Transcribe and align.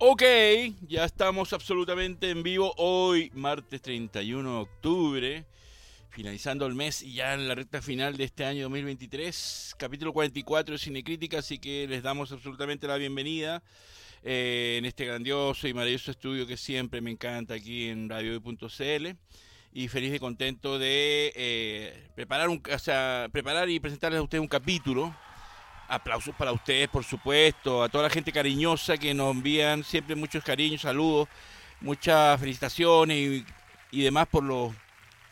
Ok, 0.00 0.22
ya 0.86 1.04
estamos 1.04 1.52
absolutamente 1.52 2.30
en 2.30 2.44
vivo 2.44 2.72
hoy, 2.76 3.32
martes 3.34 3.82
31 3.82 4.48
de 4.48 4.60
octubre, 4.60 5.44
finalizando 6.08 6.66
el 6.66 6.76
mes 6.76 7.02
y 7.02 7.14
ya 7.14 7.34
en 7.34 7.48
la 7.48 7.56
recta 7.56 7.82
final 7.82 8.16
de 8.16 8.22
este 8.22 8.44
año 8.44 8.62
2023, 8.62 9.74
capítulo 9.76 10.12
44 10.12 10.74
de 10.74 10.78
Cinecrítica, 10.78 11.40
así 11.40 11.58
que 11.58 11.88
les 11.88 12.04
damos 12.04 12.30
absolutamente 12.30 12.86
la 12.86 12.96
bienvenida 12.96 13.60
eh, 14.22 14.76
en 14.78 14.84
este 14.84 15.04
grandioso 15.04 15.66
y 15.66 15.74
maravilloso 15.74 16.12
estudio 16.12 16.46
que 16.46 16.56
siempre 16.56 17.00
me 17.00 17.10
encanta 17.10 17.54
aquí 17.54 17.88
en 17.88 18.08
radio.cl 18.08 19.08
y 19.72 19.88
feliz 19.88 20.14
y 20.14 20.18
contento 20.20 20.78
de 20.78 21.32
eh, 21.34 22.08
preparar, 22.14 22.50
un, 22.50 22.62
o 22.72 22.78
sea, 22.78 23.28
preparar 23.32 23.68
y 23.68 23.80
presentarles 23.80 24.20
a 24.20 24.22
ustedes 24.22 24.42
un 24.42 24.46
capítulo 24.46 25.12
Aplausos 25.88 26.34
para 26.34 26.52
ustedes, 26.52 26.86
por 26.88 27.02
supuesto, 27.02 27.82
a 27.82 27.88
toda 27.88 28.04
la 28.04 28.10
gente 28.10 28.30
cariñosa 28.30 28.98
que 28.98 29.14
nos 29.14 29.34
envían 29.34 29.82
siempre 29.82 30.14
muchos 30.14 30.44
cariños, 30.44 30.82
saludos, 30.82 31.28
muchas 31.80 32.38
felicitaciones 32.38 33.42
y, 33.90 34.02
demás 34.02 34.28
por 34.28 34.44
los 34.44 34.74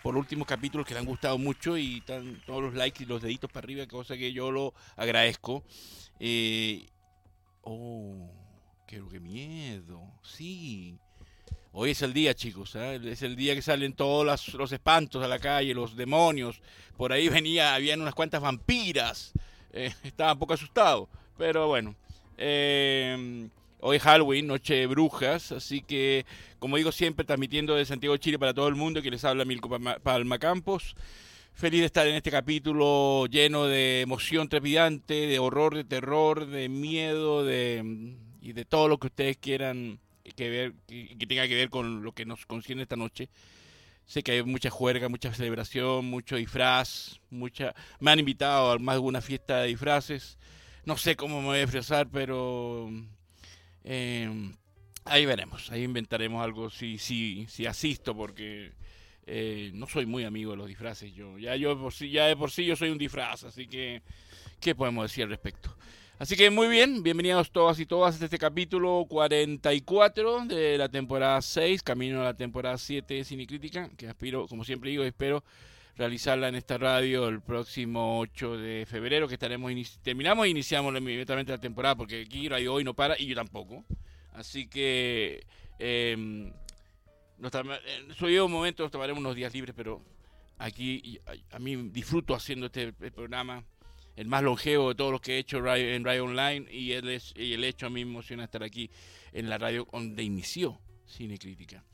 por 0.03 0.15
los 0.15 0.23
últimos 0.23 0.47
capítulos 0.47 0.87
que 0.87 0.95
les 0.95 1.03
han 1.03 1.07
gustado 1.07 1.37
mucho 1.37 1.77
y 1.77 1.99
están 1.99 2.41
todos 2.47 2.63
los 2.63 2.75
likes 2.75 3.03
y 3.03 3.07
los 3.07 3.21
deditos 3.21 3.51
para 3.51 3.65
arriba, 3.65 3.87
cosa 3.87 4.17
que 4.17 4.33
yo 4.33 4.51
lo 4.51 4.73
agradezco. 4.97 5.63
Eh, 6.21 6.87
oh, 7.63 8.31
qué, 8.87 9.03
qué 9.11 9.21
miedo, 9.21 10.01
sí. 10.23 10.97
Hoy 11.73 11.91
es 11.91 12.01
el 12.01 12.15
día, 12.15 12.33
chicos, 12.33 12.75
¿eh? 12.77 12.99
es 13.05 13.21
el 13.21 13.37
día 13.37 13.55
que 13.55 13.61
salen 13.61 13.93
todos 13.93 14.55
los 14.55 14.73
espantos 14.73 15.23
a 15.23 15.29
la 15.29 15.39
calle, 15.39 15.75
los 15.75 15.97
demonios. 15.97 16.63
Por 16.97 17.13
ahí 17.13 17.29
venía, 17.29 17.75
habían 17.75 18.01
unas 18.01 18.15
cuantas 18.15 18.41
vampiras 18.41 19.35
eh, 19.77 19.95
estaba 20.03 20.33
un 20.33 20.39
poco 20.39 20.55
asustado, 20.55 21.09
pero 21.37 21.69
bueno. 21.69 21.95
Eh, 22.39 23.49
hoy 23.81 23.99
Halloween, 23.99 24.47
Noche 24.47 24.75
de 24.75 24.87
Brujas, 24.87 25.53
así 25.53 25.83
que, 25.83 26.27
como 26.59 26.77
digo 26.77 26.93
siempre, 26.93 27.25
transmitiendo 27.25 27.75
de 27.75 27.85
Santiago 27.85 28.15
de 28.15 28.21
Chile 28.21 28.39
para 28.39 28.55
todo 28.55 28.69
el 28.69 28.75
mundo, 28.75 29.03
que 29.03 29.11
les 29.11 29.25
habla 29.25 29.45
Milko 29.45 29.69
Palma 30.03 30.39
Campos. 30.39 30.97
Feliz 31.55 31.81
de 31.81 31.87
estar 31.87 32.07
en 32.07 32.17
este 32.17 32.31
capítulo 32.31 33.27
lleno 33.27 33.65
de 33.65 34.03
emoción 34.03 34.49
trepidante, 34.49 35.15
de 35.15 35.39
horror, 35.39 35.75
de 35.75 35.85
terror, 35.85 36.47
de 36.47 36.69
miedo, 36.69 37.45
de 37.45 38.15
y 38.43 38.53
de 38.53 38.65
todo 38.65 38.89
lo 38.89 38.99
que 38.99 39.09
ustedes 39.09 39.37
quieran 39.39 39.99
que 40.37 40.51
ver, 40.51 40.75
que 40.87 41.27
tenga 41.27 41.49
que 41.49 41.55
ver 41.55 41.71
con 41.71 42.03
lo 42.03 42.13
que 42.13 42.27
nos 42.27 42.47
concierne 42.47 42.83
esta 42.83 42.97
noche. 42.97 43.29
Sé 44.07 44.23
que 44.23 44.33
hay 44.33 44.43
mucha 44.43 44.71
juerga, 44.71 45.09
mucha 45.09 45.35
celebración, 45.35 46.05
mucho 46.07 46.37
disfraz, 46.37 47.21
mucha... 47.29 47.75
Me 47.99 48.13
han 48.13 48.21
invitado 48.21 48.71
a 48.71 48.79
más 48.79 48.97
de 48.97 49.01
una 49.01 49.21
fiesta 49.21 49.59
de 49.59 49.69
disfraces. 49.69 50.39
No 50.85 50.97
sé 50.97 51.17
cómo 51.17 51.41
me 51.41 51.49
voy 51.49 51.59
a 51.59 51.63
disfrazar, 51.63 52.09
pero... 52.09 52.89
Eh, 53.83 54.53
ahí 55.05 55.27
veremos, 55.27 55.71
ahí 55.73 55.83
inventaremos 55.83 56.43
algo 56.43 56.71
si, 56.71 56.99
si, 56.99 57.47
si 57.49 57.67
asisto, 57.67 58.17
porque 58.17 58.73
eh, 59.27 59.73
no 59.75 59.87
soy 59.89 60.07
muy 60.07 60.25
amigo 60.25 60.53
de 60.53 60.57
los 60.57 60.69
disfraces. 60.69 61.13
Yo 61.13 61.37
ya 61.39 61.57
yo 61.57 61.91
ya 61.91 62.27
de 62.27 62.37
por 62.37 62.51
sí 62.51 62.65
yo 62.65 62.77
soy 62.77 62.91
un 62.91 62.99
disfraz, 62.99 63.45
así 63.45 63.67
que 63.67 64.03
¿qué 64.61 64.75
podemos 64.75 65.05
decir 65.05 65.25
al 65.25 65.31
respecto? 65.31 65.77
Así 66.19 66.35
que 66.35 66.49
muy 66.49 66.69
bien, 66.69 67.03
bienvenidos 67.03 67.51
todas 67.51 67.79
y 67.79 67.85
todas 67.85 68.23
a 68.23 68.25
este 68.25 68.39
capítulo 68.39 69.05
44 69.07 70.47
de 70.47 70.79
la 70.79 70.89
temporada 70.89 71.43
6, 71.43 71.83
camino 71.83 72.23
a 72.23 72.25
la 72.25 72.35
temporada 72.35 72.79
7 72.79 73.15
de 73.15 73.25
Cinecrítica, 73.25 73.91
que 73.99 74.09
aspiro, 74.09 74.47
como 74.47 74.65
siempre 74.65 74.91
digo, 74.91 75.05
espero 75.05 75.45
realizarla 75.97 76.49
en 76.49 76.55
esta 76.55 76.79
radio 76.79 77.29
el 77.29 77.43
próximo 77.43 78.21
8 78.21 78.57
de 78.57 78.87
febrero, 78.87 79.29
que 79.29 79.35
estaremos 79.35 79.73
terminamos 80.03 80.47
e 80.47 80.51
iniciamos 80.51 80.97
inmediatamente 80.97 81.53
la 81.53 81.61
temporada, 81.61 81.97
porque 81.97 82.23
aquí 82.23 82.49
Radio 82.49 82.75
Hoy 82.75 82.85
no 82.85 82.95
para 82.95 83.21
y 83.21 83.27
yo 83.27 83.35
tampoco. 83.35 83.85
Así 84.33 84.69
que 84.69 85.45
eh, 85.79 86.51
nos 87.39 87.53
soy 88.17 88.39
un 88.39 88.51
momento, 88.51 88.83
nos 88.83 88.93
tomaremos 88.93 89.21
unos 89.21 89.35
días 89.35 89.53
libres, 89.53 89.75
pero 89.77 90.03
aquí 90.59 91.19
a, 91.27 91.57
a 91.57 91.59
mí 91.59 91.77
disfruto 91.91 92.35
haciendo 92.35 92.67
este 92.67 92.93
programa 92.93 93.65
el 94.17 94.27
más 94.27 94.43
longevo 94.43 94.89
de 94.89 94.95
todos 94.95 95.13
los 95.13 95.21
que 95.21 95.35
he 95.35 95.39
hecho 95.39 95.59
en 95.75 96.05
Radio 96.05 96.25
Online 96.25 96.67
y 96.71 96.93
el, 96.93 97.21
y 97.37 97.53
el 97.53 97.65
hecho 97.65 97.87
a 97.87 97.91
mí 97.91 98.05
me 98.05 98.11
emociona 98.11 98.45
estar 98.45 98.63
aquí 98.63 98.91
en 99.33 99.49
la 99.49 99.59
radio 99.59 99.87
donde 99.93 100.23
inició 100.23 100.81
Cine 101.07 101.39
Crítica. 101.39 101.85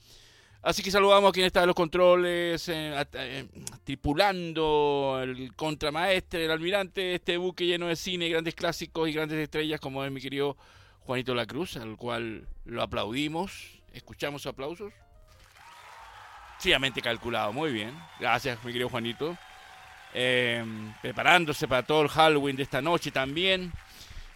Así 0.62 0.81
que 0.84 0.92
saludamos 0.92 1.31
a 1.31 1.32
quien 1.32 1.47
está 1.47 1.62
en 1.62 1.66
los 1.66 1.75
controles, 1.75 2.69
eh, 2.69 2.94
eh, 3.14 3.48
tripulando 3.82 5.19
el 5.20 5.52
contramaestre, 5.56 6.44
el 6.44 6.52
almirante, 6.52 7.16
este 7.16 7.36
buque 7.36 7.66
lleno 7.66 7.88
de 7.88 7.97
cine, 7.97 8.28
grandes 8.28 8.54
clásicos 8.54 9.08
y 9.08 9.12
grandes 9.12 9.38
estrellas 9.41 9.81
como 9.81 10.04
es 10.04 10.12
mi 10.12 10.20
querido 10.20 10.56
Juanito 11.00 11.34
La 11.34 11.47
Cruz, 11.47 11.76
al 11.76 11.97
cual 11.97 12.47
lo 12.64 12.81
aplaudimos. 12.81 13.82
¿Escuchamos 13.92 14.47
aplausos? 14.47 14.92
Fríamente 16.62 17.02
calculado, 17.02 17.52
muy 17.52 17.72
bien. 17.72 17.92
Gracias, 18.20 18.56
mi 18.64 18.70
querido 18.70 18.88
Juanito. 18.88 19.36
Em, 20.14 20.94
preparándose 21.02 21.66
para 21.66 21.82
todo 21.82 22.02
el 22.02 22.08
Halloween 22.08 22.54
de 22.54 22.62
esta 22.62 22.80
noche 22.80 23.10
también. 23.10 23.72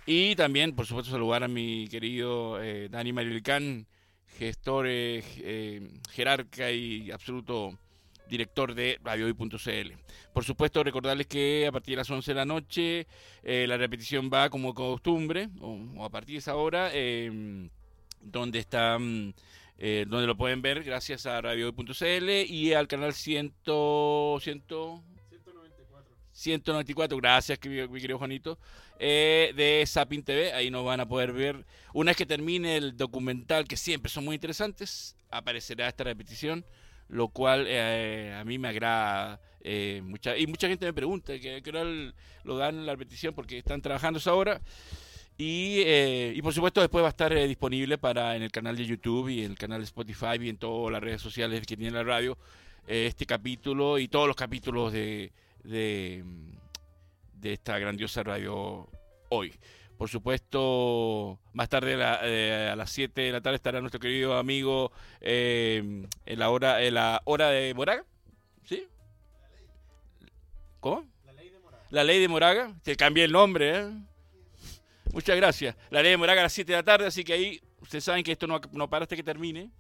Y 0.07 0.35
también, 0.35 0.75
por 0.75 0.87
supuesto, 0.87 1.13
saludar 1.13 1.45
a 1.45 1.49
mi 1.49 1.87
querido 1.87 2.61
eh, 2.61 2.89
Dani 2.89 3.13
Marilcán, 3.13 3.87
gestor, 4.39 4.89
eh, 4.89 5.23
eh, 5.37 5.89
jerarca 6.11 6.69
y 6.73 7.13
absoluto 7.13 7.79
director 8.29 8.75
de 8.75 8.99
radiohoy.cl. 9.05 9.93
Por 10.33 10.45
supuesto, 10.45 10.83
recordarles 10.83 11.29
que 11.29 11.65
a 11.69 11.71
partir 11.71 11.93
de 11.93 11.99
las 11.99 12.11
11 12.11 12.29
de 12.29 12.35
la 12.35 12.45
noche 12.45 13.07
la 13.45 13.77
repetición 13.77 14.29
va 14.35 14.51
como 14.51 14.75
costumbre, 14.75 15.49
o, 15.61 16.05
a 16.05 16.11
partir 16.11 16.35
de 16.35 16.39
esa 16.41 16.57
hora, 16.57 16.91
em, 16.93 17.71
donde 18.21 18.59
está... 18.59 18.99
donde 19.79 20.27
lo 20.27 20.37
pueden 20.37 20.63
ver 20.63 20.83
gracias 20.83 21.27
a 21.27 21.41
radiohoy.cl 21.41 22.31
y 22.49 22.73
al 22.73 22.89
canal 22.89 23.13
100, 23.13 23.55
100 24.41 24.63
194, 26.37 27.17
gracias 27.17 27.59
mi 27.65 27.99
querido 27.99 28.19
Juanito, 28.19 28.59
eh, 28.99 29.55
de 29.57 29.85
Sapin 29.87 30.23
TV, 30.23 30.53
ahí 30.53 30.71
nos 30.71 30.85
van 30.85 31.01
a 31.01 31.09
poder 31.09 31.33
ver, 31.33 31.65
una 31.95 32.11
vez 32.11 32.19
que 32.19 32.27
termine 32.27 32.77
el 32.77 32.95
documental, 32.95 33.67
que 33.67 33.79
siempre 33.79 34.11
son 34.11 34.27
muy 34.27 34.35
interesantes, 34.35 35.17
aparecerá 35.31 35.89
esta 35.89 36.05
repetición, 36.05 36.67
lo 37.09 37.29
cual 37.29 37.65
eh, 37.67 38.37
a 38.39 38.45
mí 38.45 38.59
me 38.59 38.69
agrada, 38.69 39.41
eh, 39.63 40.03
mucha, 40.05 40.37
y 40.37 40.47
mucha 40.47 40.69
gente 40.69 40.85
me 40.85 40.93
pregunta, 40.93 41.39
que, 41.39 41.63
que 41.63 42.13
lo 42.45 42.59
dan 42.59 42.85
la 42.85 42.93
repetición 42.93 43.35
porque 43.35 43.57
están 43.57 43.81
trabajando 43.81 44.19
esa 44.19 44.35
hora, 44.35 44.61
y, 45.39 45.83
y, 46.35 46.43
por 46.43 46.55
supuesto 46.55 46.81
después 46.81 47.03
va 47.03 47.09
a 47.09 47.11
estar 47.11 47.35
disponible 47.35 47.99
para 47.99 48.37
en 48.37 48.43
el 48.43 48.51
canal 48.51 48.77
de 48.77 48.87
YouTube 48.87 49.29
y 49.29 49.45
en 49.45 49.53
el 49.53 49.59
canal 49.59 49.81
de 49.81 49.85
Spotify 49.85 50.39
y 50.41 50.49
en 50.49 50.57
todas 50.57 50.93
las 50.93 51.03
redes 51.03 51.21
sociales 51.21 51.67
que 51.67 51.77
tiene 51.77 51.93
la 51.93 52.05
radio 52.05 52.39
este 52.87 53.27
capítulo 53.27 53.99
y 53.99 54.09
todos 54.09 54.29
los 54.29 54.37
capítulos 54.37 54.93
de, 54.93 55.33
de, 55.65 56.25
de 57.35 57.53
esta 57.53 57.79
grandiosa 57.79 58.23
radio 58.23 58.89
hoy. 59.29 59.53
Por 59.97 60.11
supuesto, 60.11 61.39
más 61.55 61.69
tarde 61.71 61.97
eh, 61.99 62.69
a 62.71 62.77
las 62.77 62.91
7 62.91 63.19
de 63.19 63.33
la 63.33 63.41
tarde 63.41 63.57
estará 63.57 63.81
nuestro 63.81 63.99
querido 63.99 64.37
amigo 64.37 64.93
eh, 65.21 66.07
en, 66.27 66.39
la 66.39 66.51
hora, 66.51 66.83
en 66.83 66.95
la 66.95 67.23
hora 67.25 67.49
de 67.49 67.73
Moraga. 67.73 68.05
¿Sí? 68.65 68.87
¿Cómo? 70.81 71.07
La 71.25 71.33
ley 71.33 71.49
de 71.49 71.59
Moraga. 71.59 71.87
La 71.91 72.05
ley 72.05 72.21
de 72.21 72.29
Moraga. 72.29 72.75
Te 72.83 72.95
cambié 72.95 73.25
el 73.25 73.33
nombre, 73.33 73.79
¿eh? 73.79 73.91
Muchas 75.17 75.35
gracias. 75.35 75.75
La 75.89 76.03
ley 76.03 76.11
de 76.11 76.19
Moraga 76.19 76.43
a 76.43 76.45
las 76.45 76.53
7 76.53 76.71
de 76.71 76.77
la 76.77 76.83
tarde, 76.83 77.07
así 77.07 77.25
que 77.25 77.33
ahí 77.33 77.59
ustedes 77.81 78.05
saben 78.05 78.23
que 78.23 78.33
esto 78.33 78.47
no, 78.47 78.61
no 78.73 78.91
para 78.91 79.05
hasta 79.05 79.17
que 79.17 79.23
termine. 79.23 79.71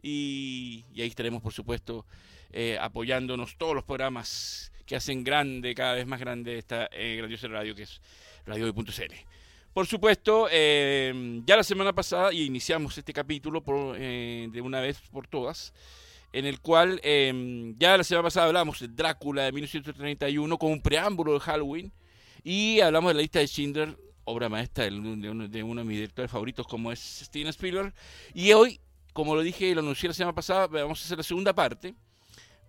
Y, 0.00 0.86
y 0.94 1.02
ahí 1.02 1.08
estaremos, 1.08 1.42
por 1.42 1.52
supuesto, 1.52 2.06
apoyándonos 2.80 3.58
todos 3.58 3.74
los 3.74 3.84
programas 3.84 4.72
que 4.86 4.96
hacen 4.96 5.22
grande, 5.22 5.74
cada 5.74 5.92
vez 5.92 6.06
más 6.06 6.18
grande 6.18 6.56
esta 6.56 6.88
eh, 6.92 7.16
grandiosa 7.18 7.46
radio 7.46 7.74
que 7.74 7.82
es 7.82 8.00
radio.cl. 8.46 9.14
Por 9.74 9.86
supuesto, 9.86 10.48
eh, 10.50 11.42
ya 11.44 11.58
la 11.58 11.62
semana 11.62 11.92
pasada 11.92 12.32
iniciamos 12.32 12.96
este 12.96 13.12
capítulo 13.12 13.62
por, 13.62 13.96
eh, 13.98 14.48
de 14.50 14.60
una 14.62 14.80
vez 14.80 14.98
por 15.12 15.28
todas, 15.28 15.74
en 16.32 16.46
el 16.46 16.58
cual 16.60 17.02
ya 17.76 17.98
la 17.98 18.02
semana 18.02 18.22
pasada 18.22 18.46
hablamos 18.46 18.80
de 18.80 18.88
Drácula 18.88 19.42
de 19.44 19.52
1931 19.52 20.56
con 20.56 20.72
un 20.72 20.80
preámbulo 20.80 21.34
de 21.34 21.40
Halloween 21.40 21.92
y 22.42 22.80
hablamos 22.80 23.10
de 23.10 23.14
la 23.14 23.20
lista 23.20 23.40
de 23.40 23.46
Schindler, 23.46 24.05
obra 24.26 24.48
maestra 24.48 24.84
de 24.84 24.98
uno 24.98 25.48
de, 25.48 25.48
de 25.48 25.64
mis 25.64 25.96
directores 25.96 26.30
favoritos 26.30 26.66
como 26.66 26.92
es 26.92 27.00
Steven 27.00 27.48
Spielberg. 27.48 27.94
Y 28.34 28.52
hoy, 28.52 28.80
como 29.12 29.34
lo 29.34 29.40
dije 29.40 29.66
y 29.66 29.74
lo 29.74 29.80
anuncié 29.80 30.08
la 30.08 30.14
semana 30.14 30.34
pasada, 30.34 30.66
vamos 30.66 31.00
a 31.00 31.04
hacer 31.04 31.16
la 31.16 31.24
segunda 31.24 31.54
parte 31.54 31.94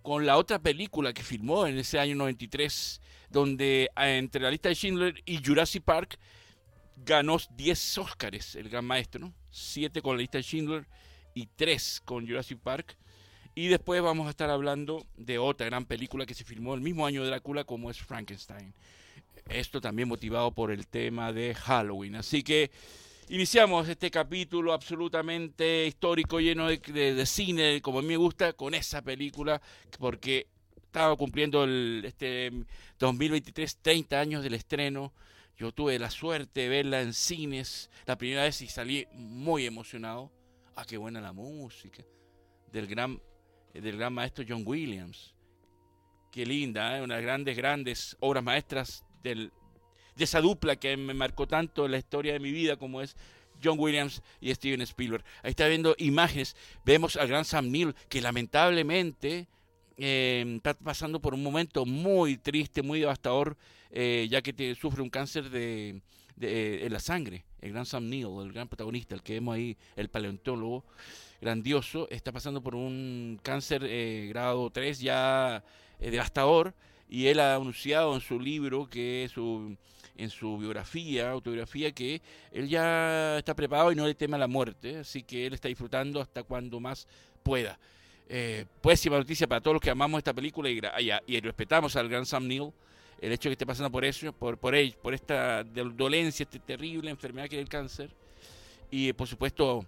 con 0.02 0.24
la 0.24 0.38
otra 0.38 0.58
película 0.58 1.12
que 1.12 1.22
filmó 1.22 1.66
en 1.66 1.78
ese 1.78 1.98
año 1.98 2.14
93, 2.14 3.00
donde 3.28 3.90
eh, 3.94 4.16
entre 4.16 4.40
la 4.40 4.50
lista 4.50 4.68
de 4.68 4.74
Schindler 4.74 5.22
y 5.26 5.44
Jurassic 5.44 5.82
Park 5.82 6.18
ganó 6.96 7.36
10 7.56 7.98
Oscars, 7.98 8.54
el 8.54 8.68
gran 8.68 8.84
maestro, 8.84 9.32
7 9.50 10.00
con 10.00 10.16
la 10.16 10.20
lista 10.20 10.38
de 10.38 10.44
Schindler 10.44 10.86
y 11.34 11.46
3 11.46 12.02
con 12.04 12.26
Jurassic 12.26 12.58
Park. 12.58 12.96
Y 13.54 13.66
después 13.66 14.00
vamos 14.00 14.28
a 14.28 14.30
estar 14.30 14.50
hablando 14.50 15.04
de 15.16 15.38
otra 15.38 15.66
gran 15.66 15.84
película 15.84 16.24
que 16.24 16.34
se 16.34 16.44
filmó 16.44 16.74
el 16.74 16.80
mismo 16.80 17.04
año 17.04 17.22
de 17.22 17.28
Drácula 17.28 17.64
como 17.64 17.90
es 17.90 17.98
Frankenstein. 17.98 18.72
Esto 19.48 19.80
también 19.80 20.08
motivado 20.08 20.52
por 20.52 20.70
el 20.70 20.86
tema 20.86 21.32
de 21.32 21.54
Halloween. 21.54 22.16
Así 22.16 22.42
que 22.42 22.70
Iniciamos 23.30 23.86
este 23.86 24.10
capítulo 24.10 24.72
absolutamente 24.72 25.86
histórico, 25.86 26.40
lleno 26.40 26.68
de, 26.68 27.26
cine, 27.26 27.82
como 27.82 27.98
a 27.98 28.02
mí 28.02 28.08
me 28.08 28.16
gusta, 28.16 28.54
con 28.54 28.72
esa 28.72 29.02
película, 29.02 29.60
porque 29.98 30.46
estaba 30.82 31.14
cumpliendo 31.14 31.64
el, 31.64 32.04
este 32.06 32.50
2023 32.98 33.80
30 33.82 34.18
años 34.18 34.42
del 34.42 34.54
estreno. 34.54 35.12
Yo 35.58 35.72
tuve 35.72 35.98
la 35.98 36.08
suerte 36.08 36.62
de 36.62 36.68
verla 36.70 37.02
en 37.02 37.12
cines 37.12 37.90
la 38.06 38.16
primera 38.16 38.44
vez 38.44 38.62
y 38.62 38.68
salí 38.68 39.06
muy 39.12 39.66
emocionado. 39.66 40.32
Ah, 40.74 40.86
qué 40.88 40.96
buena 40.96 41.20
la 41.20 41.34
música 41.34 42.02
del 42.72 42.86
gran, 42.86 43.20
del 43.74 43.98
gran 43.98 44.14
maestro 44.14 44.42
John 44.48 44.62
Williams. 44.64 45.34
Qué 46.32 46.46
linda, 46.46 46.96
¿eh? 46.96 47.02
unas 47.02 47.20
grandes, 47.20 47.58
grandes 47.58 48.16
obras 48.20 48.42
maestras 48.42 49.04
de 49.22 49.50
esa 50.18 50.40
dupla 50.40 50.76
que 50.76 50.96
me 50.96 51.14
marcó 51.14 51.46
tanto 51.46 51.86
en 51.86 51.92
la 51.92 51.98
historia 51.98 52.32
de 52.32 52.40
mi 52.40 52.52
vida 52.52 52.76
como 52.76 53.00
es 53.00 53.16
John 53.62 53.78
Williams 53.78 54.22
y 54.40 54.54
Steven 54.54 54.80
Spielberg. 54.82 55.24
Ahí 55.42 55.50
está 55.50 55.66
viendo 55.68 55.94
imágenes, 55.98 56.56
vemos 56.84 57.16
al 57.16 57.28
gran 57.28 57.44
Sam 57.44 57.70
Neill 57.70 57.94
que 58.08 58.20
lamentablemente 58.20 59.48
eh, 59.96 60.44
está 60.56 60.74
pasando 60.74 61.20
por 61.20 61.34
un 61.34 61.42
momento 61.42 61.84
muy 61.84 62.36
triste, 62.36 62.82
muy 62.82 63.00
devastador, 63.00 63.56
eh, 63.90 64.26
ya 64.30 64.42
que 64.42 64.74
sufre 64.74 65.02
un 65.02 65.10
cáncer 65.10 65.50
de, 65.50 66.00
de, 66.36 66.88
la 66.90 67.00
sangre. 67.00 67.44
El 67.60 67.72
gran 67.72 67.86
Sam 67.86 68.08
Neill, 68.08 68.40
el 68.40 68.52
gran 68.52 68.68
protagonista, 68.68 69.14
el 69.14 69.22
que 69.22 69.34
vemos 69.34 69.56
ahí, 69.56 69.76
el 69.96 70.08
paleontólogo 70.08 70.84
grandioso, 71.40 72.08
está 72.10 72.32
pasando 72.32 72.62
por 72.62 72.74
un 72.74 73.40
cáncer 73.42 73.84
eh, 73.84 74.26
grado 74.28 74.70
3 74.70 75.00
ya 75.00 75.64
devastador 75.98 76.74
y 77.08 77.26
él 77.26 77.40
ha 77.40 77.54
anunciado 77.54 78.14
en 78.14 78.20
su 78.20 78.38
libro 78.38 78.88
que 78.88 79.28
su 79.32 79.76
en 80.18 80.30
su 80.30 80.58
biografía, 80.58 81.30
autobiografía, 81.30 81.92
que 81.92 82.20
él 82.50 82.68
ya 82.68 83.38
está 83.38 83.54
preparado 83.54 83.92
y 83.92 83.94
no 83.94 84.06
le 84.06 84.14
teme 84.14 84.34
a 84.34 84.40
la 84.40 84.48
muerte, 84.48 84.98
así 84.98 85.22
que 85.22 85.46
él 85.46 85.54
está 85.54 85.68
disfrutando 85.68 86.20
hasta 86.20 86.42
cuando 86.42 86.80
más 86.80 87.06
pueda. 87.42 87.78
Eh, 88.28 88.66
pésima 88.82 89.16
noticia 89.16 89.46
para 89.46 89.60
todos 89.60 89.76
los 89.76 89.80
que 89.80 89.90
amamos 89.90 90.18
esta 90.18 90.34
película 90.34 90.68
y, 90.68 90.80
y, 91.26 91.40
respetamos 91.40 91.96
al 91.96 92.08
gran 92.08 92.26
Sam 92.26 92.46
Neill, 92.46 92.72
el 93.20 93.32
hecho 93.32 93.48
de 93.48 93.50
que 93.50 93.54
esté 93.54 93.66
pasando 93.66 93.90
por 93.90 94.04
eso, 94.04 94.32
por, 94.32 94.58
por, 94.58 94.74
él, 94.74 94.96
por 95.00 95.14
esta 95.14 95.62
dolencia, 95.64 96.42
esta 96.42 96.58
terrible 96.58 97.10
enfermedad 97.10 97.48
que 97.48 97.56
es 97.56 97.62
el 97.62 97.68
cáncer. 97.68 98.10
Y 98.90 99.12
por 99.12 99.28
supuesto, 99.28 99.86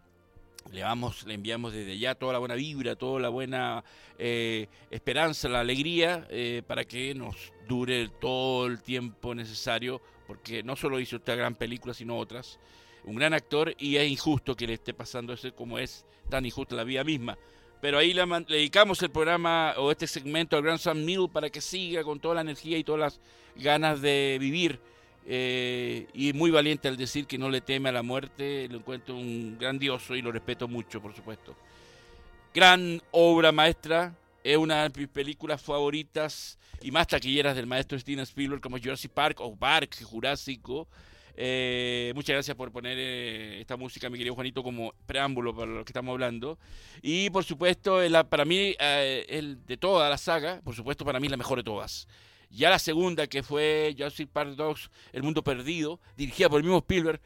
le, 0.72 0.82
vamos, 0.82 1.26
le 1.26 1.34
enviamos 1.34 1.72
desde 1.72 1.98
ya 1.98 2.14
toda 2.14 2.34
la 2.34 2.38
buena 2.38 2.54
vibra, 2.54 2.96
toda 2.96 3.20
la 3.20 3.28
buena 3.28 3.84
eh, 4.18 4.68
esperanza, 4.90 5.48
la 5.48 5.60
alegría, 5.60 6.26
eh, 6.30 6.62
para 6.66 6.84
que 6.84 7.14
nos 7.14 7.52
dure 7.66 8.08
todo 8.20 8.66
el 8.66 8.82
tiempo 8.82 9.34
necesario 9.34 10.00
porque 10.30 10.62
no 10.62 10.76
solo 10.76 11.00
hizo 11.00 11.16
esta 11.16 11.34
gran 11.34 11.56
película, 11.56 11.92
sino 11.92 12.16
otras. 12.16 12.60
Un 13.02 13.16
gran 13.16 13.34
actor 13.34 13.74
y 13.80 13.96
es 13.96 14.08
injusto 14.08 14.54
que 14.54 14.64
le 14.64 14.74
esté 14.74 14.94
pasando 14.94 15.32
eso 15.32 15.52
como 15.56 15.76
es 15.76 16.06
tan 16.28 16.46
injusta 16.46 16.76
la 16.76 16.84
vida 16.84 17.02
misma. 17.02 17.36
Pero 17.80 17.98
ahí 17.98 18.12
le, 18.12 18.24
dedicamos 18.46 19.02
el 19.02 19.10
programa 19.10 19.74
o 19.76 19.90
este 19.90 20.06
segmento 20.06 20.56
al 20.56 20.62
gran 20.62 20.78
Sam 20.78 21.04
Neill 21.04 21.28
para 21.32 21.50
que 21.50 21.60
siga 21.60 22.04
con 22.04 22.20
toda 22.20 22.36
la 22.36 22.42
energía 22.42 22.78
y 22.78 22.84
todas 22.84 23.00
las 23.00 23.20
ganas 23.56 24.00
de 24.02 24.36
vivir. 24.38 24.78
Eh, 25.26 26.08
y 26.14 26.32
muy 26.32 26.50
valiente 26.50 26.88
al 26.88 26.96
decir 26.96 27.26
que 27.26 27.38
no 27.38 27.50
le 27.50 27.61
teme 27.61 27.88
a 27.88 27.93
la 27.93 28.02
muerte. 28.02 28.69
Lo 28.69 28.78
encuentro 28.78 29.17
un 29.17 29.56
grandioso 29.58 30.14
y 30.17 30.22
lo 30.22 30.32
respeto 30.32 30.69
mucho, 30.69 31.00
por 31.00 31.14
supuesto. 31.14 31.56
Gran 32.52 33.00
obra 33.12 33.52
maestra, 33.52 34.14
es 34.43 34.56
una 34.56 34.88
de 34.88 35.00
mis 35.00 35.08
películas 35.08 35.62
favoritas 35.62 36.58
y 36.82 36.90
más 36.90 37.06
taquilleras 37.06 37.55
del 37.55 37.67
maestro 37.67 37.99
Steven 37.99 38.20
Spielberg 38.20 38.61
como 38.61 38.78
Jurassic 38.78 39.12
Park 39.12 39.40
o 39.40 39.55
Park 39.55 40.02
Jurásico. 40.02 40.88
Eh, 41.37 42.12
muchas 42.14 42.34
gracias 42.34 42.56
por 42.56 42.70
poner 42.70 42.96
eh, 42.99 43.61
esta 43.61 43.76
música, 43.76 44.11
mi 44.11 44.19
querido 44.19 44.34
Juanito, 44.34 44.62
como 44.62 44.93
preámbulo 45.06 45.55
para 45.55 45.70
lo 45.70 45.84
que 45.84 45.90
estamos 45.90 46.12
hablando. 46.12 46.58
Y 47.02 47.31
por 47.31 47.44
supuesto, 47.44 47.99
para 48.28 48.44
mí, 48.44 48.75
eh, 48.78 49.25
el, 49.28 49.64
de 49.66 49.76
toda 49.76 50.08
la 50.11 50.19
saga, 50.19 50.61
por 50.62 50.75
supuesto, 50.75 51.05
para 51.05 51.20
mí 51.20 51.28
la 51.28 51.37
mejor 51.37 51.58
de 51.58 51.64
todas. 51.64 52.08
Ya 52.50 52.69
la 52.69 52.79
segunda, 52.79 53.26
que 53.29 53.43
fue 53.43 53.94
Jurassic 53.97 54.29
Park 54.29 54.56
El 55.12 55.23
Mundo 55.23 55.43
Perdido, 55.43 56.00
dirigida 56.17 56.49
por 56.49 56.58
el 56.58 56.64
mismo 56.64 56.79
Spielberg, 56.79 57.20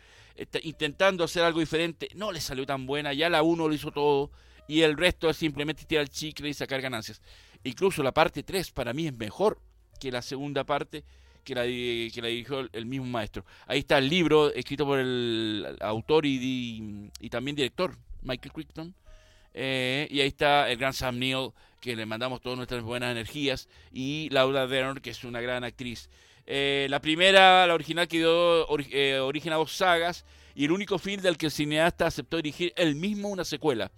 intentando 0.62 1.24
hacer 1.24 1.42
algo 1.42 1.60
diferente, 1.60 2.08
no 2.14 2.30
le 2.30 2.40
salió 2.40 2.66
tan 2.66 2.86
buena. 2.86 3.12
Ya 3.12 3.30
la 3.30 3.42
uno 3.42 3.66
lo 3.66 3.74
hizo 3.74 3.90
todo 3.90 4.30
y 4.68 4.82
el 4.82 4.96
resto 4.96 5.30
es 5.30 5.36
simplemente 5.36 5.84
tirar 5.84 6.02
el 6.02 6.10
chicle 6.10 6.48
y 6.48 6.54
sacar 6.54 6.80
ganancias. 6.80 7.22
Incluso 7.62 8.02
la 8.02 8.12
parte 8.12 8.42
3 8.42 8.70
para 8.72 8.92
mí 8.92 9.06
es 9.06 9.16
mejor 9.16 9.58
que 9.98 10.12
la 10.12 10.20
segunda 10.22 10.64
parte 10.64 11.04
que 11.44 11.54
la, 11.54 11.62
que 11.64 12.20
la 12.20 12.28
dirigió 12.28 12.68
el 12.72 12.86
mismo 12.86 13.06
maestro. 13.06 13.44
Ahí 13.66 13.80
está 13.80 13.98
el 13.98 14.08
libro 14.08 14.52
escrito 14.52 14.84
por 14.86 14.98
el 14.98 15.76
autor 15.80 16.26
y, 16.26 17.10
y, 17.20 17.30
también 17.30 17.54
director, 17.54 17.96
Michael 18.22 18.52
Crichton. 18.52 18.94
Eh, 19.54 20.08
y 20.10 20.20
ahí 20.20 20.28
está 20.28 20.70
el 20.70 20.76
gran 20.76 20.92
Sam 20.92 21.18
Neill, 21.18 21.50
que 21.80 21.96
le 21.96 22.06
mandamos 22.06 22.40
todas 22.40 22.56
nuestras 22.56 22.82
buenas 22.82 23.12
energías, 23.12 23.68
y 23.92 24.28
Laura 24.30 24.66
Dern, 24.66 25.00
que 25.00 25.10
es 25.10 25.24
una 25.24 25.40
gran 25.40 25.64
actriz. 25.64 26.10
Eh, 26.46 26.86
la 26.90 27.00
primera, 27.00 27.66
la 27.66 27.74
original, 27.74 28.08
que 28.08 28.18
dio 28.18 28.78
eh, 28.90 29.18
origen 29.20 29.52
a 29.52 29.56
dos 29.56 29.72
sagas, 29.72 30.24
y 30.54 30.64
el 30.64 30.72
único 30.72 30.98
film 30.98 31.22
del 31.22 31.36
que 31.36 31.46
el 31.46 31.52
cineasta 31.52 32.06
aceptó 32.06 32.36
dirigir 32.36 32.72
él 32.76 32.94
mismo 32.94 33.28
una 33.28 33.44
secuela. 33.44 33.90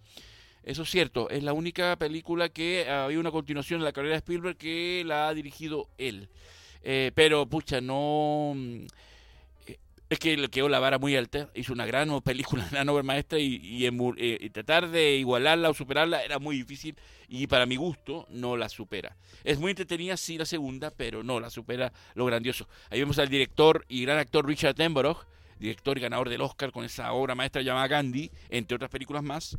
Eso 0.62 0.82
es 0.82 0.90
cierto, 0.90 1.30
es 1.30 1.42
la 1.42 1.52
única 1.52 1.96
película 1.96 2.48
que 2.48 2.88
había 2.88 3.20
una 3.20 3.30
continuación 3.30 3.80
de 3.80 3.84
la 3.84 3.92
carrera 3.92 4.14
de 4.14 4.18
Spielberg 4.18 4.56
que 4.56 5.04
la 5.06 5.28
ha 5.28 5.34
dirigido 5.34 5.88
él. 5.96 6.28
Eh, 6.82 7.12
pero, 7.14 7.46
pucha, 7.46 7.80
no... 7.80 8.54
Es 10.08 10.20
que 10.20 10.36
le 10.36 10.48
quedó 10.48 10.68
la 10.68 10.78
vara 10.78 10.98
muy 10.98 11.16
alta, 11.16 11.50
hizo 11.54 11.72
una 11.72 11.84
gran 11.84 12.20
película, 12.22 12.68
una 12.80 12.92
obra 12.92 13.02
maestra 13.02 13.40
y, 13.40 13.84
eh, 13.84 14.38
y, 14.40 14.50
tratar 14.50 14.88
de 14.88 15.16
igualarla 15.16 15.68
o 15.68 15.74
superarla 15.74 16.22
era 16.22 16.38
muy 16.38 16.56
difícil 16.56 16.96
y 17.28 17.48
para 17.48 17.66
mi 17.66 17.76
gusto 17.76 18.26
no 18.30 18.56
la 18.56 18.68
supera. 18.68 19.16
Es 19.42 19.58
muy 19.58 19.70
entretenida, 19.70 20.16
sí, 20.16 20.38
la 20.38 20.44
segunda, 20.44 20.92
pero 20.92 21.24
no 21.24 21.40
la 21.40 21.50
supera 21.50 21.92
lo 22.14 22.24
grandioso. 22.24 22.68
Ahí 22.90 23.00
vemos 23.00 23.18
al 23.18 23.28
director 23.28 23.84
y 23.88 24.02
gran 24.02 24.18
actor 24.18 24.46
Richard 24.46 24.70
Attenborough, 24.70 25.26
director 25.58 25.98
y 25.98 26.02
ganador 26.02 26.28
del 26.28 26.40
Oscar 26.40 26.70
con 26.70 26.84
esa 26.84 27.12
obra 27.12 27.34
maestra 27.34 27.62
llamada 27.62 27.88
Gandhi, 27.88 28.30
entre 28.48 28.76
otras 28.76 28.90
películas 28.90 29.24
más 29.24 29.58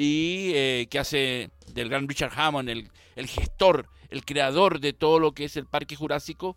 y 0.00 0.52
eh, 0.54 0.86
que 0.88 1.00
hace 1.00 1.50
del 1.72 1.88
gran 1.88 2.08
Richard 2.08 2.30
Hammond, 2.36 2.68
el, 2.68 2.88
el, 3.16 3.26
gestor, 3.26 3.88
el 4.10 4.24
creador 4.24 4.78
de 4.78 4.92
todo 4.92 5.18
lo 5.18 5.32
que 5.32 5.46
es 5.46 5.56
el 5.56 5.66
Parque 5.66 5.96
Jurásico, 5.96 6.56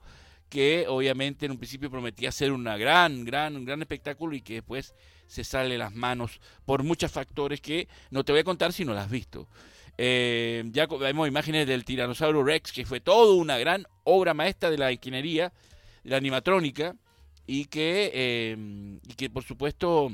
que 0.51 0.85
obviamente 0.89 1.45
en 1.45 1.53
un 1.53 1.57
principio 1.57 1.89
prometía 1.89 2.29
ser 2.29 2.51
una 2.51 2.75
gran, 2.75 3.23
gran, 3.23 3.55
un 3.55 3.63
gran 3.63 3.81
espectáculo 3.81 4.35
y 4.35 4.41
que 4.41 4.55
después 4.55 4.93
se 5.25 5.45
sale 5.45 5.77
las 5.77 5.95
manos 5.95 6.41
por 6.65 6.83
muchos 6.83 7.09
factores 7.09 7.61
que 7.61 7.87
no 8.09 8.25
te 8.25 8.33
voy 8.33 8.41
a 8.41 8.43
contar 8.43 8.73
si 8.73 8.83
no 8.83 8.93
las 8.93 9.05
has 9.05 9.11
visto. 9.11 9.47
Eh, 9.97 10.65
ya 10.71 10.87
vemos 10.87 11.25
imágenes 11.25 11.65
del 11.67 11.85
tiranosaurio 11.85 12.43
Rex, 12.43 12.73
que 12.73 12.85
fue 12.85 12.99
toda 12.99 13.33
una 13.33 13.57
gran 13.57 13.87
obra 14.03 14.33
maestra 14.33 14.69
de 14.69 14.77
la 14.77 14.91
ingeniería, 14.91 15.53
de 16.03 16.09
la 16.09 16.17
animatrónica, 16.17 16.97
y 17.47 17.65
que, 17.65 18.11
eh, 18.13 18.99
y 19.07 19.13
que 19.13 19.29
por 19.29 19.43
supuesto 19.43 20.11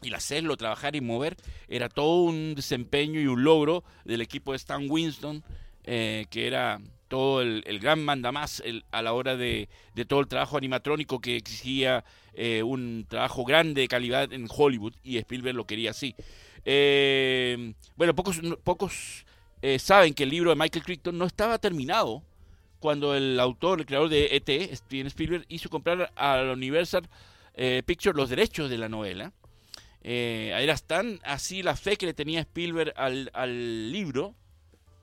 y 0.00 0.14
hacerlo, 0.14 0.56
trabajar 0.56 0.96
y 0.96 1.02
mover, 1.02 1.36
era 1.68 1.90
todo 1.90 2.22
un 2.22 2.54
desempeño 2.54 3.20
y 3.20 3.26
un 3.26 3.44
logro 3.44 3.84
del 4.06 4.22
equipo 4.22 4.52
de 4.52 4.56
Stan 4.56 4.86
Winston, 4.88 5.44
eh, 5.84 6.24
que 6.30 6.46
era 6.46 6.80
todo 7.08 7.42
el, 7.42 7.62
gran 7.80 8.04
mandamás 8.04 8.62
a 8.90 9.02
la 9.02 9.12
hora 9.12 9.36
de, 9.36 9.68
todo 10.08 10.20
el 10.20 10.28
trabajo 10.28 10.56
animatrónico 10.56 11.20
que 11.20 11.36
exigía 11.36 12.04
eh, 12.34 12.62
un 12.62 13.06
trabajo 13.08 13.44
grande 13.44 13.82
de 13.82 13.88
calidad 13.88 14.32
en 14.32 14.46
Hollywood, 14.48 14.94
y 15.02 15.18
Spielberg 15.18 15.56
lo 15.56 15.66
quería 15.66 15.90
así. 15.90 16.14
Eh, 16.64 17.74
bueno, 17.96 18.14
pocos, 18.14 18.40
pocos 18.64 19.24
saben 19.78 20.14
que 20.14 20.22
el 20.22 20.30
libro 20.30 20.50
de 20.50 20.56
Michael 20.56 20.84
Crichton 20.84 21.18
no 21.18 21.24
estaba 21.24 21.58
terminado 21.58 22.22
cuando 22.78 23.16
el 23.16 23.40
autor, 23.40 23.80
el 23.80 23.86
creador 23.86 24.08
de 24.08 24.28
ET, 24.36 24.76
Steven 24.76 25.08
Spielberg, 25.08 25.44
hizo 25.48 25.68
comprar 25.68 26.12
a 26.14 26.36
la 26.36 26.52
Universal 26.52 27.08
Pictures 27.84 28.16
los 28.16 28.28
derechos 28.28 28.70
de 28.70 28.78
la 28.78 28.88
novela 28.88 29.32
eh, 30.08 30.56
era 30.62 30.76
tan 30.76 31.18
así 31.24 31.64
la 31.64 31.74
fe 31.74 31.96
que 31.96 32.06
le 32.06 32.14
tenía 32.14 32.38
Spielberg 32.42 32.92
al, 32.94 33.90
libro 33.90 34.36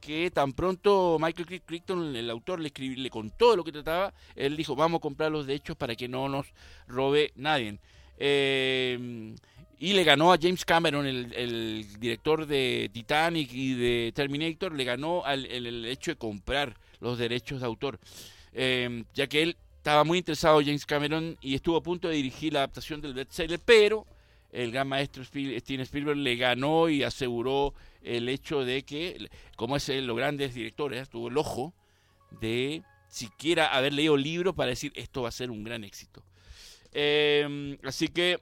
que 0.05 0.29
tan 0.31 0.53
pronto 0.53 1.17
Michael 1.19 1.61
Crichton, 1.65 2.15
el 2.15 2.29
autor, 2.29 2.59
le, 2.59 2.67
escribió, 2.67 3.01
le 3.01 3.09
contó 3.09 3.55
lo 3.55 3.63
que 3.63 3.71
trataba, 3.71 4.13
él 4.35 4.57
dijo, 4.57 4.75
vamos 4.75 4.99
a 4.99 5.01
comprar 5.01 5.31
los 5.31 5.47
derechos 5.47 5.77
para 5.77 5.95
que 5.95 6.07
no 6.07 6.27
nos 6.27 6.47
robe 6.87 7.31
nadie. 7.35 7.79
Eh, 8.17 9.33
y 9.79 9.93
le 9.93 10.03
ganó 10.03 10.31
a 10.31 10.37
James 10.41 10.65
Cameron, 10.65 11.05
el, 11.05 11.85
director 11.99 12.45
de 12.45 12.89
Titanic 12.93 13.51
y 13.53 13.73
de 13.73 14.11
Terminator, 14.13 14.73
le 14.73 14.83
ganó 14.83 15.23
el, 15.25 15.85
hecho 15.85 16.11
de 16.11 16.17
comprar 16.17 16.75
los 16.99 17.17
derechos 17.17 17.61
de 17.61 17.65
autor, 17.65 17.99
eh, 18.53 19.03
ya 19.13 19.27
que 19.27 19.43
él 19.43 19.57
estaba 19.77 20.03
muy 20.03 20.19
interesado, 20.19 20.61
James 20.61 20.85
Cameron, 20.85 21.37
y 21.41 21.55
estuvo 21.55 21.75
a 21.75 21.83
punto 21.83 22.07
de 22.07 22.15
dirigir 22.15 22.53
la 22.53 22.59
adaptación 22.59 23.01
del 23.01 23.13
bestseller, 23.13 23.59
pero 23.59 24.05
el 24.53 24.71
gran 24.71 24.87
maestro 24.87 25.23
Steven 25.23 25.81
Spielberg 25.81 26.17
le 26.17 26.35
ganó 26.35 26.87
y 26.87 27.03
aseguró 27.03 27.73
el 28.03 28.29
hecho 28.29 28.63
de 28.63 28.83
que, 28.83 29.29
como 29.55 29.75
es 29.75 29.89
los 29.89 30.15
grandes 30.15 30.53
directores, 30.53 31.09
tuvo 31.09 31.27
el 31.27 31.37
ojo 31.37 31.73
de 32.39 32.83
siquiera 33.09 33.67
haber 33.67 33.93
leído 33.93 34.15
el 34.15 34.23
libro 34.23 34.53
para 34.53 34.69
decir 34.69 34.91
esto 34.95 35.23
va 35.23 35.29
a 35.29 35.31
ser 35.31 35.51
un 35.51 35.63
gran 35.63 35.83
éxito. 35.83 36.23
Em, 36.91 37.77
así 37.83 38.07
que 38.07 38.39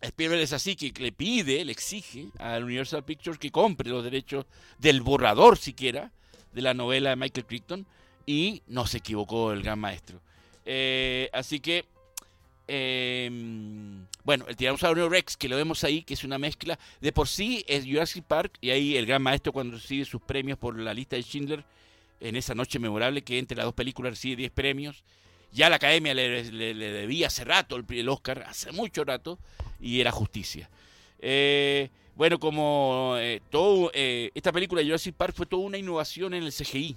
Spielberg 0.00 0.40
es 0.40 0.52
así 0.52 0.74
que 0.74 0.92
le 1.00 1.12
pide, 1.12 1.64
le 1.64 1.72
exige 1.72 2.28
a 2.38 2.58
Universal 2.58 3.04
Pictures 3.04 3.38
que 3.38 3.50
compre 3.50 3.90
los 3.90 4.02
derechos 4.02 4.46
del 4.78 5.02
borrador 5.02 5.58
siquiera 5.58 6.12
de 6.52 6.62
la 6.62 6.74
novela 6.74 7.10
de 7.10 7.16
Michael 7.16 7.46
Crichton 7.46 7.86
y 8.26 8.62
no 8.66 8.86
se 8.86 8.98
equivocó 8.98 9.52
el 9.52 9.62
gran 9.62 9.78
maestro. 9.78 10.20
Eh, 10.64 11.28
así 11.32 11.60
que, 11.60 11.84
em, 12.72 14.06
bueno, 14.24 14.46
el 14.48 14.56
tiranosaurio 14.56 15.08
Rex, 15.08 15.36
que 15.36 15.48
lo 15.48 15.56
vemos 15.56 15.84
ahí, 15.84 16.02
que 16.02 16.14
es 16.14 16.24
una 16.24 16.38
mezcla, 16.38 16.78
de 17.00 17.12
por 17.12 17.28
sí 17.28 17.64
es 17.68 17.84
Jurassic 17.84 18.24
Park, 18.24 18.56
y 18.60 18.70
ahí 18.70 18.96
el 18.96 19.04
gran 19.04 19.20
maestro 19.22 19.52
cuando 19.52 19.76
recibe 19.76 20.04
sus 20.06 20.22
premios 20.22 20.58
por 20.58 20.78
la 20.78 20.94
lista 20.94 21.16
de 21.16 21.22
Schindler, 21.22 21.64
en 22.20 22.36
esa 22.36 22.54
noche 22.54 22.78
memorable 22.78 23.22
que 23.22 23.38
entre 23.38 23.56
las 23.56 23.66
dos 23.66 23.74
películas 23.74 24.12
recibe 24.12 24.36
10 24.36 24.52
premios, 24.52 25.04
ya 25.52 25.68
la 25.68 25.76
academia 25.76 26.14
le, 26.14 26.44
debía 26.44 27.26
hace 27.26 27.44
rato 27.44 27.76
el, 27.76 28.08
Oscar, 28.08 28.44
hace 28.48 28.72
mucho 28.72 29.04
rato, 29.04 29.38
y 29.80 30.00
era 30.00 30.10
justicia. 30.10 30.70
Eh, 31.18 31.90
bueno, 32.14 32.38
como 32.38 33.16
eh, 33.18 33.42
eh, 33.94 34.30
esta 34.34 34.52
película 34.52 34.80
de 34.80 34.86
Jurassic 34.86 35.14
Park 35.14 35.34
fue 35.36 35.46
toda 35.46 35.62
una 35.62 35.78
innovación 35.78 36.32
en 36.34 36.44
el 36.44 36.52
CGI. 36.52 36.96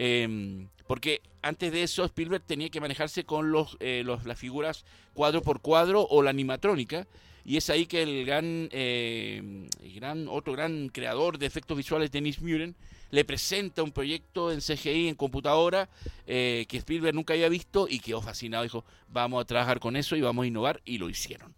Em, 0.00 0.68
porque 0.86 1.20
antes 1.42 1.72
de 1.72 1.82
eso 1.82 2.04
Spielberg 2.04 2.44
tenía 2.44 2.68
que 2.68 2.80
manejarse 2.80 3.24
con 3.24 3.50
los, 3.50 3.76
las 3.80 4.38
figuras 4.38 4.84
cuadro 5.12 5.42
por 5.42 5.60
cuadro 5.60 6.06
o 6.08 6.22
la 6.22 6.30
animatrónica. 6.30 7.06
Y 7.44 7.56
es 7.56 7.68
ahí 7.68 7.86
que 7.86 8.02
el 8.02 8.24
gran, 8.24 8.68
el 8.70 9.68
gran 9.94 10.28
otro 10.28 10.52
gran 10.52 10.88
creador 10.90 11.38
de 11.38 11.46
efectos 11.46 11.76
visuales, 11.76 12.12
Dennis 12.12 12.40
Muren, 12.40 12.76
le 13.10 13.24
presenta 13.24 13.82
un 13.82 13.90
proyecto 13.90 14.52
en 14.52 14.60
CGI, 14.60 15.08
en 15.08 15.14
computadora, 15.14 15.88
que 16.26 16.66
Spielberg 16.70 17.14
nunca 17.14 17.32
había 17.32 17.48
visto 17.48 17.88
y 17.88 18.00
quedó 18.00 18.20
fascinado. 18.20 18.64
Dijo, 18.64 18.84
vamos 19.08 19.42
a 19.42 19.46
trabajar 19.46 19.80
con 19.80 19.96
eso 19.96 20.14
y 20.14 20.20
vamos 20.20 20.44
a 20.44 20.46
innovar. 20.46 20.82
Y 20.84 20.98
lo 20.98 21.08
hicieron. 21.08 21.54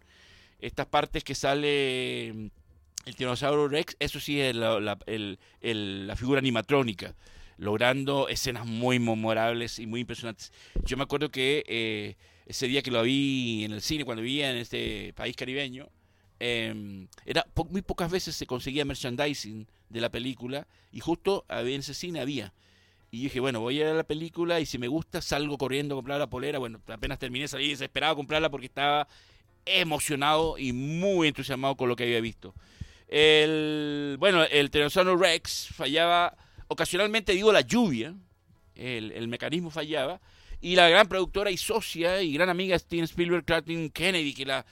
Estas 0.61 0.87
partes 0.87 1.25
que 1.25 1.35
sale 1.35 2.29
el 3.07 3.17
tiranosaurio 3.17 3.69
Rex, 3.69 3.97
eso 3.99 4.21
sí 4.21 4.41
es 4.41 4.55
la, 4.55 4.97
figura 6.17 6.39
animatrónica, 6.39 7.15
logrando 7.61 8.29
escenas 8.29 8.67
muy 8.67 8.99
memorables 8.99 9.79
y 9.79 9.87
muy 9.87 10.01
impresionantes. 10.01 10.51
Yo 10.85 10.97
me 10.97 11.03
acuerdo 11.03 11.31
que 11.31 11.63
eh, 11.69 12.17
ese 12.47 12.67
día 12.67 12.83
que 12.83 12.91
lo 12.91 13.03
vi 13.03 13.65
en 13.65 13.73
el 13.73 13.83
cine, 13.83 14.05
cuando 14.05 14.23
vivía 14.23 14.51
en 14.51 14.57
este 14.57 15.13
país 15.13 15.37
caribeño, 15.37 15.89
em, 16.39 17.07
era 17.27 17.47
muy 17.69 17.83
pocas 17.83 18.11
veces 18.11 18.35
se 18.35 18.47
conseguía 18.47 18.87
merchandising 18.87 19.69
de 19.91 20.01
la 20.01 20.09
película 20.09 20.67
y 20.91 21.01
justo 21.01 21.45
en 21.51 21.81
ese 21.81 21.93
cine 21.93 22.21
había. 22.21 22.55
Y 23.11 23.25
dije, 23.25 23.41
bueno, 23.41 23.61
voy 23.61 23.79
a 23.79 23.83
ir 23.83 23.87
a 23.89 23.95
la 23.95 24.05
película 24.05 24.59
y 24.59 24.67
si 24.67 24.79
me 24.79 24.89
gusta 24.89 25.21
salgo 25.21 25.59
corriendo 25.59 25.95
a 25.95 25.99
comprar 25.99 26.19
la 26.19 26.31
polera. 26.31 26.59
Bueno, 26.59 26.81
apenas 26.87 27.19
terminé, 27.19 27.47
salí 27.47 27.69
desesperado 27.69 28.15
a 28.15 28.17
comprarla 28.17 28.51
porque 28.51 28.67
estaba 28.67 29.07
emocionado 29.67 30.57
y 30.57 30.73
muy 30.73 31.29
entusiasmado 31.29 31.77
con 31.77 31.89
lo 31.91 31.97
que 31.97 32.05
había 32.05 32.21
visto. 32.23 32.55
El, 33.09 34.17
bueno, 34.19 34.45
el 34.45 34.71
Tiranosaurio 34.71 35.17
Rex 35.17 35.69
fallaba, 35.75 36.37
ocasionalmente 36.71 37.33
digo 37.33 37.53
la 37.53 37.63
lluvia, 37.63 38.15
el, 38.77 39.27
mecanismo 39.27 39.71
fallaba, 39.71 40.21
y 40.61 40.77
la 40.77 40.89
gran 40.89 41.09
productora 41.09 41.51
y 41.51 41.57
socia 41.57 42.23
y 42.23 42.33
gran 42.33 42.49
amiga 42.49 42.79
Steven 42.79 43.05
Spielberg, 43.05 43.45
Kathleen 43.45 43.91
Kennedy, 43.91 44.33
que 44.33 44.47
la, 44.47 44.65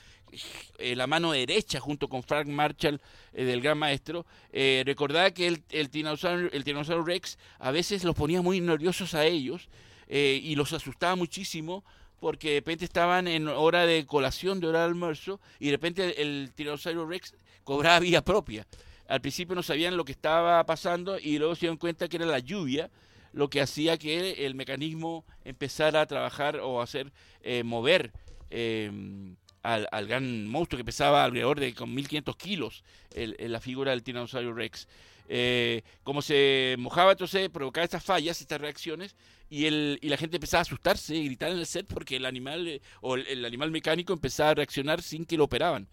eh, 0.78 0.94
la 0.94 1.08
mano 1.08 1.32
derecha 1.32 1.80
junto 1.80 2.08
con 2.08 2.22
Frank 2.22 2.46
Marshall 2.46 3.00
eh, 3.32 3.44
del 3.44 3.60
gran 3.60 3.78
maestro, 3.78 4.26
eh, 4.52 4.84
recordaba 4.86 5.32
que 5.32 5.48
el, 5.48 5.64
el, 5.70 5.90
el 5.92 7.04
Rex 7.04 7.36
a 7.58 7.72
veces 7.72 8.04
los 8.04 8.14
ponía 8.14 8.42
muy 8.42 8.60
nerviosos 8.60 9.14
a 9.14 9.26
ellos 9.26 9.68
y 10.10 10.54
los 10.54 10.72
asustaba 10.72 11.16
muchísimo 11.16 11.84
porque 12.18 12.48
de 12.48 12.54
repente 12.60 12.86
estaban 12.86 13.28
en 13.28 13.46
hora 13.46 13.84
de 13.84 14.06
colación, 14.06 14.58
de 14.58 14.68
hora 14.68 14.78
de 14.78 14.84
almuerzo, 14.86 15.38
y 15.58 15.66
de 15.66 15.72
repente 15.72 16.22
el, 16.22 16.50
el 16.56 17.08
Rex 17.08 17.34
cobraba 17.64 18.00
vía 18.00 18.24
propia. 18.24 18.66
Al 19.08 19.20
principio 19.20 19.56
no 19.56 19.62
sabían 19.62 19.96
lo 19.96 20.04
que 20.04 20.12
estaba 20.12 20.64
pasando 20.64 21.18
y 21.18 21.38
luego 21.38 21.54
se 21.56 21.62
dieron 21.62 21.76
cuenta 21.76 22.08
que 22.08 22.16
era 22.16 22.26
la 22.26 22.38
lluvia 22.38 22.90
lo 23.32 23.50
que 23.50 23.60
hacía 23.60 23.98
que 23.98 24.46
el 24.46 24.54
mecanismo 24.54 25.24
empezara 25.44 26.00
a 26.00 26.06
trabajar 26.06 26.60
o 26.60 26.80
a 26.80 26.84
hacer 26.84 27.12
eh, 27.42 27.62
mover 27.62 28.12
em, 28.50 29.36
al, 29.62 30.06
gran 30.06 30.46
monstruo 30.46 30.78
que 30.78 30.84
pesaba 30.84 31.24
alrededor 31.24 31.60
de 31.60 31.74
con 31.74 31.94
1500 31.94 32.36
kilos 32.36 32.84
el, 33.14 33.36
la 33.38 33.60
figura 33.60 33.90
del 33.90 34.02
tiranosaurio 34.02 34.52
Rex. 34.52 34.88
Eh, 35.30 35.82
como 36.04 36.22
se 36.22 36.76
mojaba, 36.78 37.12
entonces 37.12 37.50
provocaba 37.50 37.84
estas 37.84 38.02
fallas, 38.02 38.40
estas 38.40 38.60
reacciones, 38.60 39.14
y, 39.50 39.66
el, 39.66 39.98
y 40.00 40.08
la 40.08 40.16
gente 40.16 40.36
empezaba 40.36 40.60
a 40.60 40.62
asustarse 40.62 41.14
y 41.14 41.26
gritar 41.26 41.52
en 41.52 41.58
el 41.58 41.66
set 41.66 41.86
porque 41.86 42.16
el 42.16 42.24
animal 42.24 42.66
eh, 42.66 42.80
o 43.02 43.16
el, 43.16 43.44
animal 43.44 43.70
mecánico 43.70 44.12
empezaba 44.12 44.50
a 44.50 44.54
reaccionar 44.54 45.02
sin 45.02 45.26
que 45.26 45.36
lo 45.36 45.44
operaban. 45.44 45.86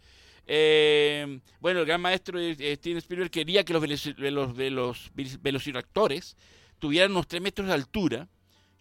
Eh, 0.48 1.40
bueno, 1.60 1.80
el 1.80 1.86
gran 1.86 2.02
maestro 2.02 2.40
Steven 2.40 2.98
Spielberg 2.98 3.32
quería 3.32 3.64
que 3.64 3.74
los, 3.74 3.84
los, 4.18 5.12
velociraptores 5.42 6.38
tuvieran 6.80 7.12
unos 7.12 7.28
3 7.28 7.42
metros 7.42 7.68
de 7.68 7.74
altura, 7.74 8.28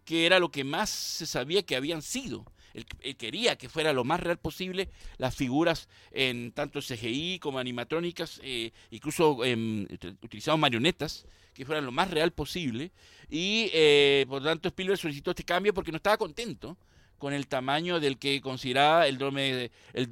que 0.04 0.26
era 0.26 0.38
lo 0.38 0.50
que 0.50 0.64
más 0.64 0.90
se 0.90 1.26
sabía 1.26 1.62
que 1.62 1.76
habían 1.76 2.02
sido. 2.02 2.44
Él, 2.75 2.87
quería 3.16 3.56
que 3.56 3.68
fuera 3.68 3.92
lo 3.92 4.04
más 4.04 4.21
real 4.21 4.37
posible 4.38 4.88
las 5.16 5.37
figuras 5.37 5.88
en 6.11 6.50
tanto 6.52 6.80
CGI 6.80 7.38
como 7.38 7.59
animatrónicas, 7.59 8.40
eh, 8.42 8.73
incluso 8.90 9.44
eh, 9.44 9.87
utilizando 10.23 10.59
marionetas, 10.59 11.25
que 11.54 11.64
fueran 11.64 11.87
lo 11.87 11.92
más 11.92 12.11
real 12.11 12.33
posible. 12.33 12.90
Y 13.30 13.71
eh, 13.73 14.26
por 14.28 14.42
lo 14.42 14.49
tanto 14.49 14.68
Spielberg 14.68 14.99
solicitó 14.99 15.30
este 15.30 15.44
cambio 15.44 15.73
porque 15.73 15.92
no 15.92 15.97
estaba 15.97 16.18
contento 16.18 16.76
con 17.16 17.33
el 17.33 17.47
tamaño 17.47 18.00
del 18.00 18.18
que 18.18 18.40
consideraba 18.40 19.06
el, 19.06 19.18
drome, 19.18 19.71
el 19.92 20.11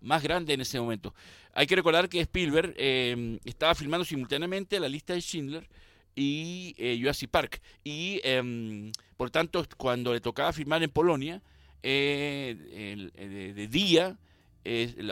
más 0.00 0.22
grande 0.22 0.54
en 0.54 0.60
ese 0.60 0.80
momento. 0.80 1.14
Hay 1.52 1.66
que 1.66 1.76
recordar 1.76 2.08
que 2.08 2.20
Spielberg 2.20 2.74
eh, 2.76 3.38
estaba 3.44 3.74
filmando 3.74 4.04
simultáneamente 4.04 4.78
la 4.78 4.88
lista 4.88 5.14
de 5.14 5.20
Schindler 5.20 5.68
y 6.14 6.74
eh, 6.78 6.96
Jurassic 7.00 7.30
Park. 7.30 7.60
Y 7.82 8.20
em, 8.22 8.92
por 9.16 9.30
tanto, 9.30 9.64
cuando 9.76 10.12
le 10.12 10.20
tocaba 10.20 10.52
filmar 10.52 10.82
en 10.82 10.90
Polonia, 10.90 11.42
eh, 11.82 13.10
de, 13.54 13.68
día 13.68 14.16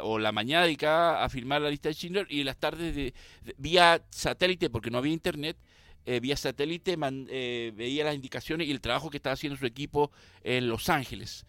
o 0.02 0.18
la 0.18 0.32
mañana 0.32 0.64
dedicada 0.64 1.24
a 1.24 1.28
filmar 1.28 1.62
la 1.62 1.70
lista 1.70 1.88
de 1.88 1.94
Schindler 1.94 2.26
y 2.28 2.44
las 2.44 2.58
tardes 2.58 2.94
de, 2.94 3.14
vía 3.56 4.02
satélite, 4.10 4.68
porque 4.68 4.90
no 4.90 4.98
había 4.98 5.12
internet, 5.12 5.56
vía 6.20 6.36
satélite 6.36 6.96
veía 6.96 8.04
las 8.04 8.14
indicaciones 8.14 8.68
y 8.68 8.70
el 8.70 8.80
trabajo 8.80 9.10
que 9.10 9.16
estaba 9.16 9.34
haciendo 9.34 9.58
su 9.58 9.66
equipo 9.66 10.12
en 10.44 10.68
Los 10.68 10.88
Ángeles. 10.88 11.44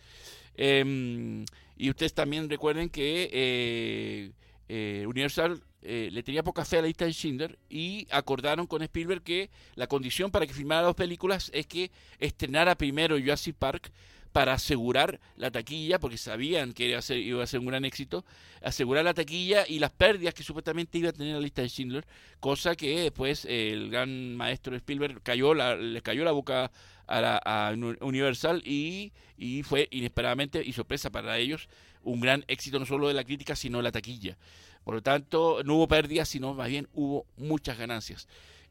Em, 0.56 1.46
y 1.78 1.90
ustedes 1.90 2.14
también 2.14 2.50
recuerden 2.50 2.90
que 2.90 3.30
eh, 3.32 4.32
eh, 4.68 5.06
Universal 5.08 5.62
eh, 5.82 6.10
le 6.12 6.24
tenía 6.24 6.44
poca 6.44 6.66
fe 6.66 6.80
a 6.80 6.82
la 6.82 6.88
lista 6.88 7.06
de 7.06 7.14
Schindler 7.14 7.58
y 7.70 8.08
acordaron 8.10 8.68
con 8.68 8.82
Spielberg 8.82 9.22
que 9.22 9.50
la 9.76 9.88
condición 9.88 10.32
para 10.32 10.48
que 10.48 10.54
filmara 10.54 10.82
dos 10.82 10.96
películas 10.96 11.52
es 11.54 11.68
que 11.68 11.92
estrenara 12.20 12.76
primero 12.76 13.18
Jurassic 13.18 13.56
Park 13.56 13.92
para 14.32 14.54
asegurar 14.54 15.20
la 15.36 15.52
taquilla, 15.52 16.00
porque 16.00 16.18
sabían 16.18 16.74
que 16.74 16.88
iba 16.90 17.00
a, 17.00 17.02
ser, 17.02 17.18
a 17.18 17.60
un 17.60 17.66
gran 17.66 17.86
éxito, 17.86 18.26
asegurar 18.62 19.06
la 19.06 19.14
taquilla 19.14 19.66
y 19.68 19.80
las 19.80 19.92
pérdidas 19.92 20.34
que 20.34 20.44
supuestamente 20.44 20.98
iba 20.98 21.10
a 21.10 21.14
tener 21.14 21.36
la 21.36 21.42
lista 21.42 21.62
de 21.62 21.70
Schindler, 21.70 22.06
cosa 22.40 22.76
que 22.76 23.02
después 23.02 23.46
el 23.46 23.90
gran 23.90 24.36
maestro 24.36 24.76
Spielberg 24.76 25.22
cayó 25.24 25.54
la, 25.54 25.76
le 25.76 26.02
cayó 26.02 26.24
la 26.24 26.32
boca 26.32 26.72
a, 27.08 27.74
Universal 28.02 28.62
y, 28.66 29.14
y, 29.38 29.64
fue 29.64 29.88
inesperadamente 29.92 30.62
y 30.64 30.74
sorpresa 30.74 31.10
para 31.10 31.38
ellos 31.38 31.70
un 32.04 32.20
gran 32.20 32.44
éxito 32.48 32.80
no 32.80 32.86
solo 32.86 33.08
de 33.08 33.14
la 33.14 33.24
crítica 33.24 33.56
sino 33.56 33.78
de 33.78 33.84
la 33.84 33.92
taquilla. 33.92 34.38
Por 34.84 34.96
lo 34.96 35.02
tanto, 35.02 35.64
no 35.66 35.76
hubo 35.76 35.88
pérdidas, 35.88 36.30
sino 36.30 36.54
más 36.54 36.70
bien 36.70 36.88
hubo 36.94 37.26
muchas 37.36 37.78
ganancias. 37.78 38.28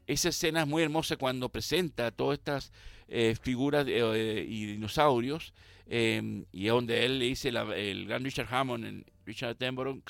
Esa 0.07 0.29
escena 0.29 0.61
es 0.61 0.67
muy 0.67 0.81
hermosa 0.81 1.17
cuando 1.17 1.49
presenta 1.49 2.11
todas 2.11 2.39
estas 2.39 2.71
eh, 3.07 3.35
figuras 3.41 3.85
eh, 3.87 4.45
y 4.47 4.65
dinosaurios 4.65 5.53
em, 5.87 6.45
y 6.51 6.67
donde 6.67 7.05
él 7.05 7.19
le 7.19 7.25
dice 7.25 7.49
el 7.49 8.05
gran 8.05 8.23
Richard 8.23 8.47
Hammond, 8.53 8.85
en 8.85 9.05
Richard 9.25 9.51
Attenborough, 9.51 10.01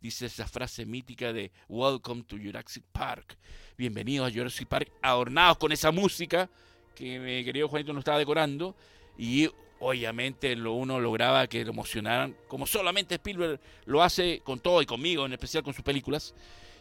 dice 0.00 0.26
esa 0.26 0.46
frase 0.46 0.86
mítica 0.86 1.32
de 1.32 1.50
Welcome 1.68 2.24
to 2.24 2.36
Jurassic 2.36 2.84
Park. 2.92 3.36
Bienvenidos 3.76 4.30
a 4.30 4.34
Jurassic 4.34 4.68
Park, 4.68 4.90
adornados 5.02 5.58
con 5.58 5.72
esa 5.72 5.90
música 5.90 6.48
que 6.94 7.18
mi 7.18 7.44
querido 7.44 7.68
Juanito 7.68 7.92
nos 7.92 8.00
estaba 8.00 8.18
decorando 8.18 8.74
y 9.18 9.48
obviamente 9.80 10.56
lo 10.56 10.72
uno 10.72 11.00
lograba 11.00 11.46
que 11.46 11.64
lo 11.64 11.72
emocionaran, 11.72 12.36
como 12.48 12.66
solamente 12.66 13.16
Spielberg 13.16 13.60
lo 13.84 14.02
hace 14.02 14.40
con 14.40 14.60
todo 14.60 14.80
y 14.82 14.86
conmigo, 14.86 15.26
en 15.26 15.32
especial 15.32 15.62
con 15.62 15.74
sus 15.74 15.84
películas, 15.84 16.34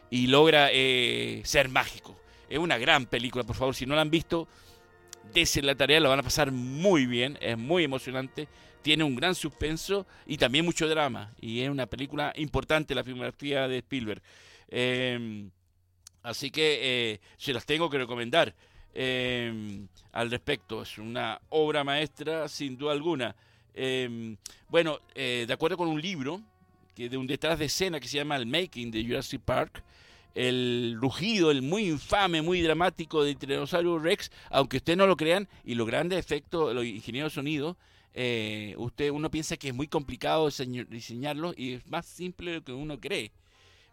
y 0.10 0.28
logra 0.28 0.70
eh, 0.72 1.42
ser 1.44 1.70
mágico. 1.70 2.16
Es 2.48 2.60
una 2.60 2.78
gran 2.78 3.06
película, 3.06 3.44
por 3.44 3.56
favor, 3.56 3.76
si 3.76 3.86
no 3.86 3.96
la 3.96 4.02
han 4.02 4.12
visto, 4.12 4.48
dese 5.34 5.62
la 5.62 5.76
tarea, 5.76 6.00
la 6.00 6.10
van 6.10 6.20
a 6.20 6.24
pasar 6.24 6.52
muy 6.52 7.06
bien, 7.06 7.38
es 7.42 7.58
muy 7.58 7.84
emocionante, 7.84 8.48
tiene 8.82 9.04
un 9.04 9.16
gran 9.16 9.36
suspenso 9.36 10.06
y 10.26 10.38
también 10.38 10.66
mucho 10.66 10.88
drama, 10.88 11.34
y 11.42 11.62
es 11.62 11.70
una 11.70 11.86
película 11.86 12.34
importante 12.36 12.96
la 12.96 13.04
filmografía 13.04 13.68
de 13.68 13.78
Spielberg. 13.80 14.22
Em, 14.70 15.50
así 16.24 16.52
que 16.52 16.80
eh, 16.82 17.20
se 17.38 17.54
las 17.54 17.66
tengo 17.66 17.90
que 17.90 17.98
recomendar. 17.98 18.54
Em, 18.98 19.90
al 20.14 20.32
respecto. 20.32 20.82
Es 20.82 20.98
una 20.98 21.40
obra 21.50 21.84
maestra, 21.84 22.48
sin 22.48 22.78
duda 22.78 22.94
alguna. 22.94 23.36
Em, 23.74 24.38
bueno, 24.70 25.00
eh, 25.14 25.44
de 25.46 25.54
acuerdo 25.54 25.76
con 25.76 25.90
un 25.90 26.02
libro 26.02 26.42
que 26.96 27.10
de 27.10 27.18
un 27.18 27.28
detrás 27.28 27.60
de 27.60 27.66
escena 27.66 28.00
que 28.00 28.08
se 28.08 28.16
llama 28.18 28.38
el 28.38 28.46
Making 28.46 28.90
de 28.90 29.04
Jurassic 29.04 29.42
Park, 29.42 29.84
el 30.36 30.98
rugido, 31.00 31.50
el 31.50 31.62
muy 31.62 31.90
infame, 31.90 32.42
muy 32.42 32.62
dramático 32.62 33.24
de 33.24 33.36
Tiranosaurio 33.36 33.98
Rex, 33.98 34.32
aunque 34.52 34.78
ustedes 34.78 34.98
no 34.98 35.08
lo 35.08 35.18
crean, 35.18 35.48
y 35.64 35.76
los 35.76 35.88
grandes 35.88 36.20
efectos, 36.20 36.76
los 36.76 36.86
ingenieros 36.86 37.32
de 37.32 37.36
sonido, 37.36 37.78
eh, 38.14 38.76
usted, 38.78 39.10
uno 39.10 39.32
piensa 39.32 39.58
que 39.58 39.70
es 39.70 39.74
muy 39.74 39.88
complicado 39.88 40.50
diseñarlo 40.90 41.54
y 41.58 41.74
es 41.74 41.88
más 41.88 42.06
simple 42.06 42.52
de 42.52 42.58
lo 42.58 42.64
que 42.64 42.74
uno 42.74 43.00
cree 43.00 43.32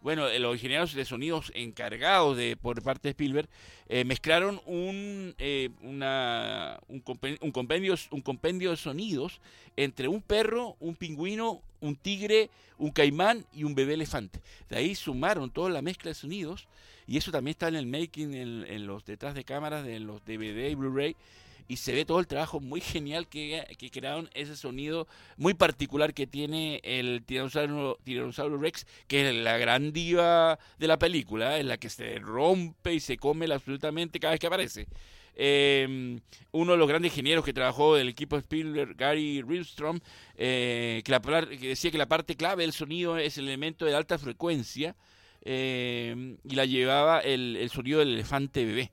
bueno, 0.03 0.27
eh, 0.27 0.37
los 0.37 0.55
ingenieros 0.55 0.93
de 0.93 1.05
sonidos 1.05 1.49
encargados 1.55 2.35
de 2.35 2.57
por 2.57 2.83
parte 2.83 3.07
de 3.07 3.11
Spielberg 3.11 3.47
eh, 3.87 4.03
mezclaron 4.03 4.61
un, 4.65 5.33
eh, 5.37 5.69
una, 5.81 6.77
un, 6.89 6.99
compendio, 6.99 7.95
un 8.11 8.21
compendio 8.21 8.71
de 8.71 8.77
sonidos 8.77 9.39
entre 9.77 10.09
un 10.09 10.21
perro, 10.21 10.75
un 10.81 10.95
pingüino, 10.95 11.61
un 11.79 11.95
tigre, 11.95 12.49
un 12.77 12.91
caimán 12.91 13.45
y 13.53 13.63
un 13.63 13.75
bebé 13.75 13.93
elefante. 13.93 14.41
De 14.69 14.75
ahí 14.75 14.93
sumaron 14.93 15.49
toda 15.49 15.69
la 15.69 15.81
mezcla 15.81 16.09
de 16.09 16.15
sonidos 16.15 16.67
y 17.07 17.15
eso 17.15 17.31
también 17.31 17.53
está 17.53 17.69
en 17.69 17.75
el 17.75 17.87
making, 17.87 18.33
en, 18.33 18.65
en 18.67 18.85
los 18.85 19.05
detrás 19.05 19.35
de 19.35 19.45
cámaras 19.45 19.85
de 19.85 20.01
los 20.01 20.23
DVD 20.25 20.69
y 20.69 20.75
Blu-ray 20.75 21.15
y 21.67 21.77
se 21.77 21.93
ve 21.93 22.05
todo 22.05 22.19
el 22.19 22.27
trabajo 22.27 22.59
muy 22.59 22.81
genial 22.81 23.27
que, 23.27 23.63
que 23.77 23.89
crearon 23.89 24.29
ese 24.33 24.55
sonido 24.55 25.07
muy 25.37 25.53
particular 25.53 26.13
que 26.13 26.27
tiene 26.27 26.81
el 26.83 27.23
tiranosaurio, 27.25 27.97
Rex, 28.59 28.85
que 29.07 29.29
es 29.29 29.35
la 29.35 29.57
gran 29.57 29.93
diva 29.93 30.59
de 30.77 30.87
la 30.87 30.99
película, 30.99 31.57
es 31.57 31.65
la 31.65 31.77
que 31.77 31.89
se 31.89 32.19
rompe 32.19 32.93
y 32.93 32.99
se 32.99 33.17
come 33.17 33.51
absolutamente 33.51 34.19
cada 34.19 34.31
vez 34.31 34.39
que 34.39 34.47
aparece. 34.47 34.87
Em, 35.35 36.19
uno 36.51 36.73
de 36.73 36.77
los 36.77 36.87
grandes 36.87 37.11
ingenieros 37.11 37.43
que 37.43 37.53
trabajó 37.53 37.95
del 37.95 38.09
equipo 38.09 38.37
Spielberg, 38.37 38.95
Gary 38.95 39.41
Rillstrom, 39.41 39.99
eh, 40.35 41.01
que, 41.03 41.67
decía 41.67 41.89
que 41.89 41.97
la 41.97 42.07
parte 42.07 42.35
clave 42.35 42.63
del 42.63 42.73
sonido 42.73 43.17
es 43.17 43.37
el 43.37 43.47
elemento 43.47 43.85
de 43.85 43.95
alta 43.95 44.19
frecuencia 44.19 44.95
em, 45.41 46.37
y 46.43 46.55
la 46.55 46.65
llevaba 46.65 47.19
el, 47.21 47.55
el 47.55 47.69
sonido 47.71 47.99
del 47.99 48.13
elefante 48.13 48.63
bebé 48.63 48.91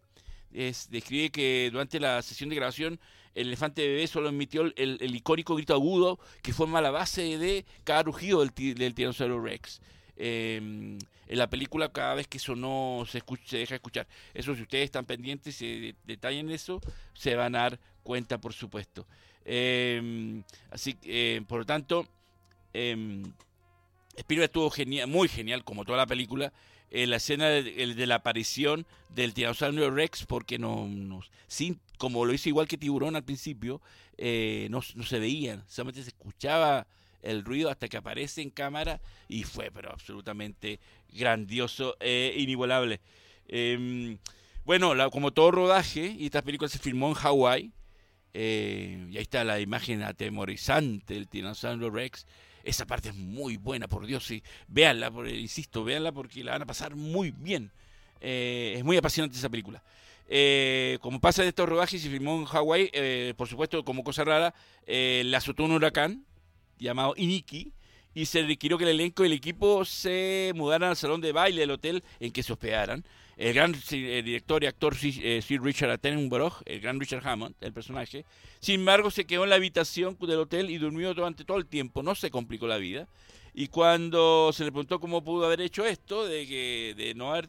es, 0.52 0.90
describe 0.90 1.30
que 1.30 1.68
durante 1.70 2.00
la 2.00 2.22
sesión 2.22 2.50
de 2.50 2.56
grabación 2.56 3.00
el 3.34 3.48
elefante 3.48 3.86
bebé 3.86 4.06
solo 4.06 4.28
emitió 4.28 4.62
el, 4.62 5.14
icónico 5.14 5.54
grito 5.54 5.74
agudo 5.74 6.18
que 6.42 6.52
forma 6.52 6.80
la 6.80 6.90
base 6.90 7.38
de 7.38 7.64
cada 7.84 8.02
rugido 8.02 8.44
del, 8.44 8.74
del 8.74 9.42
Rex. 9.42 9.80
Em, 10.16 10.98
en 11.28 11.38
la 11.38 11.48
película 11.48 11.90
cada 11.90 12.14
vez 12.14 12.26
que 12.26 12.38
sonó 12.38 13.04
se, 13.08 13.18
escucha, 13.18 13.44
se 13.46 13.58
deja 13.58 13.76
escuchar. 13.76 14.08
Eso 14.34 14.54
si 14.54 14.62
ustedes 14.62 14.86
están 14.86 15.06
pendientes 15.06 15.62
y 15.62 15.94
detallan 16.04 16.50
eso, 16.50 16.80
se 17.14 17.36
van 17.36 17.54
a 17.54 17.60
dar 17.60 17.80
cuenta, 18.02 18.38
por 18.38 18.52
supuesto. 18.52 19.06
Em, 19.44 20.42
así 20.70 20.98
eh, 21.04 21.40
por 21.48 21.60
lo 21.60 21.66
tanto, 21.66 22.06
eh, 22.74 23.22
Spielberg 24.16 24.46
estuvo 24.46 24.70
genial, 24.70 25.08
muy 25.08 25.28
genial, 25.28 25.64
como 25.64 25.84
toda 25.84 25.98
la 25.98 26.06
película, 26.06 26.52
la 26.90 27.16
escena 27.16 27.48
de, 27.48 28.06
la 28.06 28.16
aparición 28.16 28.86
del 29.08 29.32
tiranosaurio 29.32 29.90
Rex, 29.90 30.26
porque 30.26 30.58
no, 30.58 30.88
sin, 31.46 31.80
como 31.98 32.24
lo 32.24 32.32
hizo 32.32 32.48
igual 32.48 32.66
que 32.66 32.78
Tiburón 32.78 33.16
al 33.16 33.24
principio, 33.24 33.80
eh, 34.18 34.68
no, 34.70 34.82
se 34.82 35.18
veían, 35.18 35.64
solamente 35.68 36.02
se 36.02 36.08
escuchaba 36.08 36.86
el 37.22 37.44
ruido 37.44 37.70
hasta 37.70 37.88
que 37.88 37.96
aparece 37.96 38.42
en 38.42 38.50
cámara 38.50 39.00
y 39.28 39.44
fue 39.44 39.70
pero 39.70 39.92
absolutamente 39.92 40.80
grandioso 41.12 41.96
e 42.00 42.34
inigualable. 42.38 43.00
Em, 43.46 44.18
bueno, 44.64 44.92
como 45.10 45.32
todo 45.32 45.50
rodaje, 45.50 46.14
y 46.18 46.26
esta 46.26 46.42
película 46.42 46.68
se 46.68 46.78
filmó 46.78 47.08
en 47.08 47.14
Hawái, 47.14 47.72
eh, 48.32 49.08
y 49.10 49.16
ahí 49.16 49.22
está 49.22 49.42
la 49.44 49.60
imagen 49.60 50.02
atemorizante 50.02 51.14
del 51.14 51.28
tiranosaurio 51.28 51.90
Rex, 51.90 52.26
esa 52.64 52.86
parte 52.86 53.10
es 53.10 53.14
muy 53.14 53.56
buena, 53.56 53.88
por 53.88 54.06
Dios, 54.06 54.24
sí. 54.26 54.42
Véanla, 54.68 55.10
por, 55.10 55.28
insisto, 55.28 55.84
véanla 55.84 56.12
porque 56.12 56.44
la 56.44 56.52
van 56.52 56.62
a 56.62 56.66
pasar 56.66 56.94
muy 56.94 57.30
bien. 57.30 57.70
Eh, 58.20 58.74
es 58.76 58.84
muy 58.84 58.96
apasionante 58.96 59.36
esa 59.36 59.48
película. 59.48 59.82
Eh, 60.28 60.98
como 61.00 61.20
pasa 61.20 61.42
en 61.42 61.48
estos 61.48 61.68
rodajes, 61.68 62.00
se 62.00 62.08
filmó 62.08 62.36
en 62.36 62.44
Hawái, 62.44 62.90
eh, 62.92 63.34
por 63.36 63.48
supuesto, 63.48 63.84
como 63.84 64.04
cosa 64.04 64.24
rara, 64.24 64.54
la 64.86 65.38
azotó 65.38 65.64
un 65.64 65.72
huracán 65.72 66.24
llamado 66.78 67.14
Iniki 67.16 67.72
y 68.14 68.26
se 68.26 68.42
requirió 68.42 68.76
que 68.78 68.84
el 68.84 68.90
elenco 68.90 69.22
y 69.22 69.26
el 69.26 69.32
equipo 69.32 69.84
se 69.84 70.52
mudaran 70.54 70.90
al 70.90 70.96
salón 70.96 71.20
de 71.20 71.32
baile 71.32 71.60
del 71.60 71.70
hotel 71.70 72.02
en 72.18 72.32
que 72.32 72.42
se 72.42 72.52
hospedaran 72.52 73.04
el 73.40 73.54
gran 73.54 73.74
eh, 73.92 74.22
director 74.22 74.62
y 74.62 74.66
actor 74.66 74.94
eh, 75.02 75.40
Sir 75.40 75.62
Richard 75.62 75.90
Attenborough, 75.90 76.62
el 76.66 76.80
gran 76.80 77.00
Richard 77.00 77.26
Hammond, 77.26 77.54
el 77.62 77.72
personaje, 77.72 78.26
sin 78.60 78.80
embargo 78.80 79.10
se 79.10 79.24
quedó 79.24 79.44
en 79.44 79.50
la 79.50 79.56
habitación 79.56 80.18
del 80.20 80.40
hotel 80.40 80.68
y 80.68 80.76
durmió 80.76 81.14
durante 81.14 81.44
todo 81.44 81.56
el 81.56 81.64
tiempo, 81.64 82.02
no 82.02 82.14
se 82.14 82.30
complicó 82.30 82.66
la 82.66 82.76
vida. 82.76 83.08
Y 83.54 83.68
cuando 83.68 84.52
se 84.52 84.64
le 84.64 84.70
preguntó 84.70 85.00
cómo 85.00 85.24
pudo 85.24 85.46
haber 85.46 85.62
hecho 85.62 85.86
esto, 85.86 86.26
de 86.26 86.46
que 86.46 86.94
de 86.96 87.14
no 87.14 87.32
haber, 87.32 87.48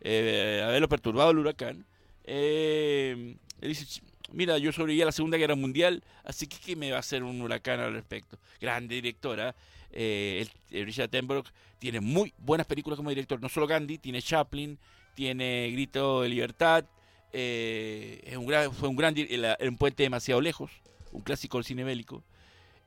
eh, 0.00 0.62
haberlo 0.64 0.88
perturbado 0.88 1.32
el 1.32 1.38
huracán, 1.38 1.84
eh, 2.24 3.36
él 3.60 3.68
dice, 3.68 4.00
mira, 4.32 4.56
yo 4.56 4.72
sobreviví 4.72 5.02
a 5.02 5.06
la 5.06 5.12
Segunda 5.12 5.36
Guerra 5.36 5.54
Mundial, 5.54 6.02
así 6.24 6.46
que 6.46 6.56
¿qué 6.64 6.76
me 6.76 6.90
va 6.90 6.96
a 6.96 7.00
hacer 7.00 7.22
un 7.22 7.42
huracán 7.42 7.78
al 7.78 7.92
respecto? 7.92 8.38
Grande 8.58 8.94
directora, 8.94 9.54
eh, 9.92 10.46
Richard 10.70 11.08
Attenborough 11.08 11.46
tiene 11.78 12.00
muy 12.00 12.32
buenas 12.38 12.66
películas 12.66 12.96
como 12.96 13.10
director, 13.10 13.38
no 13.38 13.50
solo 13.50 13.66
Gandhi, 13.66 13.98
tiene 13.98 14.22
Chaplin, 14.22 14.78
tiene 15.14 15.70
Grito 15.72 16.22
de 16.22 16.28
Libertad, 16.28 16.84
eh, 17.32 18.20
es 18.24 18.36
un 18.36 18.46
gran, 18.46 18.72
fue 18.72 18.88
un 18.88 18.96
gran 18.96 19.14
un 19.60 19.76
puente 19.76 20.02
demasiado 20.02 20.40
lejos, 20.40 20.70
un 21.12 21.22
clásico 21.22 21.58
del 21.58 21.64
cine 21.64 21.84
bélico. 21.84 22.22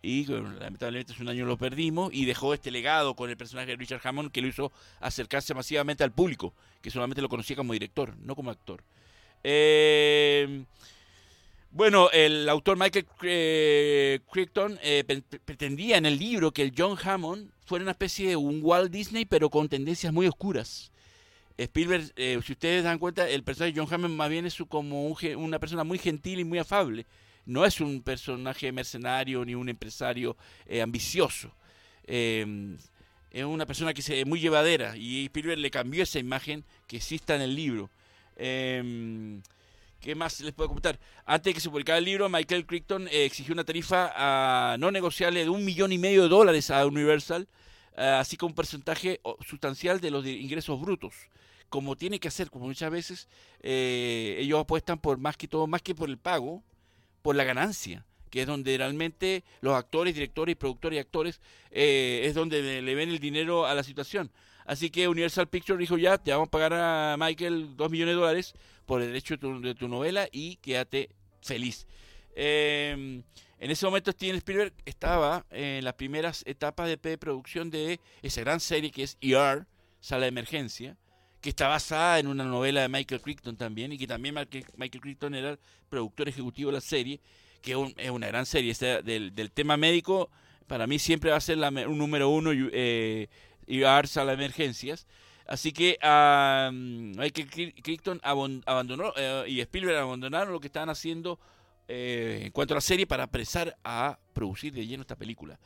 Y 0.01 0.25
lamentablemente 0.25 1.13
hace 1.13 1.21
un 1.21 1.29
año 1.29 1.45
lo 1.45 1.57
perdimos 1.57 2.13
y 2.13 2.25
dejó 2.25 2.53
este 2.53 2.71
legado 2.71 3.15
con 3.15 3.29
el 3.29 3.37
personaje 3.37 3.67
de 3.67 3.77
Richard 3.77 4.01
Hammond 4.03 4.31
que 4.31 4.41
lo 4.41 4.47
hizo 4.47 4.71
acercarse 4.99 5.53
masivamente 5.53 6.03
al 6.03 6.11
público, 6.11 6.53
que 6.81 6.91
solamente 6.91 7.21
lo 7.21 7.29
conocía 7.29 7.55
como 7.55 7.71
director, 7.71 8.13
no 8.17 8.35
como 8.35 8.51
actor. 8.51 8.83
Eh, 9.45 10.65
bueno, 11.71 12.11
el 12.11 12.47
autor 12.49 12.77
Michael 12.77 13.07
eh, 13.23 14.19
Crichton 14.29 14.77
pretendía 15.45 15.97
en 15.97 16.05
el 16.05 16.19
libro 16.19 16.51
que 16.51 16.63
el 16.63 16.73
John 16.77 16.97
Hammond 17.01 17.49
fuera 17.65 17.83
una 17.83 17.91
especie 17.91 18.29
de 18.29 18.35
un 18.35 18.59
Walt 18.61 18.91
Disney, 18.91 19.23
pero 19.23 19.49
con 19.49 19.69
tendencias 19.69 20.11
muy 20.11 20.27
oscuras. 20.27 20.92
Spielberg, 21.57 22.11
eh, 22.15 22.39
si 22.43 22.53
ustedes 22.53 22.83
dan 22.83 22.99
cuenta, 22.99 23.29
el 23.29 23.43
personaje 23.43 23.73
de 23.73 23.79
John 23.79 23.93
Hammond 23.93 24.15
más 24.15 24.29
bien 24.29 24.45
es 24.45 24.57
como 24.67 25.15
una 25.37 25.59
persona 25.59 25.83
muy 25.83 25.99
gentil 25.99 26.39
y 26.39 26.43
muy 26.43 26.59
afable. 26.59 27.05
No 27.45 27.65
es 27.65 27.81
un 27.81 28.01
personaje 28.01 28.71
mercenario 28.71 29.43
ni 29.45 29.53
un 29.53 29.69
empresario 29.69 30.35
eh, 30.65 30.81
ambicioso. 30.81 31.51
Em, 32.05 32.77
es 33.31 33.43
una 33.43 33.65
persona 33.65 33.93
que 33.93 34.01
es 34.01 34.25
muy 34.25 34.39
llevadera 34.39 34.95
y 34.97 35.25
Spielberg 35.25 35.59
le 35.59 35.71
cambió 35.71 36.03
esa 36.03 36.19
imagen 36.19 36.63
que 36.87 36.97
exista 36.97 37.35
en 37.35 37.41
el 37.41 37.55
libro. 37.55 37.89
Em, 38.35 39.41
¿Qué 40.03 40.15
más 40.15 40.41
les 40.41 40.53
puedo 40.53 40.67
comentar? 40.67 40.99
Antes 41.25 41.45
de 41.45 41.53
que 41.53 41.59
se 41.61 41.69
publicara 41.69 41.97
el 41.97 42.03
libro, 42.03 42.27
Michael 42.27 42.65
Crichton 42.65 43.07
eh, 43.07 43.23
exigió 43.25 43.53
una 43.53 43.63
tarifa 43.63 44.11
a, 44.15 44.77
no 44.77 44.91
negociable 44.91 45.43
de 45.43 45.49
un 45.49 45.63
millón 45.63 45.93
y 45.93 45.97
medio 45.97 46.23
de 46.23 46.29
dólares 46.29 46.69
a 46.71 46.85
Universal, 46.85 47.47
así 47.95 48.37
como 48.37 48.49
un 48.49 48.55
porcentaje 48.55 49.21
sustancial 49.47 49.99
de 49.99 50.11
los 50.11 50.25
ingresos 50.25 50.79
brutos 50.79 51.13
como 51.73 51.95
tiene 51.95 52.19
que 52.19 52.27
hacer, 52.27 52.51
como 52.51 52.67
muchas 52.67 52.91
veces 52.91 53.27
eh, 53.59 54.35
ellos 54.37 54.59
apuestan 54.59 54.99
por 54.99 55.17
más 55.17 55.35
que 55.35 55.47
todo, 55.47 55.65
más 55.65 55.81
que 55.81 55.95
por 55.95 56.07
el 56.07 56.19
pago, 56.19 56.61
por 57.23 57.35
la 57.35 57.43
ganancia, 57.45 58.05
que 58.29 58.41
es 58.41 58.47
donde 58.47 58.77
realmente 58.77 59.43
los 59.59 59.73
actores, 59.73 60.13
directores, 60.13 60.55
productores 60.55 60.97
y 60.97 60.99
actores 60.99 61.41
eh, 61.71 62.21
es 62.25 62.35
donde 62.35 62.79
le 62.79 62.93
ven 62.93 63.09
el 63.09 63.17
dinero 63.17 63.65
a 63.65 63.73
la 63.73 63.81
situación. 63.81 64.29
Así 64.67 64.91
que 64.91 65.07
Universal 65.07 65.47
Pictures 65.47 65.79
dijo 65.79 65.97
ya, 65.97 66.19
te 66.19 66.29
vamos 66.29 66.49
a 66.49 66.51
pagar 66.51 66.73
a 66.73 67.15
Michael 67.17 67.75
dos 67.75 67.89
millones 67.89 68.13
de 68.13 68.21
dólares 68.21 68.53
por 68.85 69.01
el 69.01 69.07
derecho 69.07 69.35
de 69.37 69.73
tu, 69.73 69.87
novela 69.87 70.29
y 70.31 70.57
quédate 70.57 71.09
feliz. 71.41 71.87
Em, 72.35 73.23
en 73.63 73.71
ese 73.71 73.85
momento 73.85 74.11
Steven 74.11 74.35
Spielberg 74.35 74.73
estaba 74.83 75.45
en 75.49 75.85
las 75.85 75.93
primeras 75.93 76.43
etapas 76.45 76.89
de 76.89 76.97
preproducción 76.97 77.71
de 77.71 78.01
esa 78.21 78.41
gran 78.41 78.59
serie 78.59 78.91
que 78.91 79.03
es 79.03 79.17
ER, 79.21 79.65
Sala 80.01 80.23
de 80.23 80.27
Emergencia, 80.27 80.97
que 81.39 81.51
está 81.51 81.69
basada 81.69 82.19
en 82.19 82.27
una 82.27 82.43
novela 82.43 82.81
de 82.81 82.89
Michael 82.89 83.21
Crichton 83.21 83.55
también, 83.55 83.93
y 83.93 83.97
que 83.97 84.05
también 84.05 84.35
Michael 84.35 85.01
Crichton 85.01 85.33
era 85.33 85.51
el 85.51 85.59
productor 85.89 86.27
ejecutivo 86.27 86.71
de 86.71 86.73
la 86.73 86.81
serie, 86.81 87.21
que 87.61 87.71
es 87.71 88.09
una 88.09 88.27
gran 88.27 88.45
serie. 88.45 88.73
del, 89.01 89.51
tema 89.53 89.77
médico, 89.77 90.29
para 90.67 90.85
mí 90.85 90.99
siempre 90.99 91.31
va 91.31 91.37
a 91.37 91.41
ser 91.41 91.57
un 91.87 91.97
número 91.97 92.27
uno 92.27 92.51
eh, 92.53 93.29
a 93.85 94.01
las 94.01 94.17
emergencias. 94.17 95.07
Así 95.47 95.71
que 95.71 95.97
Michael 96.73 97.73
Crichton 97.81 98.19
abandonó 98.23 99.13
eh, 99.15 99.45
y 99.47 99.61
Spielberg 99.61 99.99
abandonaron 99.99 100.51
lo 100.51 100.59
que 100.59 100.67
estaban 100.67 100.89
haciendo 100.89 101.39
eh, 101.95 102.45
en 102.45 102.51
cuanto 102.51 102.73
a 102.73 102.75
la 102.75 102.81
serie 102.81 103.05
para 103.05 103.23
apresar 103.23 103.77
a 103.83 104.17
producir 104.33 104.73
de 104.73 104.87
lleno 104.87 105.01
esta 105.01 105.15
película. 105.15 105.59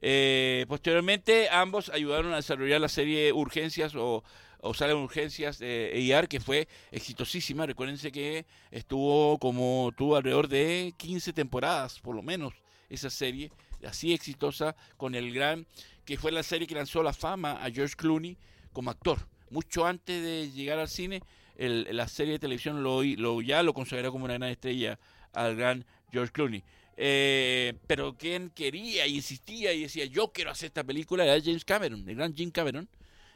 Eh, 0.00 0.64
posteriormente, 0.66 1.48
ambos 1.50 1.90
ayudaron 1.90 2.32
a 2.32 2.36
desarrollar 2.36 2.80
la 2.80 2.88
serie 2.88 3.32
Urgencias 3.32 3.94
o 3.94 4.24
o 4.64 4.70
Urgencias 4.70 5.58
de 5.58 5.92
EIR, 5.92 6.26
que 6.26 6.40
fue 6.40 6.68
exitosísima. 6.90 7.66
Recuérdense 7.66 8.10
que 8.10 8.46
estuvo 8.70 9.38
como 9.38 9.92
tuvo 9.94 10.16
alrededor 10.16 10.48
de 10.48 10.94
15 10.96 11.34
temporadas, 11.34 12.00
por 12.00 12.16
lo 12.16 12.22
menos, 12.22 12.54
esa 12.88 13.10
serie 13.10 13.50
así 13.86 14.14
exitosa 14.14 14.74
con 14.96 15.14
el 15.14 15.34
gran, 15.34 15.66
que 16.06 16.16
fue 16.16 16.32
la 16.32 16.42
serie 16.42 16.66
que 16.66 16.74
lanzó 16.74 17.02
la 17.02 17.12
fama 17.12 17.62
a 17.62 17.70
George 17.70 17.94
Clooney 17.94 18.38
como 18.72 18.90
actor. 18.90 19.18
Mucho 19.50 19.84
antes 19.84 20.22
de 20.22 20.50
llegar 20.50 20.78
al 20.78 20.88
cine, 20.88 21.20
la 21.58 22.08
serie 22.08 22.32
de 22.32 22.38
televisión 22.38 22.82
lo, 22.82 23.02
lo, 23.02 23.42
ya 23.42 23.62
lo 23.62 23.74
consideró 23.74 24.10
como 24.12 24.24
una 24.24 24.34
gran 24.34 24.48
estrella 24.48 24.98
al 25.34 25.56
gran 25.56 25.84
George 26.12 26.32
Clooney. 26.32 26.62
Eh, 26.96 27.74
pero 27.88 28.16
quien 28.16 28.50
quería 28.50 29.06
insistía 29.08 29.72
y 29.72 29.82
decía 29.82 30.04
yo 30.04 30.28
quiero 30.28 30.52
hacer 30.52 30.68
esta 30.68 30.84
película 30.84 31.24
era 31.24 31.42
James 31.42 31.64
Cameron, 31.64 32.08
el 32.08 32.16
gran 32.16 32.34
Jim 32.34 32.50
Cameron. 32.50 32.88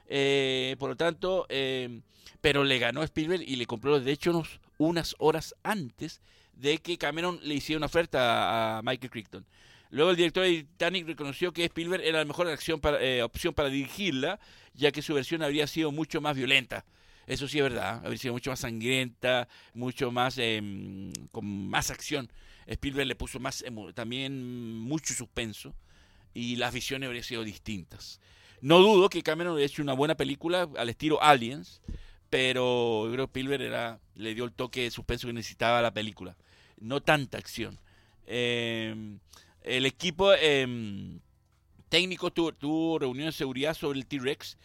Eh, 0.07 0.77
por 0.79 0.91
lo 0.91 0.97
tanto, 0.97 1.47
eh, 1.49 2.01
pero 2.41 2.65
le 2.65 2.79
ganó 2.79 3.03
Spielberg 3.03 3.43
y 3.43 3.57
le 3.57 3.67
compró 3.67 3.91
los 3.91 4.05
derechos 4.05 4.61
unas 4.79 5.15
horas 5.19 5.55
antes 5.63 6.21
de 6.55 6.79
que 6.79 6.97
Cameron 6.99 7.41
le 7.43 7.55
hiciera 7.55 7.79
una 7.79 7.87
oferta 7.87 8.79
a 8.79 8.83
Michael 8.83 9.11
Crichton. 9.11 9.45
Luego 9.91 10.11
el 10.11 10.17
director 10.17 10.45
de 10.45 10.65
Titanic 10.65 11.07
reconoció 11.07 11.53
que 11.53 11.65
Spielberg 11.65 12.03
era 12.05 12.19
la 12.19 12.25
mejor 12.25 12.47
opción 12.49 12.81
para 12.81 13.69
dirigirla, 13.69 14.39
ya 14.75 14.93
que 14.93 15.03
su 15.03 15.15
versión 15.15 15.43
habría 15.43 15.67
sido 15.67 15.93
mucho 15.93 16.21
más 16.21 16.37
violenta. 16.37 16.85
Eso 17.29 17.47
sí 17.47 17.59
es 17.59 17.63
verdad, 17.63 18.01
habría 18.03 18.17
sido 18.17 18.33
mucho 18.33 18.49
más 18.49 18.61
sangrienta, 18.61 19.49
mucho 19.75 20.11
más 20.11 20.39
em, 20.39 21.13
con 21.31 21.69
más 21.69 21.91
acción. 21.91 22.33
Spielberg 22.67 23.07
le 23.07 23.15
puso 23.17 23.39
más 23.39 23.63
también 23.95 24.79
mucho 24.79 25.13
suspenso 25.13 25.75
y 26.33 26.57
las 26.57 26.73
visiones 26.73 27.07
habrían 27.07 27.25
sido 27.25 27.45
distintas. 27.45 28.19
No 28.63 28.79
dudo 28.79 29.11
que 29.11 29.23
Cameron 29.23 29.53
hubiera 29.53 29.67
hecho 29.67 29.83
una 29.83 29.93
buena 29.93 30.17
película 30.17 30.71
al 30.79 30.89
estilo 30.89 31.23
Aliens, 31.23 31.83
pero 32.31 33.05
yo 33.07 33.13
creo 33.13 33.27
que 33.27 33.41
Spielberg 33.41 33.63
era, 33.63 34.01
le 34.15 34.35
dio 34.35 34.47
el 34.47 34.53
toque 34.53 34.85
de 34.85 34.91
suspenso 34.91 35.27
que 35.27 35.35
necesitaba 35.35 35.83
la 35.83 35.93
película. 35.93 36.35
No 36.81 37.03
tanta 37.03 37.37
acción. 37.37 37.79
Em, 38.27 39.19
el 39.63 39.85
equipo 39.85 40.33
em, 40.33 41.21
técnico 41.91 42.33
tuvo, 42.33 42.53
tuvo 42.55 42.99
reunión 42.99 43.27
de 43.27 43.33
seguridad 43.33 43.75
sobre 43.75 43.99
el 43.99 44.07
T-Rex 44.07 44.57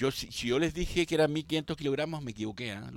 yo, 0.00 0.10
si, 0.10 0.28
yo 0.28 0.58
les 0.58 0.72
dije 0.72 1.04
que 1.04 1.14
eran 1.14 1.30
1500 1.30 1.76
kilogramos, 1.76 2.22
me 2.22 2.30
equivoqué. 2.30 2.72
¿ah? 2.72 2.90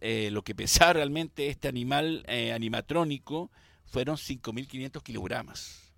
Eh, 0.00 0.30
lo, 0.30 0.42
que 0.44 0.54
pesaba 0.54 0.92
realmente 0.94 1.48
este 1.48 1.66
animal 1.66 2.24
eh, 2.28 2.52
animatrónico 2.52 3.50
fueron 3.86 4.16
5500 4.16 5.02
kilogramos. 5.02 5.92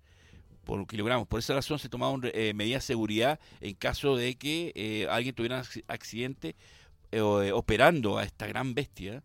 Por 0.65 0.87
kilogramos. 0.87 1.27
Por 1.27 1.39
esa 1.39 1.53
razón 1.53 1.77
se 1.77 1.89
tomaron 1.89 2.21
eh, 2.33 2.53
medidas 2.55 2.83
de 2.83 2.87
seguridad 2.87 3.39
en 3.61 3.75
caso 3.75 4.15
de 4.15 4.35
que 4.35 5.07
alguien 5.09 5.35
tuviera 5.35 5.61
un 5.61 5.83
accidente 5.87 6.55
operando 7.53 8.17
a 8.17 8.23
esta 8.23 8.47
gran 8.47 8.73
bestia. 8.73 9.23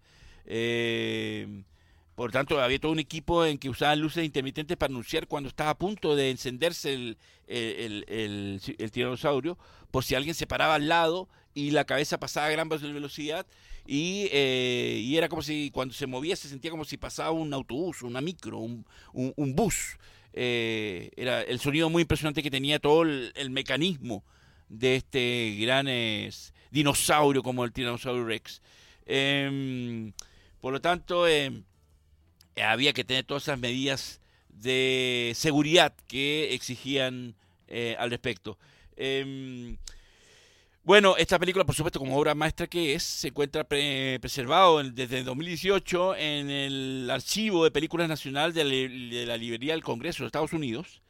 Por 2.14 2.31
tanto, 2.31 2.61
había 2.61 2.79
todo 2.79 2.92
un 2.92 3.00
equipo 3.00 3.44
en 3.44 3.59
que 3.59 3.68
usaban 3.68 4.00
luces 4.00 4.24
intermitentes 4.24 4.77
para 4.77 4.90
anunciar 4.92 5.27
cuando 5.27 5.48
estaba 5.48 5.70
a 5.70 5.79
punto 5.79 6.14
de 6.14 6.31
encenderse 6.31 6.94
el, 6.94 7.18
el, 7.48 8.05
el, 8.79 8.90
tiranosaurio, 8.92 9.59
por 9.90 10.05
si 10.05 10.14
alguien 10.14 10.35
se 10.35 10.46
paraba 10.46 10.77
al 10.77 10.88
lado 10.88 11.29
y 11.55 11.70
la 11.72 11.85
cabeza 11.85 12.18
pasaba 12.18 12.46
a 12.46 12.50
gran 12.50 12.68
velocidad. 12.68 13.46
Y, 13.87 14.29
eh, 14.33 15.00
y 15.03 15.16
era 15.16 15.29
como 15.29 15.42
si 15.42 15.70
cuando 15.70 15.92
se 15.92 16.07
movía 16.07 16.37
se 16.37 16.48
sentía 16.48 16.70
como 16.70 16.85
si 16.85 16.96
pasaba 16.96 17.33
un 17.33 17.53
autobús, 17.53 18.03
una 18.03 18.20
micro, 18.20 18.59
un, 18.59 18.85
bus. 19.55 19.98
Eh, 20.33 21.11
era 21.16 21.42
el 21.42 21.59
sonido 21.59 21.90
muy 21.90 22.03
impresionante 22.03 22.42
que 22.42 22.50
tenía 22.50 22.79
todo 22.79 23.03
el, 23.03 23.50
mecanismo 23.50 24.24
de 24.68 24.96
este 24.96 25.57
gran 25.61 25.88
dinosaurio 26.70 27.42
como 27.42 27.64
el 27.64 27.72
tiranosaurio 27.72 28.24
Rex. 28.24 28.62
Em, 29.05 30.12
por 30.61 30.72
lo 30.72 30.81
tanto, 30.81 31.29
em, 31.29 31.62
había 32.62 32.93
que 32.93 33.05
tener 33.05 33.25
todas 33.25 33.45
esas 33.45 33.59
medidas 33.59 34.21
de 34.49 35.33
seguridad 35.35 35.95
que 36.07 36.55
exigían 36.55 37.35
eh, 37.69 37.97
al 37.99 38.11
respecto. 38.11 38.59
Em, 38.97 39.77
bueno, 40.85 41.17
esta 41.17 41.38
película, 41.38 41.64
por 41.64 41.75
supuesto, 41.75 41.99
como 41.99 42.17
obra 42.17 42.35
maestra 42.35 42.67
que 42.67 42.95
es, 42.95 43.03
se 43.03 43.29
encuentra 43.29 43.64
preservado 43.64 44.83
desde 44.83 45.25
2018 45.25 46.17
en 46.17 46.51
el 46.51 47.11
Archivo 47.11 47.64
de 47.64 47.71
Películas 47.71 48.09
Nacional 48.09 48.53
de 48.53 48.64
la, 49.27 49.37
Librería 49.37 49.73
del 49.73 49.83
Congreso 49.83 50.23
de 50.23 50.27
Estados 50.27 50.53
Unidos, 50.53 51.03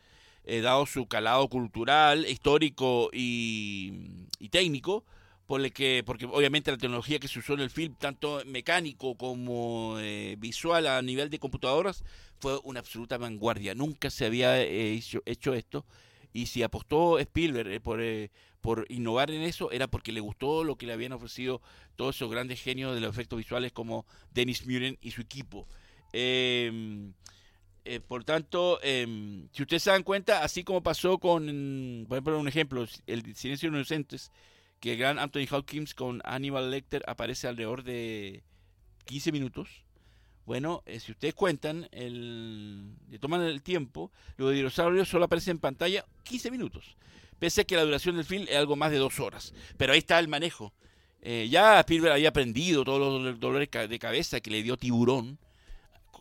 eh, 0.44 0.60
dado 0.60 0.86
su 0.86 1.06
calado 1.06 1.48
cultural, 1.48 2.26
histórico 2.26 3.10
y 3.12 4.48
técnico 4.50 5.04
por 5.46 5.70
que, 5.72 6.02
porque 6.06 6.24
obviamente 6.24 6.70
la 6.70 6.78
tecnología 6.78 7.18
que 7.18 7.28
se 7.28 7.38
usó 7.38 7.54
en 7.54 7.60
el 7.60 7.70
film, 7.70 7.94
tanto 7.94 8.42
mecánico 8.46 9.14
como 9.16 9.96
eh, 9.98 10.36
visual 10.38 10.86
a 10.86 11.02
nivel 11.02 11.28
de 11.28 11.38
computadoras, 11.38 12.02
fue 12.40 12.58
una 12.64 12.80
absoluta 12.80 13.18
vanguardia. 13.18 13.74
Nunca 13.74 14.10
se 14.10 14.24
había 14.24 14.62
eh, 14.62 15.00
hecho, 15.26 15.54
esto. 15.54 15.84
Y 16.32 16.46
si 16.46 16.62
apostó 16.62 17.18
Spielberg 17.18 17.68
eh, 17.68 17.80
por, 17.80 18.00
por 18.60 18.86
innovar 18.88 19.30
en 19.30 19.42
eso, 19.42 19.70
era 19.70 19.86
porque 19.86 20.12
le 20.12 20.20
gustó 20.20 20.64
lo 20.64 20.76
que 20.76 20.86
le 20.86 20.94
habían 20.94 21.12
ofrecido 21.12 21.60
todos 21.96 22.16
esos 22.16 22.30
grandes 22.30 22.60
genios 22.60 22.94
de 22.94 23.00
los 23.00 23.10
efectos 23.10 23.36
visuales 23.36 23.72
como 23.72 24.06
Dennis 24.32 24.66
Muren 24.66 24.98
y 25.02 25.10
su 25.10 25.20
equipo. 25.20 25.68
Em, 26.12 27.12
por 28.08 28.24
tanto, 28.24 28.80
em, 28.82 29.46
si 29.52 29.62
ustedes 29.62 29.82
se 29.82 29.90
dan 29.90 30.02
cuenta, 30.04 30.42
así 30.42 30.64
como 30.64 30.82
pasó 30.82 31.18
con, 31.18 32.06
por 32.08 32.16
ejemplo, 32.16 32.40
un 32.40 32.48
ejemplo, 32.48 32.86
el 33.06 33.36
Silencio 33.36 33.70
de 33.70 33.76
los 33.76 33.90
Inocentes, 33.90 34.32
que 34.84 34.92
el 34.92 34.98
gran 34.98 35.18
Anthony 35.18 35.46
Hopkins 35.50 35.94
con 35.94 36.20
Hannibal 36.26 36.70
Lecter 36.70 37.02
aparece 37.06 37.48
alrededor 37.48 37.84
de 37.84 38.42
15 39.06 39.32
minutos. 39.32 39.82
Bueno, 40.44 40.82
eh, 40.84 41.00
si 41.00 41.12
ustedes 41.12 41.32
cuentan, 41.32 41.88
el, 41.90 42.94
le 43.08 43.18
toman 43.18 43.40
el 43.40 43.62
tiempo, 43.62 44.12
los 44.36 44.52
dinosaurios 44.52 45.08
solo 45.08 45.24
aparecen 45.24 45.52
en 45.52 45.60
pantalla 45.60 46.04
15 46.24 46.50
minutos. 46.50 46.98
Pese 47.38 47.62
a 47.62 47.64
que 47.64 47.76
la 47.76 47.84
duración 47.84 48.16
del 48.16 48.26
film 48.26 48.44
es 48.46 48.56
algo 48.56 48.76
más 48.76 48.90
de 48.90 48.98
dos 48.98 49.20
horas. 49.20 49.54
Pero 49.78 49.94
ahí 49.94 50.00
está 50.00 50.18
el 50.18 50.28
manejo. 50.28 50.74
Eh, 51.22 51.48
ya 51.50 51.80
Spielberg 51.80 52.12
había 52.12 52.28
aprendido 52.28 52.84
todos 52.84 53.22
los 53.22 53.40
dolores 53.40 53.70
de 53.88 53.98
cabeza 53.98 54.40
que 54.40 54.50
le 54.50 54.62
dio 54.62 54.76
tiburón 54.76 55.38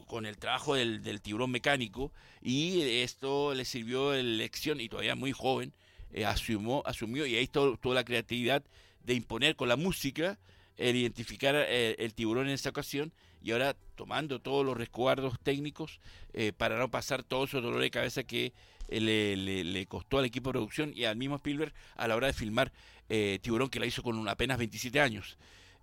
con 0.08 0.26
el 0.26 0.38
trabajo 0.38 0.76
del, 0.76 1.04
del 1.04 1.19
tiburón 1.19 1.52
mecánico 1.52 2.13
y 2.41 2.80
esto 2.80 3.54
le 3.54 3.65
sirvió 3.65 4.12
de 4.12 4.23
lección 4.23 4.80
y 4.80 4.88
todavía 4.88 5.15
muy 5.15 5.34
joven 5.34 5.73
eh, 6.13 6.26
asumió, 6.26 6.86
asumió, 6.88 7.26
y 7.26 7.36
ahí 7.36 7.43
está 7.43 7.60
toda 7.82 7.95
la 7.95 8.04
creatividad 8.04 8.63
de 9.04 9.13
imponer 9.15 9.56
con 9.56 9.67
la 9.67 9.76
música 9.76 10.39
el 10.78 10.95
identificar 10.95 11.56
eh, 11.56 11.95
el 11.99 12.13
tiburón 12.13 12.47
en 12.47 12.54
esta 12.54 12.69
ocasión 12.69 13.12
y 13.41 13.52
ahora 13.52 13.76
tomando 13.95 14.39
todos 14.39 14.65
los 14.65 14.78
resguardos 14.78 15.39
técnicos 15.41 15.99
eh, 16.34 16.54
para 16.56 16.78
no 16.78 16.89
pasar 16.89 17.23
todo 17.23 17.43
ese 17.43 17.62
dolor 17.62 17.82
de 17.82 17.91
cabeza 17.91 18.23
que 18.23 18.54
le, 18.89 19.36
le, 19.36 19.86
costó 19.86 20.19
al 20.19 20.26
equipo 20.26 20.49
de 20.49 20.54
producción 20.54 20.91
y 20.95 21.06
al 21.06 21.15
mismo 21.15 21.36
Spielberg 21.36 21.73
a 21.95 22.08
la 22.08 22.15
hora 22.15 22.28
de 22.28 22.34
filmar 22.34 22.71
Tiburón 23.41 23.69
que 23.69 23.80
la 23.80 23.86
hizo 23.86 24.02
con 24.02 24.28
apenas 24.28 24.58
27 24.58 24.99
años. 24.99 25.38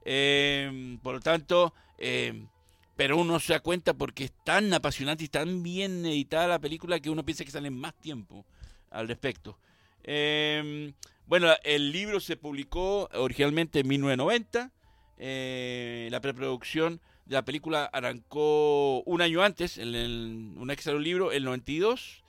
Em, 0.05 0.99
por 0.99 1.15
lo 1.15 1.21
tanto, 1.21 1.75
em, 1.99 2.49
pero 2.97 3.17
uno 3.17 3.39
se 3.41 3.53
da 3.53 3.61
cuenta 3.61 3.95
porque 3.95 4.25
es 4.25 4.33
tan 4.45 4.73
apasionante 4.73 5.25
y 5.25 5.29
tan 5.29 5.63
bien 5.63 6.05
editada 6.05 6.47
la 6.47 6.59
película 6.59 7.01
que 7.01 7.11
uno 7.11 7.25
piensa 7.25 7.45
que 7.45 7.51
sale 7.51 7.71
más 7.71 7.95
tiempo 7.95 8.45
al 8.91 9.09
respecto. 9.09 9.59
Em, 10.05 10.93
bueno, 11.27 11.49
el 11.65 11.93
libro 11.93 12.21
se 12.21 12.37
publicó 12.37 13.09
originalmente 13.15 13.81
en 13.81 13.89
1990. 13.89 14.71
Eh, 15.19 16.09
la 16.11 16.21
preproducción 16.21 17.01
de 17.27 17.35
la 17.35 17.45
película 17.45 17.85
arrancó 17.85 19.03
un 19.03 19.23
año 19.23 19.43
antes, 19.43 19.79
en 19.79 19.95
el, 19.95 20.53
una 20.57 20.75
que 20.75 20.83
salió 20.83 20.99
el 20.99 21.05
libro, 21.05 21.33
el 21.33 21.45
92. 21.45 22.25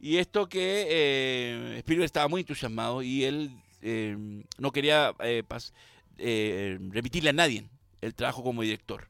Y 0.00 0.18
esto 0.18 0.48
que 0.48 0.86
eh, 0.88 1.74
Spielberg 1.78 2.04
estaba 2.04 2.28
muy 2.28 2.42
entusiasmado 2.42 3.02
y 3.02 3.24
él 3.24 3.50
em, 3.82 4.44
no 4.58 4.70
quería 4.70 5.14
eh, 5.20 5.42
eh, 6.18 6.78
repetirle 6.90 7.30
a 7.30 7.32
nadie 7.32 7.64
el 8.00 8.14
trabajo 8.14 8.44
como 8.44 8.62
director. 8.62 9.08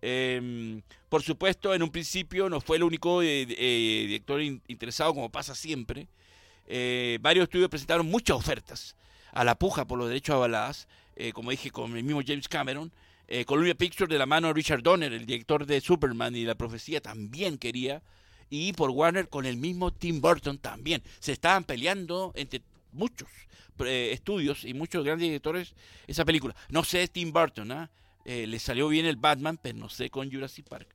Em, 0.00 0.80
por 1.08 1.22
supuesto, 1.22 1.74
en 1.74 1.82
un 1.82 1.90
principio 1.90 2.48
no 2.48 2.60
fue 2.60 2.76
el 2.76 2.84
único 2.84 3.20
director 3.20 4.40
interesado, 4.40 5.12
como 5.12 5.28
pasa 5.28 5.54
siempre. 5.54 6.06
Eh, 6.70 7.18
varios 7.22 7.44
estudios 7.44 7.70
presentaron 7.70 8.06
muchas 8.06 8.36
ofertas 8.36 8.94
a 9.32 9.42
la 9.42 9.58
puja 9.58 9.86
por 9.86 9.98
los 9.98 10.08
derechos 10.08 10.34
avaladas, 10.34 10.86
eh, 11.16 11.32
como 11.32 11.50
dije, 11.50 11.70
con 11.70 11.96
el 11.96 12.04
mismo 12.04 12.20
James 12.24 12.46
Cameron. 12.46 12.92
Eh, 13.26 13.44
Columbia 13.44 13.74
Pictures, 13.74 14.10
de 14.10 14.18
la 14.18 14.26
mano 14.26 14.48
de 14.48 14.54
Richard 14.54 14.82
Donner, 14.82 15.12
el 15.12 15.26
director 15.26 15.66
de 15.66 15.80
Superman 15.80 16.36
y 16.36 16.44
la 16.44 16.54
profecía, 16.54 17.00
también 17.00 17.58
quería. 17.58 18.02
Y 18.50 18.72
por 18.74 18.90
Warner, 18.90 19.28
con 19.28 19.46
el 19.46 19.56
mismo 19.56 19.92
Tim 19.92 20.20
Burton 20.20 20.58
también. 20.58 21.02
Se 21.20 21.32
estaban 21.32 21.64
peleando 21.64 22.32
entre 22.36 22.62
muchos 22.92 23.28
estudios 23.80 24.64
y 24.64 24.74
muchos 24.74 25.04
grandes 25.04 25.28
directores 25.28 25.74
esa 26.06 26.24
película. 26.24 26.54
No 26.68 26.82
sé 26.82 27.06
Tim 27.06 27.32
Burton, 27.32 27.70
¿ah? 27.70 27.90
le 28.24 28.58
salió 28.58 28.88
bien 28.88 29.06
el 29.06 29.16
Batman, 29.16 29.58
pero 29.62 29.78
no 29.78 29.88
sé 29.88 30.10
con 30.10 30.32
Jurassic 30.32 30.66
Park. 30.66 30.88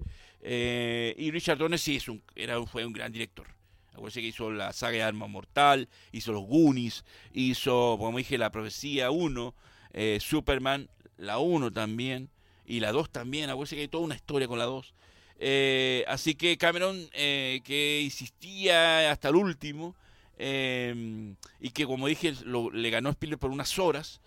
y 0.43 1.31
Richard 1.31 1.59
Donner 1.59 1.79
sí 1.79 1.95
es 1.95 2.05
era, 2.35 2.61
fue 2.65 2.85
un 2.85 2.91
gran 2.91 3.11
director. 3.11 3.47
Acuérdense 3.93 4.21
que 4.21 4.27
hizo 4.27 4.51
la 4.51 4.73
saga 4.73 4.97
de 4.97 5.03
Arma 5.03 5.27
Mortal, 5.27 5.87
hizo 6.11 6.31
los 6.31 6.43
Goonies, 6.43 7.05
hizo, 7.33 7.95
como 7.99 8.17
dije, 8.17 8.37
la 8.37 8.51
Profecía 8.51 9.11
1, 9.11 9.53
eh, 9.93 10.17
Superman, 10.19 10.89
la 11.17 11.37
1 11.37 11.71
también, 11.71 12.29
y 12.65 12.79
la 12.79 12.91
2 12.91 13.09
también. 13.09 13.49
Acuérdense 13.49 13.75
que 13.75 13.81
hay 13.83 13.87
toda 13.87 14.03
una 14.03 14.15
historia 14.15 14.47
con 14.47 14.59
la 14.59 14.65
2. 14.65 14.93
Eh, 15.39 16.05
así 16.07 16.35
que 16.35 16.57
Cameron, 16.57 17.09
eh, 17.13 17.61
que 17.63 18.01
insistía 18.01 19.11
hasta 19.11 19.29
el 19.29 19.35
último, 19.35 19.95
eh, 20.37 21.35
y 21.59 21.69
que 21.71 21.85
como 21.85 22.07
dije, 22.07 22.33
le 22.45 22.89
ganó 22.89 23.09
Spielberg 23.09 23.39
por 23.39 23.51
unas 23.51 23.77
horas, 23.77 24.21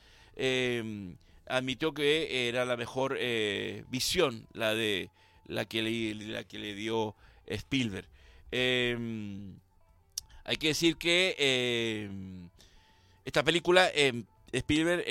admitió 1.49 1.95
que 1.95 2.49
era 2.49 2.65
la 2.65 2.77
mejor 2.77 3.19
visión, 3.91 4.47
la 4.53 4.75
de 4.75 5.11
la 5.47 5.65
que 5.65 5.83
le, 5.83 6.15
la 6.27 6.45
que 6.45 6.59
le 6.59 6.75
dio 6.75 7.15
Spielberg. 7.47 8.07
Hay 10.45 10.57
que 10.57 10.69
decir 10.69 10.97
que 10.97 12.09
esta 13.25 13.43
película 13.43 13.91
Spielberg, 14.53 15.05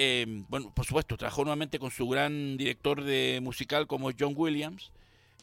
bueno, 0.49 0.71
por 0.73 0.86
supuesto, 0.86 1.17
trabajó 1.17 1.43
nuevamente 1.43 1.79
con 1.79 1.91
su 1.91 2.08
gran 2.08 2.58
director 2.58 3.03
de 3.03 3.39
musical 3.41 3.88
como 3.88 4.12
John 4.17 4.34
Williams, 4.36 4.91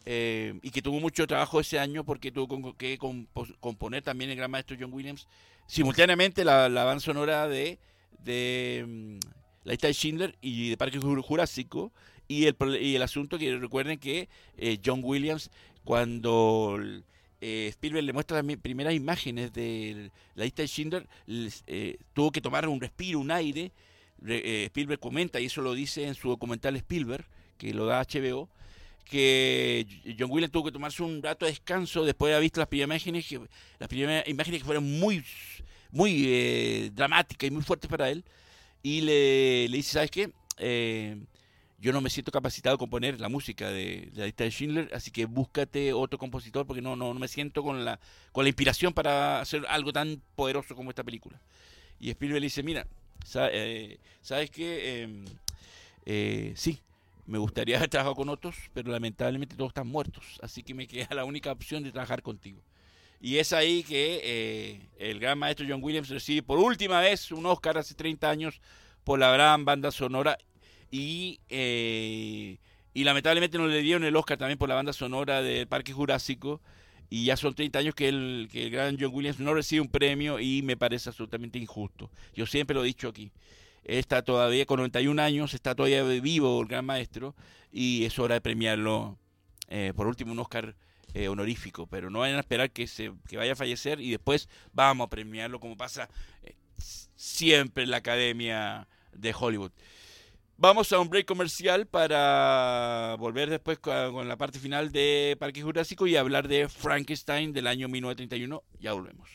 y 0.05 0.71
que 0.71 0.83
tuvo 0.83 1.01
mucho 1.01 1.27
trabajo 1.27 1.61
ese 1.61 1.79
año 1.79 2.05
porque 2.05 2.33
tuvo 2.33 2.77
que 2.77 2.99
componer 3.61 4.03
también 4.03 4.31
el 4.31 4.37
gran 4.37 4.51
maestro 4.51 4.77
John 4.79 4.93
Williams 4.93 5.27
simultáneamente 5.67 6.45
la, 6.45 6.69
banda 6.69 7.01
sonora 7.01 7.49
de, 7.49 7.79
de 8.23 9.19
La 9.65 9.73
lista 9.73 9.87
de 9.87 9.95
Schindler 9.95 10.37
y 10.41 10.71
de 10.71 10.77
Parque 10.77 10.99
Jurásico 10.99 11.93
y 12.29 12.47
el, 12.47 12.57
y 12.81 12.97
el 12.97 13.03
asunto 13.03 13.39
que 13.39 13.57
recuerden 13.57 13.99
que 13.99 14.29
eh, 14.59 14.79
John 14.85 15.01
Williams 15.03 15.51
cuando 15.85 16.79
eh, 17.43 17.69
Spielberg 17.69 18.05
le 18.05 18.13
muestra 18.13 18.41
las 18.41 18.57
primeras 18.57 18.95
imágenes 18.95 19.53
de 19.53 20.11
la 20.35 20.45
lista 20.45 20.63
de 20.63 20.69
Schindler 20.69 21.07
tuvo 22.15 22.31
que 22.31 22.41
tomar 22.41 22.69
un 22.69 22.81
respiro, 22.81 23.19
un 23.19 23.31
aire 23.31 23.73
Spielberg 24.25 25.01
comenta 25.01 25.41
y 25.41 25.47
eso 25.47 25.61
lo 25.61 25.75
dice 25.75 26.07
en 26.07 26.15
su 26.15 26.29
documental 26.29 26.77
Spielberg 26.77 27.27
que 27.59 27.75
lo 27.75 27.87
da 27.87 28.03
HBO 28.03 28.49
que 29.05 29.87
John 30.19 30.31
Williams 30.31 30.53
tuvo 30.53 30.65
que 30.65 30.73
tomarse 30.73 31.03
un 31.03 31.23
rato 31.23 31.45
de 31.45 31.53
descanso 31.53 32.05
después 32.05 32.31
de 32.31 32.35
haber 32.37 32.45
visto 32.45 32.61
las 32.61 32.69
primeras 32.69 32.89
imágenes, 32.89 33.27
que, 33.27 33.41
las 33.79 33.89
primeras 33.89 34.27
imágenes 34.29 34.61
que 34.61 34.65
fueron 34.65 34.99
muy, 34.99 35.25
muy 35.91 36.25
eh, 36.27 36.91
dramáticas 36.95 37.49
y 37.49 37.51
muy 37.51 37.63
fuertes 37.63 37.91
para 37.91 38.11
él. 38.11 38.25
Y 38.83 39.03
le, 39.03 39.69
dice, 39.69 39.93
¿sabes 39.93 40.11
qué? 40.11 40.31
Eh, 40.59 41.19
yo 41.83 41.93
no 41.93 42.01
me 42.01 42.11
siento 42.11 42.31
capacitado 42.31 42.77
a 42.77 42.79
componer 42.79 43.21
la 43.21 43.29
música 43.29 43.69
de, 43.69 44.09
la 44.15 44.27
lista 44.27 44.45
de 44.45 44.51
Schindler, 44.51 44.91
así 44.95 45.11
que 45.11 45.27
búscate 45.27 45.93
otro 45.93 46.17
compositor 46.17 46.65
porque 46.65 46.81
no, 46.81 46.95
no, 46.95 47.13
no, 47.13 47.19
me 47.19 47.27
siento 47.27 47.65
con 47.65 47.85
la, 47.85 47.99
con 48.31 48.45
la 48.45 48.51
inspiración 48.51 48.93
para 48.93 49.41
hacer 49.41 49.67
algo 49.69 49.93
tan 49.93 50.23
poderoso 50.37 50.77
como 50.77 50.91
esta 50.91 51.03
película. 51.03 51.41
Y 51.99 52.11
Spielberg 52.11 52.41
le 52.41 52.47
dice, 52.47 52.63
mira, 52.63 52.87
eh, 53.35 53.99
¿sabes? 54.21 54.53
Em, 54.59 55.25
eh, 56.07 56.53
sí, 56.55 56.79
me 57.27 57.39
gustaría 57.39 57.79
haber 57.79 57.91
trabajado 57.91 58.15
con 58.15 58.29
otros, 58.29 58.55
pero 58.73 58.93
lamentablemente 58.93 59.57
todos 59.57 59.71
están 59.71 59.89
muertos, 59.89 60.39
así 60.41 60.63
que 60.63 60.75
me 60.75 60.87
queda 60.87 61.17
la 61.17 61.25
única 61.25 61.51
opción 61.51 61.83
de 61.83 61.91
trabajar 61.91 62.23
contigo. 62.23 62.63
Y 63.21 63.39
es 63.39 63.53
ahí 63.53 63.83
que 63.83 64.21
eh, 64.23 64.81
el 65.01 65.19
gran 65.19 65.37
maestro 65.37 65.67
John 65.69 65.83
Williams 65.83 66.11
recibe 66.11 66.45
por 66.45 66.61
última 66.61 67.01
vez 67.01 67.33
un 67.33 67.45
Oscar 67.45 67.77
hace 67.77 67.95
30 67.95 68.31
años 68.31 68.61
por 69.03 69.19
la 69.19 69.33
gran 69.33 69.65
banda 69.65 69.91
sonora 69.91 70.39
y, 70.93 71.41
eh, 71.49 72.59
y 72.95 73.05
lamentablemente 73.05 73.59
no 73.59 73.67
le 73.67 73.83
dieron 73.83 74.05
el 74.05 74.15
Oscar 74.15 74.39
también 74.39 74.59
por 74.59 74.69
la 74.69 74.77
banda 74.77 74.93
sonora 74.93 75.43
del 75.43 75.67
Parque 75.67 75.93
Jurásico 75.93 76.61
y 77.11 77.25
ya 77.25 77.37
son 77.37 77.55
30 77.55 77.81
años 77.81 77.95
que 77.97 78.09
el, 78.09 78.49
que 78.53 78.65
el 78.65 78.71
gran 78.71 78.97
John 79.01 79.11
Williams 79.13 79.41
no 79.41 79.53
recibe 79.53 79.81
un 79.81 79.89
premio 79.89 80.39
y 80.39 80.63
me 80.63 80.77
parece 80.77 81.09
absolutamente 81.09 81.59
injusto. 81.59 82.11
Yo 82.35 82.47
siempre 82.47 82.75
lo 82.75 82.85
he 82.85 82.87
dicho 82.87 83.09
aquí 83.09 83.33
está 83.85 84.23
todavía 84.23 84.67
con 84.67 84.79
91 84.79 85.21
años, 85.21 85.55
está 85.55 85.75
todavía 85.75 86.03
vivo 86.05 86.61
el 86.61 86.69
gran 86.69 86.85
maestro 86.85 87.35
y 87.73 88.05
es 88.05 88.19
hora 88.19 88.35
de 88.35 88.41
premiarlo 88.41 89.19
eh, 89.69 89.93
por 89.97 90.07
último 90.07 90.33
un 90.33 90.39
Oscar 90.39 90.77
eh, 91.15 91.29
honorífico, 91.29 91.87
pero 91.87 92.11
no 92.11 92.21
vayan 92.21 92.37
a 92.37 92.41
esperar 92.41 92.71
que, 92.71 92.87
se, 92.87 93.13
que 93.29 93.37
vaya 93.37 93.53
a 93.53 93.57
fallecer 93.57 94.01
y 94.01 94.11
después 94.11 94.49
vamos 94.73 95.07
a 95.07 95.11
premiarlo 95.11 95.61
como 95.61 95.77
pasa 95.77 96.09
eh, 96.43 96.55
siempre 97.17 97.85
en 97.85 97.91
la 97.91 97.99
Academia 97.99 98.89
de 99.13 99.35
Hollywood. 99.39 99.73
Vamos 100.63 100.93
a 100.93 101.01
un 101.01 101.11
break 101.11 101.27
comercial 101.27 101.89
para 101.89 103.17
volver 103.19 103.51
después 103.51 103.81
con, 103.81 104.29
la 104.29 104.37
parte 104.37 104.61
final 104.61 104.93
de 104.93 105.37
Parque 105.41 105.61
Jurásico 105.61 106.07
y 106.07 106.15
hablar 106.15 106.47
de 106.47 106.69
Frankenstein 106.69 107.53
del 107.53 107.67
año 107.67 107.89
1931. 107.89 108.63
Ya 108.79 108.93
volvemos. 108.93 109.29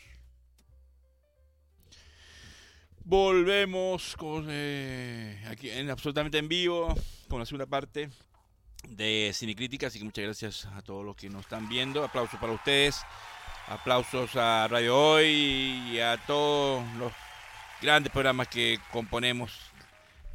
Volvemos 3.04 4.16
con, 4.16 4.46
eh, 4.48 5.44
aquí 5.50 5.68
en 5.68 5.90
absolutamente 5.90 6.38
en 6.38 6.48
vivo 6.48 6.94
con 7.28 7.40
la 7.40 7.44
segunda 7.44 7.66
parte 7.66 8.08
de 8.88 9.30
Cinecrítica, 9.34 9.88
así 9.88 9.98
que 9.98 10.06
muchas 10.06 10.24
gracias 10.24 10.64
a 10.64 10.80
todos 10.80 11.04
los 11.04 11.14
que 11.14 11.28
nos 11.28 11.42
están 11.42 11.68
viendo. 11.68 12.02
Aplausos 12.04 12.40
para 12.40 12.54
ustedes, 12.54 13.02
aplausos 13.66 14.34
a 14.34 14.66
Radio 14.66 14.96
Hoy 14.96 15.26
y 15.92 16.00
a 16.00 16.16
todos 16.26 16.82
los 16.96 17.12
grandes 17.82 18.10
programas 18.10 18.48
que 18.48 18.80
componemos 18.90 19.68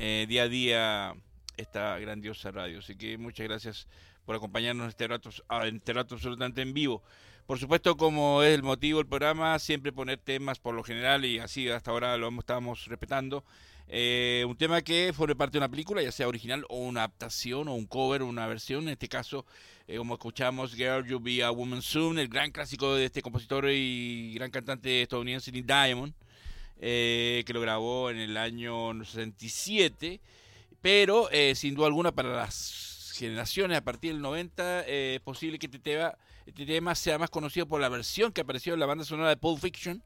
eh, 0.05 0.25
día 0.27 0.43
a 0.43 0.49
día 0.49 1.15
esta 1.55 1.97
grandiosa 1.97 2.51
radio. 2.51 2.79
Así 2.79 2.97
que 2.97 3.17
muchas 3.17 3.47
gracias 3.47 3.87
por 4.25 4.35
acompañarnos 4.35 4.89
este 4.89 5.07
rato, 5.07 5.29
en 5.63 5.77
este 5.77 5.93
rato 5.93 6.15
absolutamente 6.15 6.61
en 6.61 6.73
vivo. 6.73 7.01
Por 7.45 7.57
supuesto, 7.57 7.95
como 7.95 8.43
es 8.43 8.53
el 8.53 8.63
motivo 8.63 8.99
del 8.99 9.07
programa, 9.07 9.57
siempre 9.59 9.93
poner 9.93 10.17
temas 10.17 10.59
por 10.59 10.75
lo 10.75 10.83
general 10.83 11.23
y 11.23 11.39
así 11.39 11.69
hasta 11.69 11.91
ahora 11.91 12.17
lo 12.17 12.27
estamos 12.37 12.85
respetando. 12.87 13.45
Eh, 13.87 14.43
un 14.45 14.57
tema 14.57 14.81
que 14.81 15.13
forme 15.13 15.37
parte 15.37 15.53
de 15.53 15.59
una 15.59 15.69
película, 15.69 16.01
ya 16.01 16.11
sea 16.11 16.27
original 16.27 16.65
o 16.67 16.79
una 16.79 17.01
adaptación 17.01 17.69
o 17.69 17.73
un 17.73 17.85
cover 17.85 18.23
o 18.23 18.27
una 18.27 18.45
versión. 18.45 18.83
En 18.83 18.89
este 18.89 19.07
caso, 19.07 19.45
eh, 19.87 19.97
como 19.97 20.15
escuchamos, 20.15 20.75
Girl, 20.75 21.05
You 21.05 21.21
Be 21.21 21.43
a 21.43 21.51
Woman 21.51 21.81
Soon, 21.81 22.19
el 22.19 22.27
gran 22.27 22.51
clásico 22.51 22.95
de 22.95 23.05
este 23.05 23.21
compositor 23.21 23.69
y 23.69 24.33
gran 24.33 24.51
cantante 24.51 25.01
estadounidense 25.01 25.49
Neil 25.51 25.65
Diamond, 25.65 26.13
eh, 26.85 27.43
que 27.45 27.53
lo 27.53 27.61
grabó 27.61 28.09
en 28.09 28.17
el 28.17 28.35
año 28.37 28.93
67. 29.03 30.19
Pero, 30.81 31.29
sin 31.55 31.75
duda 31.75 31.87
alguna, 31.87 32.11
para 32.11 32.35
las 32.35 33.13
generaciones 33.15 33.77
a 33.77 33.81
partir 33.81 34.11
del 34.11 34.21
90, 34.21 34.85
es 34.85 35.21
posible 35.21 35.57
que 35.57 35.67
este 35.67 35.79
tema 35.79 36.17
este 36.45 36.65
tema 36.65 36.93
sea 36.93 37.17
más 37.17 37.29
conocido 37.29 37.65
por 37.67 37.79
la 37.79 37.87
versión 37.87 38.31
que 38.33 38.41
apareció 38.41 38.73
en 38.73 38.79
la 38.81 38.85
banda 38.85 39.05
sonora 39.05 39.29
de 39.29 39.37
Pulp 39.37 39.61
Fiction, 39.61 40.03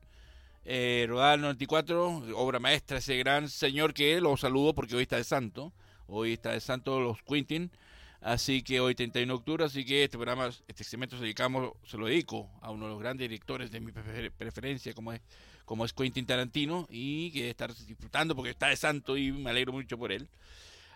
eh, 0.65 1.05
rodada 1.09 1.33
en 1.33 1.39
el 1.39 1.43
94, 1.45 2.35
obra 2.35 2.59
maestra, 2.59 2.99
ese 2.99 3.17
gran 3.17 3.49
señor 3.49 3.93
que 3.93 4.21
lo 4.21 4.37
saludo 4.37 4.75
porque 4.75 4.95
hoy 4.95 5.03
está 5.03 5.17
de 5.17 5.23
santo, 5.23 5.73
hoy 6.07 6.33
está 6.33 6.51
de 6.51 6.59
santo 6.59 6.99
los 6.99 7.23
Quintin, 7.23 7.71
así 8.21 8.61
que 8.61 8.79
hoy 8.79 8.93
31 8.93 9.33
de 9.33 9.37
octubre, 9.37 9.65
así 9.65 9.83
que 9.83 10.03
este 10.03 10.17
programa, 10.17 10.49
este 10.67 10.83
segmento 10.83 11.17
se, 11.17 11.23
dedicamos, 11.23 11.71
se 11.83 11.97
lo 11.97 12.05
dedico 12.05 12.47
a 12.61 12.69
uno 12.69 12.85
de 12.85 12.91
los 12.91 12.99
grandes 12.99 13.27
directores 13.27 13.71
de 13.71 13.79
mi 13.79 13.91
preferencia, 13.91 14.93
como 14.93 15.13
es, 15.13 15.21
como 15.67 15.85
es 15.85 15.93
Quentin 15.93 16.25
Tarantino, 16.25 16.87
y 16.89 17.29
que 17.31 17.51
estar 17.51 17.75
disfrutando 17.75 18.35
porque 18.35 18.51
está 18.51 18.69
de 18.69 18.77
santo 18.77 19.17
y 19.17 19.31
me 19.31 19.51
alegro 19.51 19.73
mucho 19.73 19.99
por 19.99 20.11
él. 20.11 20.27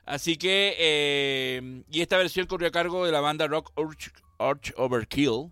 Así 0.06 0.38
que, 0.38 0.76
eh, 0.80 1.84
y 1.92 2.02
esta 2.02 2.18
versión 2.18 2.48
corrió 2.48 2.70
a 2.70 2.72
cargo 2.72 3.06
de 3.06 3.12
la 3.12 3.20
banda 3.20 3.46
Rock 3.48 3.72
Arch 4.40 4.74
Overkill. 4.78 5.52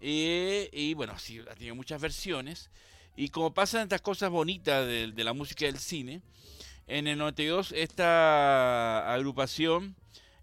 y 0.00 0.94
bueno, 0.94 1.18
sí, 1.18 1.40
ha 1.50 1.54
tenido 1.54 1.74
muchas 1.74 2.00
versiones. 2.00 2.70
Y 3.16 3.30
como 3.30 3.54
pasan 3.54 3.84
estas 3.84 4.02
cosas 4.02 4.30
bonitas 4.30 4.86
de, 4.86 5.24
la 5.24 5.32
música 5.32 5.64
del 5.64 5.78
cine, 5.78 6.20
en 6.86 7.06
el 7.06 7.16
92 7.16 7.72
esta 7.72 9.12
agrupación 9.12 9.96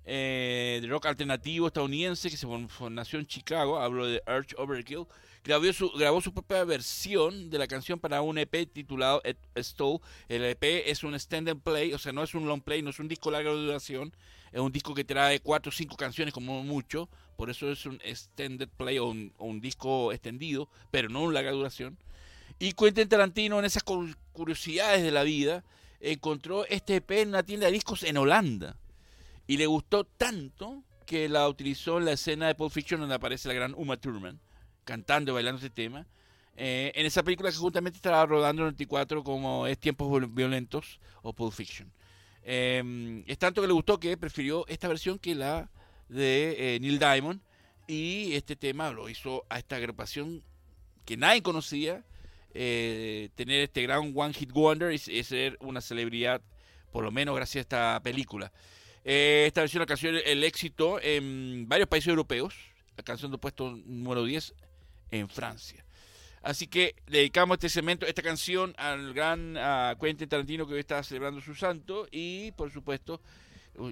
eh, 0.05 0.79
de 0.81 0.87
rock 0.87 1.05
alternativo 1.05 1.67
estadounidense 1.67 2.31
que 2.31 2.37
se 2.37 2.47
nació 2.89 3.19
en 3.19 3.27
Chicago, 3.27 3.79
hablo 3.79 4.07
de 4.07 4.23
Arch 4.25 4.55
Overkill, 4.57 5.05
grabó 5.43 6.21
su, 6.21 6.33
propia 6.33 6.63
versión 6.63 7.49
de 7.49 7.57
la 7.57 7.67
canción 7.67 7.99
para 7.99 8.21
un 8.21 8.37
EP 8.37 8.71
titulado 8.71 9.21
Stole. 9.57 9.99
El 10.29 10.43
EP 10.45 10.63
es 10.85 11.03
un 11.03 11.15
stand 11.15 11.61
play, 11.61 11.93
o 11.93 11.99
sea, 11.99 12.13
no 12.13 12.23
es 12.23 12.33
un 12.33 12.47
long 12.47 12.61
play, 12.61 12.81
no 12.81 12.91
es 12.91 12.99
un 12.99 13.09
disco 13.09 13.29
larga 13.29 13.51
duración, 13.51 14.13
es 14.51 14.61
un 14.61 14.71
disco 14.71 14.93
que 14.93 15.03
trae 15.03 15.41
cuatro 15.41 15.69
o 15.69 15.73
cinco 15.73 15.97
canciones 15.97 16.33
como 16.33 16.63
mucho, 16.63 17.09
por 17.35 17.49
eso 17.49 17.69
es 17.71 17.85
un 17.85 17.99
extended 18.03 18.69
play 18.69 18.99
o 18.99 19.07
un, 19.07 19.61
disco 19.61 20.13
extendido, 20.13 20.69
pero 20.91 21.09
no 21.09 21.23
un 21.23 21.33
larga 21.33 21.51
duración. 21.51 21.97
Y 22.59 22.71
Quentin 22.73 23.09
Tarantino, 23.09 23.59
en 23.59 23.65
esas 23.65 23.83
curiosidades 24.31 25.03
de 25.03 25.11
la 25.11 25.23
vida, 25.23 25.63
encontró 25.99 26.65
este 26.67 26.97
EP 26.97 27.11
en 27.11 27.29
una 27.29 27.43
tienda 27.43 27.65
de 27.65 27.73
discos 27.73 28.03
en 28.03 28.15
Holanda. 28.15 28.77
Y 29.45 29.57
le 29.57 29.65
gustó 29.65 30.05
tanto 30.05 30.83
que 31.05 31.27
la 31.27 31.49
utilizó 31.49 31.97
en 31.97 32.05
la 32.05 32.13
escena 32.13 32.47
de 32.47 32.55
Pulp 32.55 32.71
Fiction 32.71 33.01
donde 33.01 33.15
aparece 33.15 33.49
la 33.49 33.55
gran 33.55 33.73
Uma 33.75 33.97
Thurman 33.97 34.39
cantando 34.83 35.31
y 35.31 35.35
bailando 35.35 35.59
ese 35.59 35.69
tema. 35.69 36.05
Eh, 36.55 36.91
en 36.95 37.05
esa 37.05 37.23
película 37.23 37.49
que 37.49 37.57
justamente 37.57 37.97
estaba 37.97 38.25
rodando 38.25 38.61
en 38.61 38.67
el 38.67 38.73
94 38.73 39.23
como 39.23 39.65
es 39.65 39.79
Tiempos 39.79 40.33
Violentos 40.33 40.99
o 41.23 41.33
Pulp 41.33 41.53
Fiction. 41.53 41.91
Em, 42.43 43.23
es 43.25 43.37
tanto 43.37 43.61
que 43.61 43.67
le 43.67 43.73
gustó 43.73 43.99
que 43.99 44.15
prefirió 44.17 44.67
esta 44.67 44.87
versión 44.87 45.17
que 45.17 45.33
la 45.33 45.69
de 46.09 46.75
eh, 46.75 46.79
Neil 46.79 46.99
Diamond 46.99 47.41
y 47.87 48.33
este 48.33 48.55
tema 48.55 48.91
lo 48.91 49.09
hizo 49.09 49.45
a 49.49 49.57
esta 49.57 49.77
agrupación 49.77 50.43
que 51.05 51.17
nadie 51.17 51.41
conocía 51.41 52.03
eh, 52.53 53.29
tener 53.35 53.61
este 53.61 53.81
gran 53.81 54.13
One 54.15 54.33
Hit 54.33 54.51
Wonder 54.51 54.93
y, 54.93 54.97
ser 54.99 55.57
una 55.59 55.81
celebridad 55.81 56.41
por 56.91 57.03
lo 57.03 57.11
menos 57.11 57.35
gracias 57.35 57.61
a 57.61 57.61
esta 57.61 57.99
película. 58.03 58.51
esta 59.03 59.61
versión 59.61 59.81
alcanzó 59.81 60.09
el 60.09 60.43
éxito 60.43 60.99
en 61.01 61.67
varios 61.67 61.89
países 61.89 62.09
europeos 62.09 62.53
alcanzando 62.97 63.39
puesto 63.39 63.75
número 63.85 64.23
10 64.23 64.53
en 65.13 65.29
Francia. 65.29 65.85
Así 66.41 66.67
que 66.67 66.95
dedicamos 67.07 67.55
este 67.55 67.69
segmento, 67.69 68.05
esta 68.05 68.21
canción 68.21 68.73
al 68.77 69.13
gran 69.13 69.55
uh, 69.55 69.97
Quentin 69.99 70.27
Tarantino 70.27 70.67
que 70.67 70.73
hoy 70.73 70.79
está 70.81 71.01
celebrando 71.03 71.39
su 71.39 71.55
santo 71.55 72.05
y 72.11 72.51
por 72.53 72.69
supuesto 72.71 73.21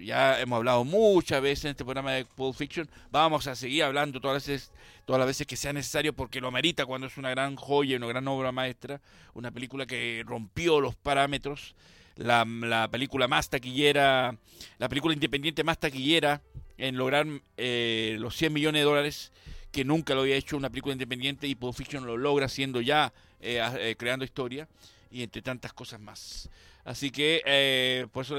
ya 0.04 0.40
hemos 0.40 0.58
hablado 0.58 0.84
muchas 0.84 1.42
veces 1.42 1.66
en 1.66 1.72
este 1.72 1.84
programa 1.84 2.12
de 2.12 2.26
Pulp 2.26 2.56
Fiction, 2.56 2.90
vamos 3.10 3.48
a 3.48 3.56
seguir 3.56 3.84
hablando 3.84 4.20
todas 4.20 4.36
las 4.36 4.48
veces, 4.48 4.72
todas 5.06 5.20
las 5.20 5.28
veces 5.28 5.48
que 5.48 5.56
sea 5.56 5.74
necesario 5.74 6.14
porque 6.14 6.42
lo 6.42 6.50
amerita 6.50 6.86
cuando 6.86 7.08
es 7.08 7.18
una 7.18 7.32
gran 7.32 7.56
joya, 7.56 7.98
una 7.98 8.08
gran 8.08 8.28
obra 8.28 8.52
maestra, 8.52 9.02
una 9.34 9.50
película 9.50 9.86
que 9.86 10.24
rompió 10.26 10.82
los 10.82 10.96
parámetros, 10.96 11.74
la, 12.16 12.46
la 12.46 12.90
película 12.90 13.28
más 13.28 13.50
taquillera, 13.50 14.36
la 14.78 14.90
película 14.90 15.14
independiente 15.14 15.64
más 15.64 15.80
taquillera 15.80 16.42
en 16.78 16.98
lograr 16.98 17.26
eh, 17.58 18.18
los 18.20 18.36
100 18.36 18.54
millones 18.54 18.82
de 18.82 18.86
dólares 18.86 19.32
que 19.72 19.86
nunca 19.86 20.14
lo 20.14 20.22
había 20.22 20.36
hecho 20.36 20.58
una 20.58 20.70
película 20.70 20.94
independiente 20.94 21.48
y 21.48 21.56
Pulp 21.56 21.76
Fiction 21.76 22.06
lo 22.06 22.18
logra 22.18 22.48
siendo 22.50 22.82
ya 22.82 23.14
eh, 23.40 23.62
eh, 23.80 23.96
creando 23.98 24.26
historia 24.26 24.68
y 25.10 25.24
entre 25.24 25.42
tantas 25.42 25.74
cosas 25.74 26.00
más. 26.00 26.50
Así 26.84 27.12
que 27.12 27.42
eh, 27.46 28.08
por 28.12 28.26
eso 28.26 28.38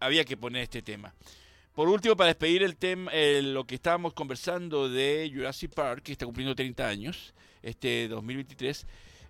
había 0.00 0.24
que 0.24 0.36
poner 0.36 0.62
este 0.62 0.82
tema. 0.82 1.14
Por 1.74 1.88
último, 1.88 2.16
para 2.16 2.28
despedir 2.28 2.62
el 2.62 2.76
tema, 2.76 3.10
lo 3.42 3.64
que 3.64 3.74
estábamos 3.74 4.14
conversando 4.14 4.88
de 4.88 5.30
Jurassic 5.34 5.72
Park, 5.74 6.02
que 6.04 6.12
está 6.12 6.24
cumpliendo 6.24 6.54
30 6.54 6.86
años, 6.86 7.34
este 7.62 8.06
2023, 8.06 8.86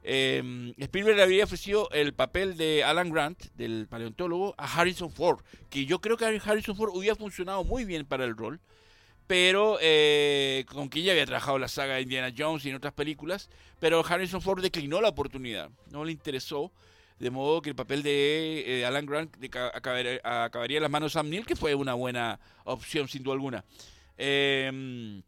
eh, 0.06 0.74
Spielberg 0.76 1.16
le 1.16 1.22
había 1.22 1.44
ofrecido 1.44 1.88
el 1.90 2.12
papel 2.12 2.58
de 2.58 2.84
Alan 2.84 3.10
Grant, 3.10 3.42
del 3.56 3.86
paleontólogo, 3.88 4.54
a 4.58 4.66
Harrison 4.66 5.10
Ford, 5.10 5.40
que 5.70 5.86
yo 5.86 6.00
creo 6.00 6.18
que 6.18 6.26
Harrison 6.26 6.76
Ford 6.76 6.94
hubiera 6.94 7.16
funcionado 7.16 7.64
muy 7.64 7.86
bien 7.86 8.04
para 8.04 8.24
el 8.26 8.36
rol 8.36 8.60
pero 9.26 9.78
eh, 9.80 10.64
con 10.70 10.88
quien 10.88 11.06
ya 11.06 11.12
había 11.12 11.26
trabajado 11.26 11.58
la 11.58 11.68
saga 11.68 11.94
de 11.94 12.02
Indiana 12.02 12.34
Jones 12.36 12.64
y 12.64 12.70
en 12.70 12.76
otras 12.76 12.92
películas, 12.92 13.48
pero 13.80 14.04
Harrison 14.06 14.42
Ford 14.42 14.62
declinó 14.62 15.00
la 15.00 15.08
oportunidad, 15.08 15.70
no 15.90 16.04
le 16.04 16.12
interesó, 16.12 16.72
de 17.18 17.30
modo 17.30 17.62
que 17.62 17.70
el 17.70 17.76
papel 17.76 18.02
de 18.02 18.80
eh, 18.80 18.86
Alan 18.86 19.06
Grant 19.06 19.36
acabaría, 19.72 20.76
en 20.76 20.82
las 20.82 20.90
manos 20.90 21.12
de 21.12 21.14
Sam 21.14 21.30
Neill, 21.30 21.46
que 21.46 21.56
fue 21.56 21.74
una 21.74 21.94
buena 21.94 22.38
opción 22.64 23.08
sin 23.08 23.22
duda 23.22 23.34
alguna. 23.34 23.64
Eh, 24.18 25.22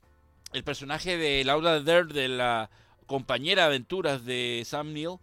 el 0.52 0.64
personaje 0.64 1.16
de 1.16 1.44
Laura 1.44 1.80
Dern, 1.80 2.08
de 2.08 2.28
la 2.28 2.70
compañera 3.06 3.62
de 3.62 3.68
aventuras 3.68 4.24
de 4.24 4.62
Sam 4.66 4.92
Neill, 4.92 5.16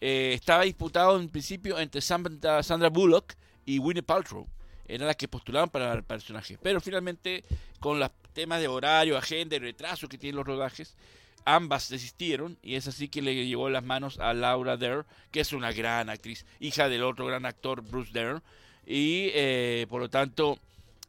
eh, 0.00 0.32
estaba 0.34 0.64
disputado 0.64 1.18
en 1.18 1.28
principio 1.28 1.78
entre 1.78 2.00
Sandra 2.00 2.88
Bullock 2.90 3.34
y 3.66 3.78
Winnie 3.78 4.02
Paltrow 4.02 4.46
eran 4.94 5.06
las 5.06 5.16
que 5.16 5.28
postulaban 5.28 5.70
para 5.70 5.92
el 5.92 6.02
personaje. 6.02 6.58
Pero 6.62 6.80
finalmente, 6.80 7.44
con 7.78 7.98
los 7.98 8.10
temas 8.32 8.60
de 8.60 8.68
horario, 8.68 9.16
agenda 9.16 9.56
y 9.56 9.58
retraso 9.58 10.08
que 10.08 10.18
tienen 10.18 10.36
los 10.36 10.46
rodajes, 10.46 10.96
ambas 11.44 11.88
desistieron 11.88 12.58
y 12.62 12.74
es 12.74 12.86
así 12.88 13.08
que 13.08 13.22
le 13.22 13.46
llevó 13.46 13.70
las 13.70 13.84
manos 13.84 14.18
a 14.18 14.34
Laura 14.34 14.76
Dern, 14.76 15.04
que 15.30 15.40
es 15.40 15.52
una 15.52 15.72
gran 15.72 16.10
actriz, 16.10 16.44
hija 16.58 16.88
del 16.88 17.02
otro 17.02 17.26
gran 17.26 17.46
actor 17.46 17.82
Bruce 17.82 18.12
Dern, 18.12 18.42
y 18.86 19.30
eh, 19.34 19.86
por 19.88 20.00
lo 20.00 20.08
tanto 20.08 20.58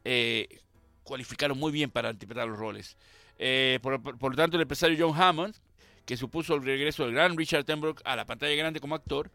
eh, 0.04 0.60
cualificaron 1.04 1.58
muy 1.58 1.72
bien 1.72 1.90
para 1.90 2.12
interpretar 2.12 2.48
los 2.48 2.58
roles. 2.58 2.96
Eh, 3.38 3.80
por, 3.82 4.00
lo 4.04 4.36
tanto, 4.36 4.58
el 4.58 4.62
empresario 4.62 4.98
John 5.00 5.20
Hammond, 5.20 5.56
que 6.06 6.16
supuso 6.16 6.56
el 6.56 6.64
regreso 6.64 7.04
del 7.04 7.14
gran 7.14 7.36
Richard 7.36 7.62
Attenborough 7.62 7.98
a 8.04 8.16
la 8.16 8.26
pantalla 8.26 8.56
grande 8.56 8.80
como 8.80 8.96
actor, 8.96 9.32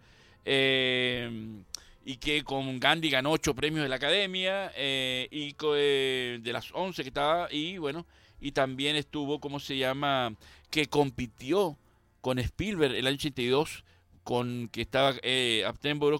y 2.08 2.18
que 2.18 2.44
con 2.44 2.78
Gandhi 2.78 3.10
ganó 3.10 3.32
ocho 3.32 3.52
premios 3.52 3.82
de 3.82 3.88
la 3.88 3.96
Academia 3.96 4.70
eh, 4.76 5.26
y 5.32 5.56
eh, 5.74 6.38
de 6.40 6.52
las 6.52 6.70
11 6.72 7.02
que 7.02 7.08
estaba 7.08 7.52
y 7.52 7.78
bueno 7.78 8.06
y 8.40 8.52
también 8.52 8.94
estuvo 8.94 9.40
cómo 9.40 9.58
se 9.58 9.76
llama 9.76 10.32
que 10.70 10.86
compitió 10.86 11.76
con 12.20 12.38
Spielberg 12.38 12.94
el 12.94 13.08
año 13.08 13.16
82 13.16 13.82
con 14.22 14.68
que 14.68 14.82
estaba 14.82 15.14
eh, 15.20 15.64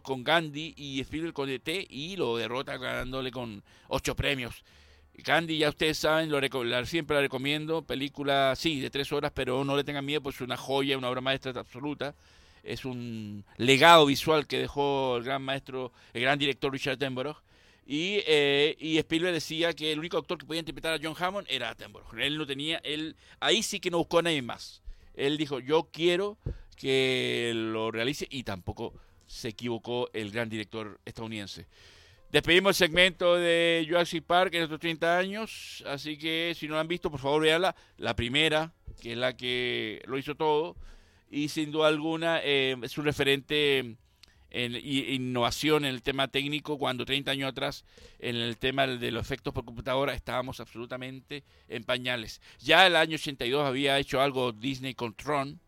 con 0.03 0.25
Gandhi 0.25 0.75
y 0.77 1.01
Spielberg 1.03 1.33
con 1.33 1.49
ET 1.49 1.69
y 1.89 2.17
lo 2.17 2.37
derrota 2.37 2.79
ganándole 2.79 3.31
con 3.31 3.63
ocho 3.87 4.17
premios. 4.17 4.65
Gandhi 5.15 5.59
ya 5.59 5.69
ustedes 5.69 5.99
saben 5.99 6.31
lo 6.31 6.41
siempre 6.85 7.15
la 7.15 7.21
recomiendo 7.21 7.83
película 7.83 8.55
sí 8.57 8.81
de 8.81 8.91
tres 8.91 9.13
horas 9.13 9.31
pero 9.33 9.63
no 9.63 9.77
le 9.77 9.85
tengan 9.85 10.05
miedo 10.05 10.21
pues 10.21 10.35
es 10.35 10.41
una 10.41 10.57
joya 10.57 10.99
una 10.99 11.09
obra 11.09 11.21
maestra 11.21 11.53
absoluta 11.53 12.17
es 12.67 12.85
un 12.85 13.45
legado 13.57 14.07
visual 14.07 14.47
que 14.47 14.59
dejó 14.59 15.17
el 15.17 15.25
gran 15.25 15.43
maestro, 15.43 15.93
el 16.13 16.23
gran 16.23 16.39
director 16.39 16.73
Richard 16.73 16.95
Attenborough. 16.95 17.37
Y, 17.87 18.21
eh, 18.27 18.77
y 18.81 18.99
Spielberg 18.99 19.33
decía 19.33 19.73
que 19.73 19.93
el 19.93 20.01
único 20.01 20.19
actor 20.19 20.37
que 20.39 20.45
podía 20.45 20.59
interpretar 20.59 20.95
a 20.95 20.99
John 21.01 21.15
Hammond 21.17 21.47
era 21.49 21.71
Attenborough. 21.71 22.19
Él 22.19 22.37
no 22.37 22.47
tenía, 22.47 22.79
él 22.79 23.15
ahí 23.39 23.63
sí 23.63 23.79
que 23.79 23.91
no 23.91 23.99
buscó 23.99 24.19
a 24.19 24.23
nadie 24.23 24.43
más. 24.43 24.83
Él 25.15 25.39
dijo, 25.39 25.61
yo 25.61 25.89
quiero 25.93 26.37
que 26.77 27.53
lo 27.55 27.91
realice 27.91 28.27
y 28.31 28.43
tampoco 28.43 28.93
se 29.27 29.49
equivocó 29.49 30.11
el 30.13 30.31
gran 30.31 30.49
director 30.49 31.01
estadounidense. 31.05 31.67
Despedimos 32.31 32.71
el 32.71 32.89
segmento 32.89 33.37
de 33.37 33.87
Jurassic 33.89 34.25
Park 34.25 34.55
en 34.55 34.65
estos 34.65 34.81
30 34.81 35.17
años, 35.17 35.85
así 35.87 36.19
que 36.19 36.55
si 36.57 36.67
no 36.67 36.75
lo 36.75 36.81
han 36.81 36.89
visto, 36.89 37.11
por 37.11 37.21
favor 37.21 37.43
veanla. 37.43 37.75
La 37.99 38.17
primera, 38.17 38.73
que 39.01 39.13
es 39.13 39.19
la 39.19 39.37
que 39.37 40.03
lo 40.07 40.19
hizo 40.19 40.35
todo, 40.35 40.77
y 41.31 41.49
sin 41.49 41.73
duda 41.73 41.89
alguna 41.89 42.41
eh, 42.43 42.77
es 42.83 42.99
un 42.99 43.05
referente 43.05 43.97
en 44.51 44.75
innovación 44.75 45.85
en 45.85 45.93
el 45.93 46.03
tema 46.03 46.29
técnico 46.29 46.79
cuando 46.79 47.05
30 47.05 47.31
años 47.31 47.51
atrás 47.51 47.85
en 48.19 48.37
el 48.37 48.57
tema 48.57 48.87
de 48.87 49.11
los 49.11 49.23
efectos 49.23 49.53
por 49.53 49.65
computadora 49.65 50.15
estábamos 50.15 50.61
absolutamente 50.61 51.45
en 51.69 51.85
pañales. 51.85 52.41
Ya 52.61 52.87
el 52.87 52.97
año 52.97 53.17
82 53.17 53.67
había 53.67 53.99
hecho 53.99 54.21
algo 54.21 54.53
Disney 54.53 54.95
con 54.95 55.15
Tron, 55.15 55.61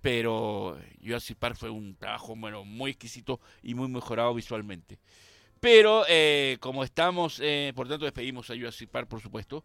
pero 0.00 0.78
Jurassic 1.02 1.38
Park 1.38 1.56
fue 1.56 1.70
un 1.70 1.94
trabajo 1.96 2.34
bueno, 2.34 2.64
muy 2.64 2.90
exquisito 2.90 3.40
y 3.62 3.74
muy 3.74 3.88
mejorado 3.88 4.34
visualmente. 4.34 4.98
Pero 5.60 6.04
eh, 6.08 6.58
como 6.60 6.84
estamos, 6.84 7.40
eh, 7.42 7.72
por 7.74 7.88
tanto 7.88 8.04
despedimos 8.04 8.50
a 8.50 8.54
Jurassic 8.54 8.90
Park 8.90 9.08
por 9.08 9.20
supuesto. 9.20 9.64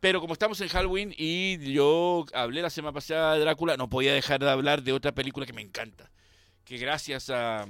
Pero 0.00 0.20
como 0.20 0.34
estamos 0.34 0.60
en 0.60 0.68
Halloween 0.68 1.14
y 1.16 1.72
yo 1.72 2.26
hablé 2.34 2.62
la 2.62 2.70
semana 2.70 2.92
pasada 2.92 3.34
de 3.34 3.40
Drácula, 3.40 3.76
no 3.76 3.88
podía 3.88 4.12
dejar 4.12 4.40
de 4.40 4.50
hablar 4.50 4.82
de 4.82 4.92
otra 4.92 5.12
película 5.12 5.46
que 5.46 5.52
me 5.52 5.62
encanta. 5.62 6.10
Que 6.64 6.76
gracias 6.76 7.30
a, 7.30 7.66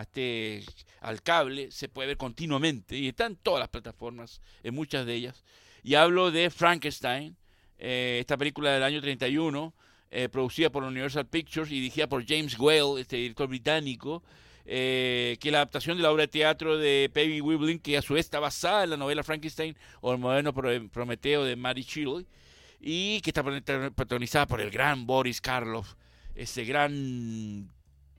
este 0.00 0.64
al 1.00 1.22
cable 1.22 1.70
se 1.70 1.88
puede 1.88 2.08
ver 2.08 2.16
continuamente 2.16 2.96
y 2.96 3.08
está 3.08 3.26
en 3.26 3.36
todas 3.36 3.60
las 3.60 3.68
plataformas, 3.68 4.40
en 4.62 4.74
muchas 4.74 5.06
de 5.06 5.14
ellas. 5.14 5.44
Y 5.82 5.94
hablo 5.94 6.30
de 6.30 6.50
Frankenstein, 6.50 7.36
eh, 7.78 8.18
esta 8.20 8.36
película 8.36 8.72
del 8.72 8.82
año 8.82 9.00
31, 9.00 9.72
eh, 10.10 10.28
producida 10.28 10.70
por 10.70 10.82
Universal 10.82 11.26
Pictures 11.26 11.70
y 11.70 11.74
dirigida 11.74 12.08
por 12.08 12.26
James 12.26 12.58
Whale, 12.58 13.00
este 13.00 13.16
director 13.16 13.48
británico, 13.48 14.22
eh, 14.66 15.36
que 15.40 15.50
la 15.50 15.58
adaptación 15.58 15.96
de 15.96 16.02
la 16.02 16.10
obra 16.10 16.22
de 16.22 16.28
teatro 16.28 16.78
de 16.78 17.10
Peggy 17.12 17.40
Wiblin, 17.40 17.78
que 17.78 17.96
a 17.96 18.02
su 18.02 18.14
vez 18.14 18.26
está 18.26 18.40
basada 18.40 18.84
en 18.84 18.90
la 18.90 18.96
novela 18.96 19.22
Frankenstein 19.22 19.76
o 20.00 20.12
el 20.12 20.18
moderno 20.18 20.52
Prometeo 20.52 21.44
de 21.44 21.56
Mary 21.56 21.82
Shelley, 21.82 22.26
y 22.80 23.20
que 23.20 23.30
está 23.30 23.42
protagonizada 23.42 24.46
por 24.46 24.60
el 24.60 24.70
gran 24.70 25.06
Boris 25.06 25.40
Karloff, 25.40 25.94
ese 26.34 26.64
gran 26.64 27.70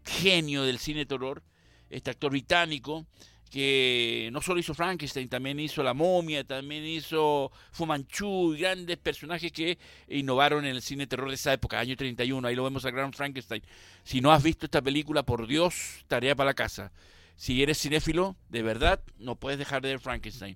genio 0.06 0.63
del 0.63 0.80
cine 0.80 1.06
terror, 1.06 1.41
este 1.89 2.12
actor 2.12 2.32
británico, 2.32 3.06
que 3.51 4.29
no 4.31 4.41
solo 4.41 4.61
hizo 4.61 4.73
Frankenstein, 4.73 5.27
también 5.27 5.59
hizo 5.59 5.83
La 5.83 5.93
momia, 5.93 6.45
también 6.45 6.85
hizo 6.85 7.51
Fu 7.71 7.85
Manchu, 7.85 8.55
grandes 8.57 8.97
personajes 8.97 9.51
que 9.51 9.77
innovaron 10.07 10.63
en 10.65 10.71
el 10.71 10.81
cine 10.81 11.05
terror 11.05 11.27
de 11.27 11.35
esa 11.35 11.51
época, 11.51 11.77
año 11.77 11.97
31, 11.97 12.47
ahí 12.47 12.55
lo 12.55 12.63
vemos 12.63 12.85
al 12.85 12.93
gran 12.93 13.11
Frankenstein. 13.11 13.61
Si 14.05 14.21
no 14.21 14.31
has 14.31 14.41
visto 14.41 14.65
esta 14.65 14.81
película, 14.81 15.23
por 15.23 15.47
Dios, 15.47 16.05
tarea 16.07 16.33
para 16.33 16.51
la 16.51 16.53
casa. 16.53 16.93
Si 17.35 17.61
eres 17.61 17.77
cinéfilo, 17.77 18.37
de 18.47 18.63
verdad, 18.63 19.01
no 19.19 19.35
puedes 19.35 19.59
dejar 19.59 19.81
de 19.81 19.89
ver 19.89 19.99
Frankenstein. 19.99 20.55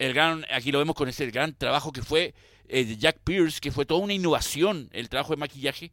El 0.00 0.12
gran, 0.12 0.44
aquí 0.50 0.72
lo 0.72 0.80
vemos 0.80 0.96
con 0.96 1.08
ese 1.08 1.30
gran 1.30 1.54
trabajo 1.54 1.92
que 1.92 2.02
fue 2.02 2.34
eh, 2.66 2.84
de 2.84 2.96
Jack 2.96 3.18
Pierce, 3.22 3.60
que 3.60 3.70
fue 3.70 3.86
toda 3.86 4.00
una 4.00 4.12
innovación, 4.12 4.90
el 4.92 5.08
trabajo 5.08 5.34
de 5.34 5.36
maquillaje. 5.36 5.92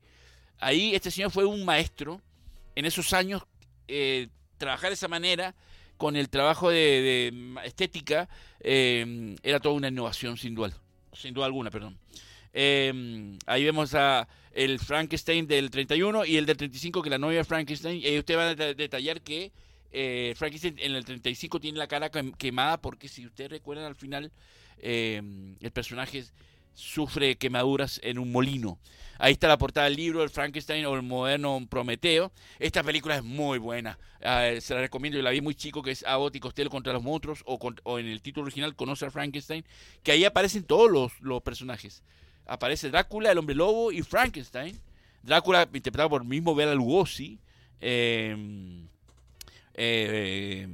Ahí 0.57 0.95
este 0.95 1.11
señor 1.11 1.29
fue 1.29 1.45
un 1.45 1.63
maestro 1.65 2.19
en 2.73 2.85
esos 2.85 3.13
años, 3.13 3.43
eh, 3.87 4.29
trabajar 4.57 4.89
de 4.89 4.95
esa 4.95 5.07
manera 5.07 5.53
con 6.01 6.15
el 6.15 6.29
trabajo 6.29 6.71
de, 6.71 7.31
estética 7.63 8.27
eh, 8.59 9.35
era 9.43 9.59
toda 9.59 9.75
una 9.75 9.89
innovación 9.89 10.35
sin 10.35 10.55
duda, 10.55 10.73
sin 11.13 11.31
duda 11.31 11.45
alguna, 11.45 11.69
perdón. 11.69 11.95
Eh, 12.53 13.37
ahí 13.45 13.63
vemos 13.63 13.93
a 13.93 14.27
el 14.51 14.79
Frankenstein 14.79 15.45
del 15.45 15.69
31 15.69 16.25
y 16.25 16.37
el 16.37 16.47
del 16.47 16.57
35 16.57 17.03
que 17.03 17.09
la 17.11 17.19
novia 17.19 17.37
de 17.37 17.43
Frankenstein. 17.43 18.01
Y 18.03 18.17
usted 18.17 18.35
va 18.35 18.49
a 18.49 18.55
detallar 18.55 19.21
que 19.21 19.51
eh, 19.91 20.33
Frankenstein 20.35 20.79
en 20.79 20.95
el 20.95 21.05
35 21.05 21.59
tiene 21.59 21.77
la 21.77 21.85
cara 21.85 22.09
quemada 22.09 22.81
porque 22.81 23.07
si 23.07 23.27
usted 23.27 23.51
recuerda 23.51 23.85
al 23.85 23.95
final 23.95 24.31
el 24.81 25.71
personaje 25.71 26.23
sufre 26.73 27.37
quemaduras 27.37 27.99
en 28.03 28.19
un 28.19 28.31
molino. 28.31 28.79
Ahí 29.23 29.33
está 29.33 29.47
la 29.47 29.59
portada 29.59 29.85
del 29.85 29.97
libro, 29.97 30.23
el 30.23 30.31
Frankenstein 30.31 30.83
o 30.87 30.95
el 30.95 31.03
moderno 31.03 31.63
Prometeo. 31.69 32.31
Esta 32.57 32.81
película 32.81 33.17
es 33.17 33.23
muy 33.23 33.59
buena. 33.59 33.99
Ah, 34.23 34.49
se 34.59 34.73
la 34.73 34.81
recomiendo. 34.81 35.17
Yo 35.17 35.23
la 35.23 35.29
vi 35.29 35.41
muy 35.41 35.53
chico, 35.53 35.83
que 35.83 35.91
es 35.91 36.03
Abbott 36.07 36.35
y 36.35 36.39
Costello 36.39 36.71
contra 36.71 36.91
los 36.91 37.03
monstruos, 37.03 37.43
o, 37.45 37.99
en 37.99 38.07
el 38.07 38.23
título 38.23 38.45
original 38.45 38.75
Conoce 38.75 39.05
a 39.05 39.11
Frankenstein, 39.11 39.63
que 40.01 40.11
ahí 40.11 40.25
aparecen 40.25 40.63
todos 40.63 40.89
los, 41.21 41.43
personajes. 41.43 42.01
aparece 42.47 42.89
Drácula, 42.89 43.31
el 43.31 43.37
hombre 43.37 43.53
lobo 43.53 43.91
y 43.91 44.01
Frankenstein. 44.01 44.79
Drácula 45.21 45.69
interpretado 45.71 46.09
por 46.09 46.23
el 46.23 46.27
mismo 46.27 46.55
Bela 46.55 46.73
Lugosi. 46.73 47.39
Em, 47.79 48.87
eh, 49.75 50.67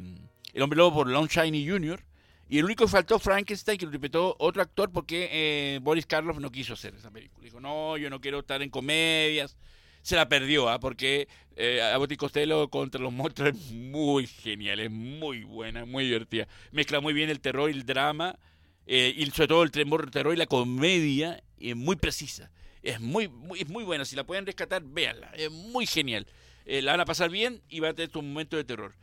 el 0.53 0.61
hombre 0.61 0.77
lobo 0.77 0.99
por 0.99 1.09
Lon 1.09 1.27
Chaney 1.27 1.67
Jr. 1.67 2.01
Y 2.49 2.59
el 2.59 2.65
único 2.65 2.85
que 2.85 2.91
faltó 2.91 3.19
Frankenstein, 3.19 3.77
que 3.77 3.85
lo 3.85 3.89
interpretó 3.89 4.35
otro 4.39 4.61
actor, 4.61 4.91
porque 4.91 5.29
eh, 5.31 5.79
Boris 5.81 6.05
Karloff 6.05 6.39
no 6.39 6.51
quiso 6.51 6.73
hacer 6.73 6.95
esa 6.95 7.11
película. 7.11 7.43
Dijo, 7.43 7.59
no, 7.59 7.97
yo 7.97 8.09
no 8.09 8.21
quiero 8.21 8.39
estar 8.39 8.61
en 8.61 8.69
comedias. 8.69 9.57
Se 10.01 10.15
la 10.15 10.29
perdió, 10.29 10.69
¿ah? 10.69 10.79
porque 10.79 11.27
eh, 11.57 11.81
Abbott 11.81 12.13
y 12.13 12.17
Costello 12.17 12.69
contra 12.69 13.01
los 13.01 13.11
monstruos 13.11 13.55
es 13.55 13.71
muy 13.71 14.25
genial, 14.27 14.79
es 14.79 14.89
muy 14.89 15.43
buena, 15.43 15.85
muy 15.85 16.05
divertida. 16.05 16.47
Mezcla 16.71 17.01
muy 17.01 17.13
bien 17.13 17.29
el 17.29 17.41
terror 17.41 17.69
y 17.69 17.73
el 17.73 17.85
drama, 17.85 18.39
eh, 18.85 19.13
y 19.17 19.25
sobre 19.31 19.47
todo 19.49 19.63
el 19.63 19.71
terror 19.71 20.33
y 20.33 20.37
la 20.37 20.45
comedia, 20.45 21.43
es 21.59 21.75
muy 21.75 21.97
precisa. 21.97 22.49
Es 22.81 23.01
muy, 23.01 23.27
muy, 23.27 23.59
es 23.59 23.67
muy 23.67 23.83
buena, 23.83 24.05
si 24.05 24.15
la 24.15 24.23
pueden 24.23 24.45
rescatar, 24.45 24.81
véanla, 24.81 25.29
es 25.35 25.51
muy 25.51 25.85
genial. 25.85 26.25
Eh, 26.65 26.81
la 26.81 26.91
van 26.93 27.01
a 27.01 27.05
pasar 27.05 27.29
bien 27.29 27.61
y 27.69 27.81
va 27.81 27.89
a 27.89 27.93
tener 27.93 28.15
un 28.17 28.29
momento 28.29 28.55
de 28.55 28.63
terror. 28.63 28.95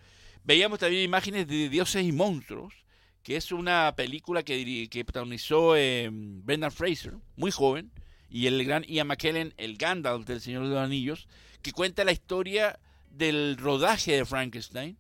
Veíamos 0.45 0.79
también 0.79 1.03
imágenes 1.03 1.47
de 1.47 1.69
Dioses 1.69 2.05
y 2.05 2.13
Monstruos, 2.13 2.84
que 3.25 3.37
es 3.37 3.51
una 3.51 3.95
película 3.97 4.43
que, 4.43 4.89
que 4.89 5.05
protagonizó 5.05 5.77
eh, 5.77 6.09
Brendan 6.13 6.71
Fraser, 6.71 7.15
muy 7.37 7.51
joven, 7.51 7.91
y 8.29 8.47
el 8.47 8.63
gran 8.65 8.85
Ian 8.85 9.09
McKellen, 9.09 9.55
el 9.57 9.77
Gandalf 9.79 10.27
del 10.27 10.41
Señor 10.41 10.65
de 10.65 10.69
los 10.69 10.79
Anillos, 10.79 11.27
que 11.63 11.73
cuenta 11.73 12.05
la 12.05 12.13
historia 12.13 12.79
del 13.11 13.57
rodaje 13.57 14.13
de 14.13 14.25
Frankenstein 14.27 14.99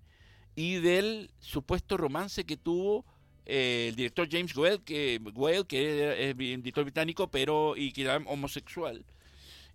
y 0.56 0.76
del 0.76 1.30
supuesto 1.38 1.96
romance 1.96 2.44
que 2.44 2.56
tuvo 2.56 3.04
eh, 3.44 3.88
el 3.90 3.96
director 3.96 4.26
James 4.30 4.56
Whale, 4.56 4.80
que, 4.82 5.20
Whale, 5.34 5.66
que 5.66 6.30
es 6.30 6.36
director 6.36 6.84
británico, 6.84 7.28
pero 7.28 7.76
y 7.76 7.92
que 7.92 8.02
era 8.02 8.16
homosexual 8.16 9.04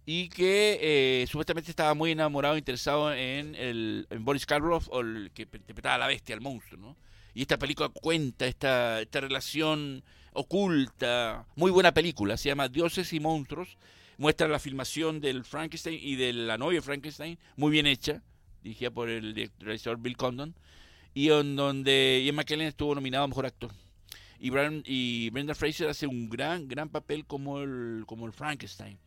y 0.06 0.30
que 0.30 0.80
eh, 0.82 1.28
supuestamente 1.28 1.70
estaba 1.70 1.94
muy 1.94 2.10
enamorado, 2.12 2.58
interesado 2.58 3.14
en, 3.14 3.54
el, 3.54 4.08
en 4.10 4.26
Boris 4.26 4.48
Karloff, 4.48 4.88
o 4.90 5.02
el 5.02 5.30
que 5.36 5.44
interpretaba 5.44 5.96
a 5.96 5.98
la 6.00 6.08
bestia, 6.08 6.34
al 6.34 6.42
monstruo, 6.42 6.82
¿no? 6.82 7.09
Y 7.40 7.44
esta 7.44 7.58
película 7.58 7.88
cuenta 7.88 8.48
esta, 8.48 9.00
esta 9.00 9.22
relación 9.22 10.04
oculta, 10.34 11.46
muy 11.56 11.72
buena 11.72 11.94
película, 11.94 12.36
se 12.36 12.50
llama 12.50 12.68
Dioses 12.68 13.14
y 13.14 13.22
Monstruos, 13.22 13.78
muestra 14.18 14.50
la 14.50 14.60
filmación 14.60 15.22
del 15.22 15.46
Frankenstein 15.46 16.02
y 16.04 16.18
de 16.18 16.34
la 16.34 16.58
novia 16.58 16.82
Frankenstein, 16.82 17.40
muy 17.56 17.72
bien 17.72 17.88
hecha, 17.88 18.22
dirigida 18.62 18.92
por 18.92 19.08
el 19.08 19.34
director 19.34 19.98
Bill 20.02 20.18
Condon, 20.18 20.54
y 21.14 21.30
en 21.30 21.56
donde 21.56 22.22
Ian 22.26 22.36
McKellen 22.36 22.68
estuvo 22.68 22.94
nominado 22.94 23.24
a 23.24 23.28
Mejor 23.30 23.46
Actor. 23.46 23.72
Y, 24.38 24.52
y 24.84 25.30
Brenda 25.30 25.56
Fraser 25.56 25.88
hace 25.88 26.08
un 26.08 26.30
gran, 26.30 26.68
gran 26.68 26.90
papel 26.90 27.26
como 27.26 27.62
el, 27.62 28.04
como 28.06 28.26
el 28.26 28.34
Frankenstein. 28.34 29.00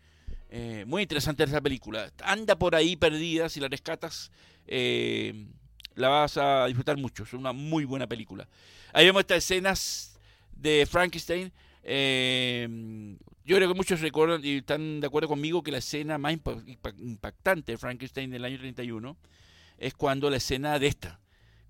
Eh, 0.48 0.86
muy 0.86 1.02
interesante 1.02 1.44
esa 1.44 1.60
película. 1.60 2.10
Anda 2.24 2.58
por 2.58 2.76
ahí 2.76 2.96
perdida, 2.96 3.50
si 3.50 3.60
la 3.60 3.68
rescatas, 3.68 4.32
eh, 4.66 5.48
la 5.96 6.08
vas 6.08 6.36
a 6.36 6.66
disfrutar 6.66 6.96
mucho. 6.96 7.24
Es 7.24 7.32
una 7.32 7.52
muy 7.52 7.84
buena 7.84 8.06
película. 8.06 8.48
Ahí 8.92 9.06
vemos 9.06 9.20
estas 9.20 9.38
escenas 9.38 10.18
de 10.52 10.86
Frankenstein. 10.90 11.52
Eh, 11.82 13.16
yo 13.44 13.56
creo 13.56 13.68
que 13.68 13.74
muchos 13.74 14.00
recuerdan 14.00 14.40
y 14.44 14.58
están 14.58 15.00
de 15.00 15.06
acuerdo 15.06 15.28
conmigo 15.28 15.62
que 15.62 15.72
la 15.72 15.78
escena 15.78 16.18
más 16.18 16.34
impactante 16.98 17.72
de 17.72 17.78
Frankenstein 17.78 18.30
del 18.30 18.44
año 18.44 18.58
31 18.58 19.16
es 19.78 19.94
cuando 19.94 20.30
la 20.30 20.36
escena 20.36 20.78
de 20.78 20.86
esta, 20.86 21.20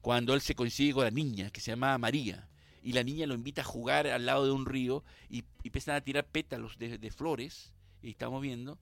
cuando 0.02 0.34
él 0.34 0.42
se 0.42 0.54
consigue 0.54 0.92
con 0.92 1.04
la 1.04 1.10
niña 1.10 1.50
que 1.50 1.60
se 1.60 1.70
llama 1.70 1.96
María 1.96 2.48
y 2.82 2.92
la 2.92 3.02
niña 3.02 3.26
lo 3.26 3.34
invita 3.34 3.62
a 3.62 3.64
jugar 3.64 4.06
al 4.06 4.26
lado 4.26 4.44
de 4.44 4.52
un 4.52 4.66
río 4.66 5.02
y, 5.30 5.44
empiezan 5.64 5.94
a 5.94 6.00
tirar 6.02 6.26
pétalos 6.26 6.78
de 6.78 7.10
flores 7.10 7.72
y 8.02 8.10
estamos 8.10 8.42
viendo. 8.42 8.78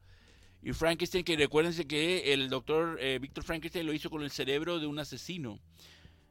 Y 0.63 0.73
Frankenstein, 0.73 1.25
que 1.25 1.37
recuérdense 1.37 1.87
que 1.87 2.33
el 2.33 2.51
doctor 2.51 2.99
eh, 3.01 3.19
Víctor 3.19 3.45
Frankenstein 3.45 3.87
lo 3.87 3.95
hizo 3.95 4.11
con 4.11 4.23
el 4.23 4.31
cerebro 4.31 4.79
de 4.79 4.87
un 4.87 4.99
asesino. 4.99 5.59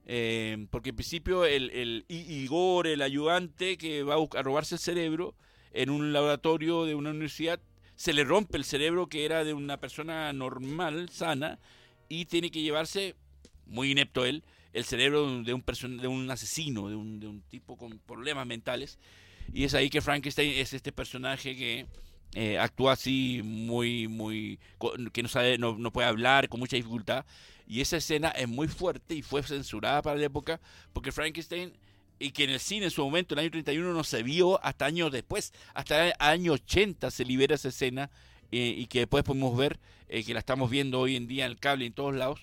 Eh, 0.05 0.67
porque 0.71 0.89
en 0.89 0.95
principio 0.95 1.45
el, 1.45 1.69
el 1.71 2.05
Igor, 2.07 2.87
el 2.87 3.01
ayudante 3.01 3.77
que 3.77 4.03
va 4.03 4.15
a, 4.15 4.41
robarse 4.41 4.75
el 4.75 4.81
cerebro 4.81 5.35
en 5.71 5.89
un 5.89 6.13
laboratorio 6.13 6.85
de 6.85 6.95
una 6.95 7.11
universidad, 7.11 7.59
se 7.95 8.13
le 8.13 8.23
rompe 8.23 8.57
el 8.57 8.63
cerebro 8.63 9.07
que 9.07 9.25
era 9.25 9.43
de 9.43 9.53
una 9.53 9.77
persona 9.77 10.31
normal, 10.33 11.09
sana, 11.09 11.59
y 12.07 12.25
tiene 12.25 12.49
que 12.49 12.61
llevarse, 12.61 13.15
muy 13.65 13.91
inepto 13.91 14.25
él, 14.25 14.43
el 14.73 14.83
cerebro 14.83 15.43
de 15.43 15.53
un, 15.53 15.63
de 15.97 16.07
un 16.07 16.31
asesino, 16.31 16.89
de 16.89 16.95
un, 16.95 17.19
de 17.19 17.27
un 17.27 17.41
tipo 17.41 17.77
con 17.77 17.99
problemas 17.99 18.47
mentales. 18.47 18.97
Y 19.53 19.63
es 19.63 19.73
ahí 19.73 19.89
que 19.89 20.01
Frankenstein 20.01 20.53
es 20.59 20.73
este 20.73 20.91
personaje 20.91 21.55
que 21.55 21.87
eh, 22.35 22.59
actúa 22.59 22.93
así 22.93 23.41
muy, 23.43 24.07
muy, 24.07 24.59
que 25.11 25.23
no 25.23 25.29
sabe, 25.29 25.57
no, 25.57 25.77
no, 25.77 25.91
puede 25.91 26.07
hablar 26.07 26.47
con 26.47 26.59
mucha 26.59 26.75
dificultad. 26.75 27.25
Y 27.67 27.81
esa 27.81 27.97
escena 27.97 28.29
es 28.29 28.47
muy 28.47 28.67
fuerte 28.67 29.15
y 29.15 29.21
fue 29.21 29.43
censurada 29.43 30.01
para 30.01 30.17
la 30.17 30.25
época 30.25 30.59
porque 30.93 31.11
Frankenstein, 31.11 31.73
y 32.19 32.31
que 32.31 32.43
en 32.43 32.51
el 32.51 32.59
cine 32.59 32.85
en 32.85 32.91
su 32.91 33.03
momento, 33.03 33.33
en 33.33 33.39
el 33.39 33.43
año 33.45 33.51
31, 33.51 33.93
no 33.93 34.03
se 34.03 34.23
vio 34.23 34.63
hasta 34.63 34.85
años 34.85 35.11
después, 35.11 35.53
hasta 35.73 36.07
el 36.07 36.13
año 36.19 36.53
80 36.53 37.09
se 37.11 37.25
libera 37.25 37.55
esa 37.55 37.69
escena 37.69 38.11
eh, 38.51 38.75
y 38.77 38.87
que 38.87 38.99
después 38.99 39.23
podemos 39.23 39.57
ver, 39.57 39.79
eh, 40.07 40.23
que 40.23 40.33
la 40.33 40.39
estamos 40.39 40.69
viendo 40.69 40.99
hoy 40.99 41.15
en 41.15 41.27
día 41.27 41.45
en 41.45 41.51
el 41.51 41.59
cable 41.59 41.85
en 41.85 41.93
todos 41.93 42.15
lados, 42.15 42.41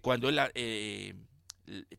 cuando 0.00 0.30
él 0.30 0.40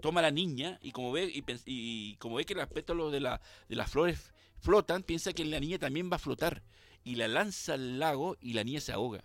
toma 0.02 0.22
a 0.22 0.24
la 0.24 0.32
niña 0.32 0.80
y 0.82 0.92
como 0.92 1.12
ve, 1.12 1.32
y, 1.66 2.16
como 2.16 2.36
ve 2.36 2.46
que 2.46 2.54
el 2.54 2.62
aspecto 2.62 3.12
de, 3.12 3.20
la, 3.20 3.40
de 3.68 3.76
las 3.76 3.92
flores 3.92 4.34
flotan, 4.60 5.04
piensa 5.04 5.34
que 5.34 5.46
la 5.46 5.60
niña 5.60 5.78
también 5.78 6.10
va 6.12 6.16
a 6.16 6.20
flotar 6.20 6.64
y 7.04 7.16
la 7.16 7.28
lanza 7.28 7.74
al 7.74 8.00
lago 8.00 8.38
y 8.42 8.54
la 8.54 8.64
niña 8.64 8.82
se 8.82 8.92
ahoga. 8.92 9.24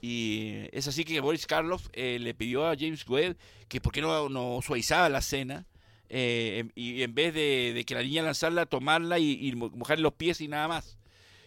Y 0.00 0.68
es 0.72 0.86
así 0.86 1.04
que 1.04 1.20
Boris 1.20 1.46
Karloff 1.46 1.88
eh, 1.92 2.18
le 2.20 2.34
pidió 2.34 2.66
a 2.66 2.76
James 2.78 3.06
Webb 3.08 3.36
que 3.68 3.80
por 3.80 3.92
qué 3.92 4.00
no, 4.00 4.28
no 4.28 4.60
suavizaba 4.62 5.08
la 5.08 5.18
escena 5.18 5.66
eh, 6.08 6.64
y 6.74 7.02
en 7.02 7.14
vez 7.14 7.34
de, 7.34 7.84
que 7.86 7.94
la 7.94 8.02
niña 8.02 8.22
lanzarla, 8.22 8.66
tomarla 8.66 9.18
y, 9.18 9.48
y 9.48 9.54
mojarle 9.54 10.02
los 10.02 10.14
pies 10.14 10.40
y 10.40 10.48
nada 10.48 10.68
más. 10.68 10.98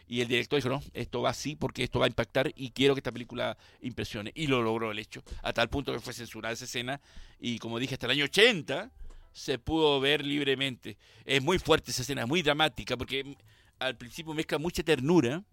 Y 0.08 0.20
el 0.20 0.28
director 0.28 0.58
dijo, 0.58 0.68
no, 0.68 0.84
esto 0.94 1.22
va 1.22 1.30
así 1.30 1.56
porque 1.56 1.84
esto 1.84 2.00
va 2.00 2.06
a 2.06 2.10
impactar 2.10 2.52
y 2.56 2.72
quiero 2.72 2.94
que 2.94 3.00
esta 3.00 3.14
película 3.14 3.58
impresione. 3.82 4.34
Y 4.36 4.48
lo 4.48 4.62
logró 4.62 4.92
el 4.92 5.00
hecho, 5.00 5.24
a 5.42 5.54
tal 5.54 5.70
punto 5.70 5.94
que 5.94 6.02
fue 6.02 6.14
censurada 6.14 6.54
esa 6.54 6.66
escena. 6.66 7.00
Y 7.40 7.60
como 7.60 7.80
dije, 7.80 7.96
hasta 7.96 8.08
el 8.08 8.12
año 8.12 8.26
80 8.26 8.92
se 9.32 9.58
pudo 9.58 10.02
ver 10.02 10.26
libremente. 10.26 10.98
Es 11.24 11.42
muy 11.42 11.60
fuerte 11.60 11.92
esa 11.92 12.02
escena, 12.02 12.26
muy 12.26 12.42
dramática, 12.42 12.98
porque 12.98 13.38
al 13.82 13.98
principio 13.98 14.34
mezcla 14.34 14.58
mucha 14.58 14.84
ternura, 14.84 15.44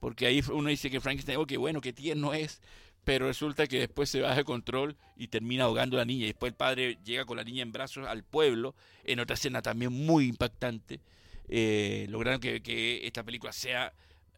porque 0.00 0.26
ahí 0.26 0.42
uno 0.52 0.68
dice 0.68 0.90
que 0.90 1.00
Frankenstein, 1.00 1.38
oh, 1.38 1.46
qué 1.46 1.56
bueno, 1.56 1.80
qué 1.80 1.92
tierno 1.92 2.34
es, 2.34 2.60
pero 3.04 3.28
resulta 3.28 3.66
que 3.68 3.78
después 3.78 4.10
se 4.10 4.20
baja 4.20 4.34
de 4.34 4.44
control 4.44 4.96
y 5.16 5.28
termina 5.28 5.64
ahogando 5.64 5.96
a 5.96 6.00
la 6.00 6.04
niña. 6.04 6.24
Y 6.24 6.28
después 6.28 6.50
el 6.50 6.56
padre 6.56 6.98
llega 7.04 7.24
con 7.24 7.36
la 7.36 7.44
niña 7.44 7.62
en 7.62 7.70
brazos 7.70 8.06
al 8.06 8.24
pueblo, 8.24 8.74
en 9.04 9.20
otra 9.20 9.34
escena 9.34 9.62
también 9.62 9.92
muy 9.92 10.26
impactante. 10.26 11.00
Eh, 11.48 12.06
lograron 12.10 12.40
que, 12.40 13.06
esta 13.06 13.22
película 13.22 13.52
sea, 13.52 13.92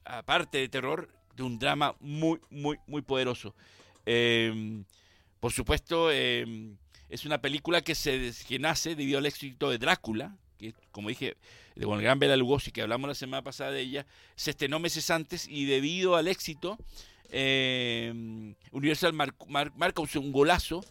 aparte 0.05 0.59
de 0.59 0.69
terror, 0.69 1.09
de 1.35 1.43
un 1.45 1.59
drama 1.59 1.97
muy, 2.01 2.41
muy, 2.51 2.77
muy 2.87 3.01
poderoso. 3.01 3.55
Em, 4.05 4.85
por 5.41 5.53
supuesto, 5.53 6.11
em, 6.11 6.77
es 7.09 7.25
una 7.25 7.41
película 7.41 7.81
que, 7.81 7.95
se, 7.95 8.33
que 8.47 8.59
nace 8.59 8.95
debido 8.95 9.19
al 9.19 9.27
éxito 9.27 9.71
de 9.71 9.79
Drácula, 9.79 10.37
que 10.59 10.75
como 10.91 11.09
dije, 11.09 11.37
con 11.81 11.99
el 11.99 12.03
gran 12.03 12.19
Bela 12.19 12.37
Lugosi, 12.37 12.73
que 12.73 12.83
hablamos 12.83 13.09
la 13.09 13.15
semana 13.15 13.43
pasada 13.43 13.71
de 13.71 13.81
ella, 13.81 14.07
se 14.37 14.51
estrenó 14.51 14.79
meses 14.79 15.11
antes 15.11 15.47
y 15.49 15.65
debido 15.65 16.17
al 16.17 16.29
éxito, 16.29 16.79
eh, 17.31 18.13
Universal 18.73 19.13
marca 19.13 20.03
un 20.17 20.33
golazo, 20.33 20.85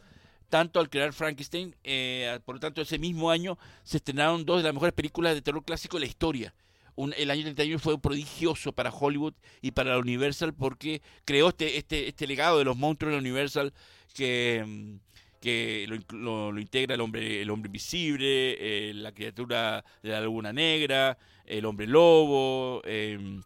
tanto 0.49 0.79
al 0.79 0.89
crear 0.89 1.11
Frankenstein, 1.13 1.75
eh, 1.83 2.39
por 2.45 2.55
lo 2.55 2.59
tanto 2.61 2.81
ese 2.81 2.97
mismo 2.97 3.29
año 3.29 3.57
se 3.83 3.97
estrenaron 3.97 4.45
dos 4.45 4.57
de 4.57 4.63
las 4.63 4.73
mejores 4.73 4.93
películas 4.93 5.35
de 5.35 5.41
terror 5.41 5.63
clásico 5.63 5.97
de 5.97 6.01
la 6.01 6.07
historia. 6.07 6.53
el 6.95 7.29
año 7.29 7.43
31 7.43 7.79
fue 7.79 7.99
prodigioso 7.99 8.71
para 8.71 8.89
Hollywood 8.91 9.33
y 9.61 9.71
para 9.71 9.91
la 9.91 9.99
Universal 9.99 10.53
porque 10.53 11.01
creó 11.25 11.49
este, 11.49 11.77
este, 11.77 12.07
este 12.07 12.27
legado 12.27 12.57
de 12.57 12.63
los 12.63 12.77
monstruos 12.77 13.11
de 13.11 13.17
la 13.17 13.21
Universal 13.21 13.73
que 14.13 14.99
que 15.41 15.85
lo, 16.11 16.57
integra 16.59 16.95
el 16.95 17.01
hombre, 17.01 17.41
el 17.41 17.49
hombre 17.49 17.67
invisible, 17.67 18.89
eh, 18.89 18.93
la 18.93 19.11
criatura 19.11 19.83
de 20.01 20.09
la 20.09 20.21
laguna 20.21 20.51
negra, 20.51 21.17
el 21.45 21.65
hombre 21.65 21.87
lobo, 21.87 22.81
eh, 22.85 23.39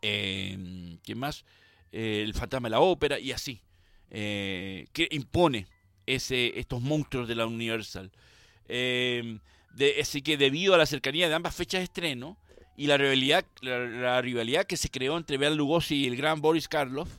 ¿quién 0.00 1.18
más? 1.18 1.44
el 1.94 2.34
fantasma 2.34 2.66
de 2.66 2.70
la 2.72 2.80
ópera 2.80 3.18
y 3.18 3.32
así, 3.32 3.60
eh, 4.10 4.86
que 4.92 5.08
impone 5.12 5.66
ese, 6.06 6.58
estos 6.58 6.82
monstruos 6.82 7.28
de 7.28 7.34
la 7.36 7.46
Universal. 7.46 8.10
Em, 8.68 9.38
así 10.00 10.22
que 10.22 10.36
debido 10.36 10.74
a 10.74 10.78
la 10.78 10.86
cercanía 10.86 11.28
de 11.28 11.34
ambas 11.34 11.54
fechas 11.54 11.80
de 11.80 11.84
estreno 11.84 12.36
y 12.76 12.88
la 12.88 12.96
rivalidad, 12.96 13.44
la, 13.60 14.20
rivalidad 14.20 14.66
que 14.66 14.76
se 14.76 14.90
creó 14.90 15.16
entre 15.16 15.38
Bela 15.38 15.54
Lugosi 15.54 15.96
y 15.96 16.06
el 16.06 16.16
gran 16.16 16.40
Boris 16.40 16.68
Karloff, 16.68 17.10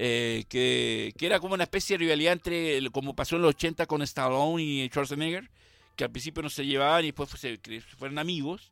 eh, 0.00 0.44
que, 0.48 1.12
era 1.20 1.40
como 1.40 1.54
una 1.54 1.64
especie 1.64 1.94
de 1.94 2.04
rivalidad 2.04 2.32
entre, 2.32 2.88
como 2.90 3.16
pasó 3.16 3.34
en 3.34 3.42
los 3.42 3.50
80 3.50 3.86
con 3.86 4.00
Stallone 4.02 4.62
y 4.62 4.86
Schwarzenegger, 4.86 5.50
que 5.96 6.04
al 6.04 6.10
principio 6.10 6.40
no 6.40 6.50
se 6.50 6.64
llevaban 6.64 7.02
y 7.02 7.08
después 7.08 7.30
se, 7.30 7.58
fueron 7.98 8.18
amigos. 8.20 8.70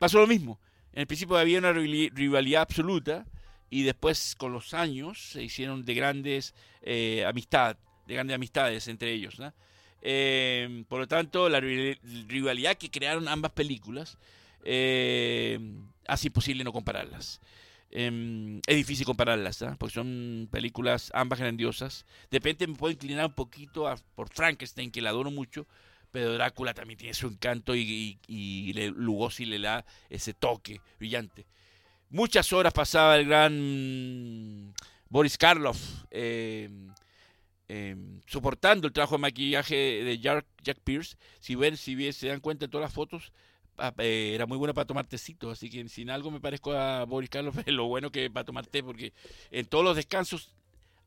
Pasó 0.00 0.18
lo 0.18 0.26
mismo. 0.26 0.58
En 0.92 1.02
el 1.02 1.06
principio 1.06 1.36
había 1.36 1.60
una 1.60 1.72
rivalidad 1.72 2.62
absoluta 2.62 3.24
y 3.70 3.84
después 3.84 4.34
con 4.36 4.52
los 4.52 4.74
años 4.74 5.30
se 5.30 5.44
hicieron 5.44 5.84
de 5.84 5.94
grandes 5.94 6.54
eh, 6.82 7.24
amistad, 7.24 7.76
de 8.08 8.14
grandes 8.14 8.34
amistades 8.34 8.88
entre 8.88 9.12
ellos. 9.12 9.40
Eh, 10.02 10.84
por 10.88 10.98
lo 10.98 11.06
tanto, 11.06 11.48
la 11.48 11.60
rivalidad 11.60 12.76
que 12.76 12.90
crearon 12.90 13.28
ambas 13.28 13.52
películas 13.52 14.18
eh, 14.64 15.60
hace 16.08 16.26
imposible 16.26 16.64
no 16.64 16.72
compararlas. 16.72 17.40
Em, 17.96 18.58
es 18.66 18.76
difícil 18.76 19.06
compararlas, 19.06 19.62
¿ah? 19.62 19.76
porque 19.78 19.94
son 19.94 20.48
películas 20.50 21.12
ambas 21.14 21.38
grandiosas. 21.38 22.04
De 22.28 22.38
repente 22.38 22.66
me 22.66 22.74
puedo 22.74 22.92
inclinar 22.92 23.26
un 23.26 23.34
poquito 23.34 23.86
por 24.16 24.28
Frankenstein, 24.30 24.90
que 24.90 25.00
la 25.00 25.10
adoro 25.10 25.30
mucho, 25.30 25.64
pero 26.10 26.32
Drácula 26.32 26.74
también 26.74 26.98
tiene 26.98 27.14
su 27.14 27.28
encanto 27.28 27.76
y, 27.76 28.18
y, 28.26 28.72
Lugosi 28.96 29.44
le 29.46 29.60
da 29.60 29.84
ese 30.10 30.34
toque 30.34 30.80
brillante. 30.98 31.46
Muchas 32.10 32.52
horas 32.52 32.72
pasaba 32.72 33.16
el 33.16 33.26
gran 33.26 34.74
Boris 35.08 35.38
Karloff 35.38 36.04
em, 36.10 36.92
em, 37.68 38.20
soportando 38.26 38.88
el 38.88 38.92
trabajo 38.92 39.14
de 39.14 39.20
maquillaje 39.20 40.02
de 40.02 40.18
Jack, 40.18 40.46
Pierce. 40.82 41.16
Si 41.38 41.54
ven, 41.54 41.76
si 41.76 41.94
bien 41.94 42.12
se 42.12 42.26
dan 42.26 42.40
cuenta 42.40 42.64
en 42.64 42.72
todas 42.72 42.86
las 42.86 42.92
fotos, 42.92 43.30
eh, 43.30 43.34
era 43.98 44.46
muy 44.46 44.58
bueno 44.58 44.74
para 44.74 44.86
tomar 44.86 45.06
tecito, 45.06 45.50
así 45.50 45.68
que 45.68 45.88
sin 45.88 46.10
algo 46.10 46.30
me 46.30 46.40
parezco 46.40 46.72
a 46.72 47.04
Boris 47.04 47.30
Carlos, 47.30 47.54
lo 47.66 47.86
bueno 47.86 48.10
que 48.10 48.30
para 48.30 48.44
tomar 48.44 48.66
té, 48.66 48.82
porque 48.82 49.12
en 49.50 49.66
todos 49.66 49.84
los 49.84 49.96
descansos, 49.96 50.54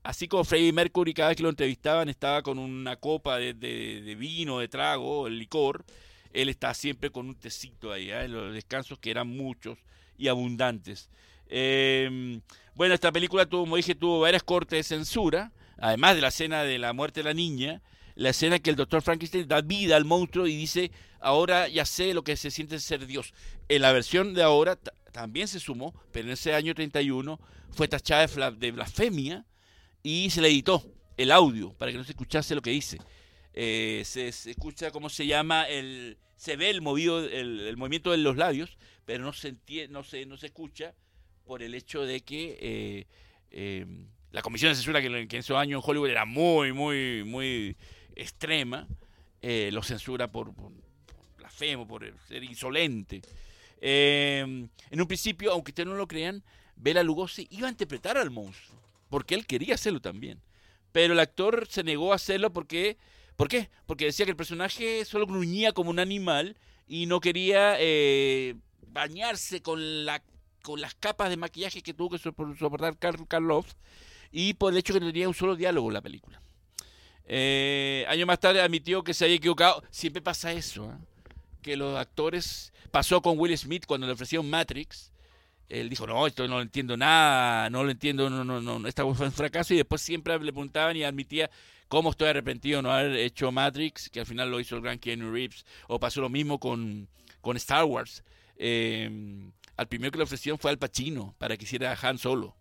así 0.03 0.27
como 0.27 0.43
Freddie 0.43 0.73
Mercury, 0.73 1.13
cada 1.13 1.29
vez 1.29 1.37
que 1.37 1.43
lo 1.43 1.49
entrevistaban 1.49 2.09
estaba 2.09 2.41
con 2.41 2.59
una 2.59 2.97
copa 2.97 3.37
de, 3.37 4.15
vino, 4.17 4.59
de 4.59 4.67
trago, 4.67 5.27
el 5.27 5.39
licor, 5.39 5.85
él 6.33 6.49
está 6.49 6.73
siempre 6.73 7.09
con 7.09 7.27
un 7.27 7.35
tecito 7.35 7.91
ahí, 7.91 8.11
¿eh? 8.11 8.25
en 8.25 8.33
los 8.33 8.53
descansos 8.53 8.99
que 8.99 9.11
eran 9.11 9.27
muchos 9.27 9.77
y 10.17 10.27
abundantes. 10.27 11.09
Em, 11.49 12.41
bueno, 12.75 12.93
esta 12.93 13.11
película, 13.11 13.45
tuvo, 13.45 13.61
como 13.61 13.77
dije, 13.77 13.95
tuvo 13.95 14.19
varias 14.19 14.43
cortes 14.43 14.77
de 14.77 14.83
censura, 14.83 15.51
además 15.77 16.15
de 16.15 16.21
la 16.21 16.27
escena 16.27 16.63
de 16.63 16.77
la 16.77 16.93
muerte 16.93 17.21
de 17.21 17.23
la 17.23 17.33
niña, 17.33 17.81
la 18.17 18.29
escena 18.31 18.57
que 18.57 18.71
el 18.71 18.75
doctor 18.75 19.03
Frankenstein 19.03 19.47
da 19.47 19.61
vida 19.61 19.95
al 19.95 20.03
monstruo 20.03 20.47
y 20.47 20.55
dice, 20.55 20.91
ahora 21.19 21.67
ya 21.67 21.85
sé 21.85 22.15
lo 22.15 22.23
que 22.23 22.35
se 22.35 22.49
siente 22.49 22.79
ser 22.79 23.05
Dios. 23.05 23.31
En 23.69 23.83
la 23.83 23.91
versión 23.91 24.33
de 24.33 24.41
ahora 24.41 24.75
también 25.11 25.47
se 25.47 25.59
sumó, 25.59 25.93
pero 26.11 26.25
en 26.25 26.33
ese 26.33 26.55
año 26.55 26.73
31 26.73 27.39
fue 27.69 27.87
tachada 27.87 28.51
de 28.51 28.71
blasfemia 28.71 29.45
y 30.01 30.31
se 30.31 30.41
le 30.41 30.47
editó 30.47 30.83
el 31.15 31.31
audio 31.31 31.73
para 31.73 31.91
que 31.91 31.97
no 31.99 32.03
se 32.03 32.11
escuchase 32.13 32.55
lo 32.55 32.61
que 32.63 32.71
dice. 32.71 32.97
Eh, 33.53 34.01
se, 34.03 34.29
escucha 34.29 34.89
cómo 34.89 35.09
se 35.09 35.27
llama, 35.27 35.67
el, 35.67 36.17
se 36.35 36.55
ve 36.55 36.71
el, 36.71 36.81
movido, 36.81 37.23
el, 37.23 37.77
movimiento 37.77 38.09
de 38.09 38.17
los 38.17 38.35
labios, 38.35 38.79
pero 39.05 39.23
no 39.23 39.31
se, 39.31 39.49
entiende, 39.49 39.93
no 39.93 40.03
se, 40.03 40.25
no 40.25 40.37
se 40.37 40.47
escucha 40.47 40.95
por 41.45 41.61
el 41.61 41.75
hecho 41.75 42.03
de 42.03 42.21
que 42.21 42.57
eh, 42.59 43.07
eh, 43.51 43.85
la 44.31 44.41
comisión 44.41 44.71
de 44.71 44.75
censura 44.75 45.01
que, 45.01 45.07
en 45.07 45.35
esos 45.35 45.55
años 45.55 45.83
en 45.83 45.89
Hollywood 45.89 46.09
era 46.09 46.25
muy, 46.25 46.73
muy, 46.73 47.23
muy 47.23 47.77
extrema, 48.17 48.87
eh, 49.41 49.69
lo 49.71 49.83
censura 49.83 50.31
por, 50.31 50.53
blasfemo, 51.37 51.87
por 51.87 52.03
ser 52.27 52.43
insolente. 52.43 53.21
Em, 53.79 54.67
en 54.89 55.01
un 55.01 55.07
principio, 55.07 55.51
aunque 55.51 55.71
ustedes 55.71 55.87
no 55.87 55.95
lo 55.95 56.07
crean, 56.07 56.43
Bela 56.75 57.03
Lugosi 57.03 57.47
iba 57.51 57.67
a 57.67 57.71
interpretar 57.71 58.17
al 58.17 58.31
monstruo, 58.31 58.79
porque 59.09 59.35
él 59.35 59.45
quería 59.45 59.75
hacerlo 59.75 60.01
también. 60.01 60.41
Pero 60.91 61.13
el 61.13 61.19
actor 61.19 61.67
se 61.69 61.83
negó 61.83 62.11
a 62.11 62.15
hacerlo 62.15 62.51
porque, 62.53 62.97
¿por 63.35 63.47
qué? 63.47 63.69
Porque 63.85 64.05
decía 64.05 64.25
que 64.25 64.31
el 64.31 64.37
personaje 64.37 65.05
solo 65.05 65.27
gruñía 65.27 65.71
como 65.71 65.89
un 65.89 65.99
animal 65.99 66.57
y 66.87 67.05
no 67.05 67.19
quería 67.19 67.75
eh, 67.79 68.55
bañarse 68.87 69.61
con, 69.61 70.05
la, 70.05 70.23
con 70.63 70.81
las 70.81 70.95
capas 70.95 71.29
de 71.29 71.37
maquillaje 71.37 71.81
que 71.81 71.93
tuvo 71.93 72.11
que 72.11 72.17
soportar 72.17 72.97
Karl 72.97 73.27
Karloff 73.27 73.73
y 74.31 74.53
por 74.53 74.73
el 74.73 74.79
hecho 74.79 74.93
que 74.93 74.99
tenía 74.99 75.27
un 75.27 75.33
solo 75.33 75.55
diálogo 75.55 75.89
en 75.89 75.93
la 75.93 76.01
película. 76.01 76.41
Eh, 77.27 78.05
años 78.07 78.25
más 78.25 78.39
tarde 78.39 78.61
admitió 78.61 79.03
que 79.03 79.13
se 79.13 79.25
había 79.25 79.35
equivocado. 79.35 79.83
Siempre 79.91 80.21
pasa 80.21 80.53
eso, 80.53 80.85
¿eh? 80.91 80.97
que 81.61 81.77
los 81.77 81.97
actores... 81.97 82.73
Pasó 82.89 83.21
con 83.21 83.37
Will 83.37 83.55
Smith 83.57 83.85
cuando 83.85 84.07
le 84.07 84.13
ofrecieron 84.13 84.49
Matrix. 84.49 85.11
Él 85.67 85.89
dijo, 85.89 86.07
no, 86.07 86.25
esto 86.25 86.47
no 86.47 86.55
lo 86.55 86.61
entiendo 86.61 86.95
nada, 86.95 87.69
no 87.69 87.83
lo 87.83 87.91
entiendo, 87.91 88.29
no, 88.29 88.45
no, 88.45 88.61
no, 88.61 88.87
esta 88.87 89.03
fue 89.03 89.25
un 89.25 89.33
fracaso. 89.33 89.73
Y 89.73 89.77
después 89.77 90.01
siempre 90.01 90.39
le 90.39 90.53
preguntaban 90.53 90.95
y 90.95 91.03
admitía 91.03 91.49
cómo 91.89 92.11
estoy 92.11 92.29
arrepentido 92.29 92.77
de 92.77 92.83
no 92.83 92.91
haber 92.93 93.17
hecho 93.17 93.51
Matrix, 93.51 94.09
que 94.09 94.21
al 94.21 94.25
final 94.25 94.49
lo 94.49 94.61
hizo 94.61 94.77
el 94.77 94.81
gran 94.81 94.99
Keanu 94.99 95.31
Reeves. 95.31 95.65
O 95.89 95.99
pasó 95.99 96.21
lo 96.21 96.29
mismo 96.29 96.59
con, 96.59 97.09
con 97.41 97.57
Star 97.57 97.83
Wars. 97.83 98.23
Eh, 98.55 99.51
al 99.75 99.87
primero 99.87 100.11
que 100.11 100.17
le 100.19 100.23
ofrecieron 100.23 100.57
fue 100.57 100.71
Al 100.71 100.79
Pacino, 100.79 101.35
para 101.37 101.57
que 101.57 101.65
hiciera 101.65 101.95
Han 102.01 102.17
Solo 102.17 102.56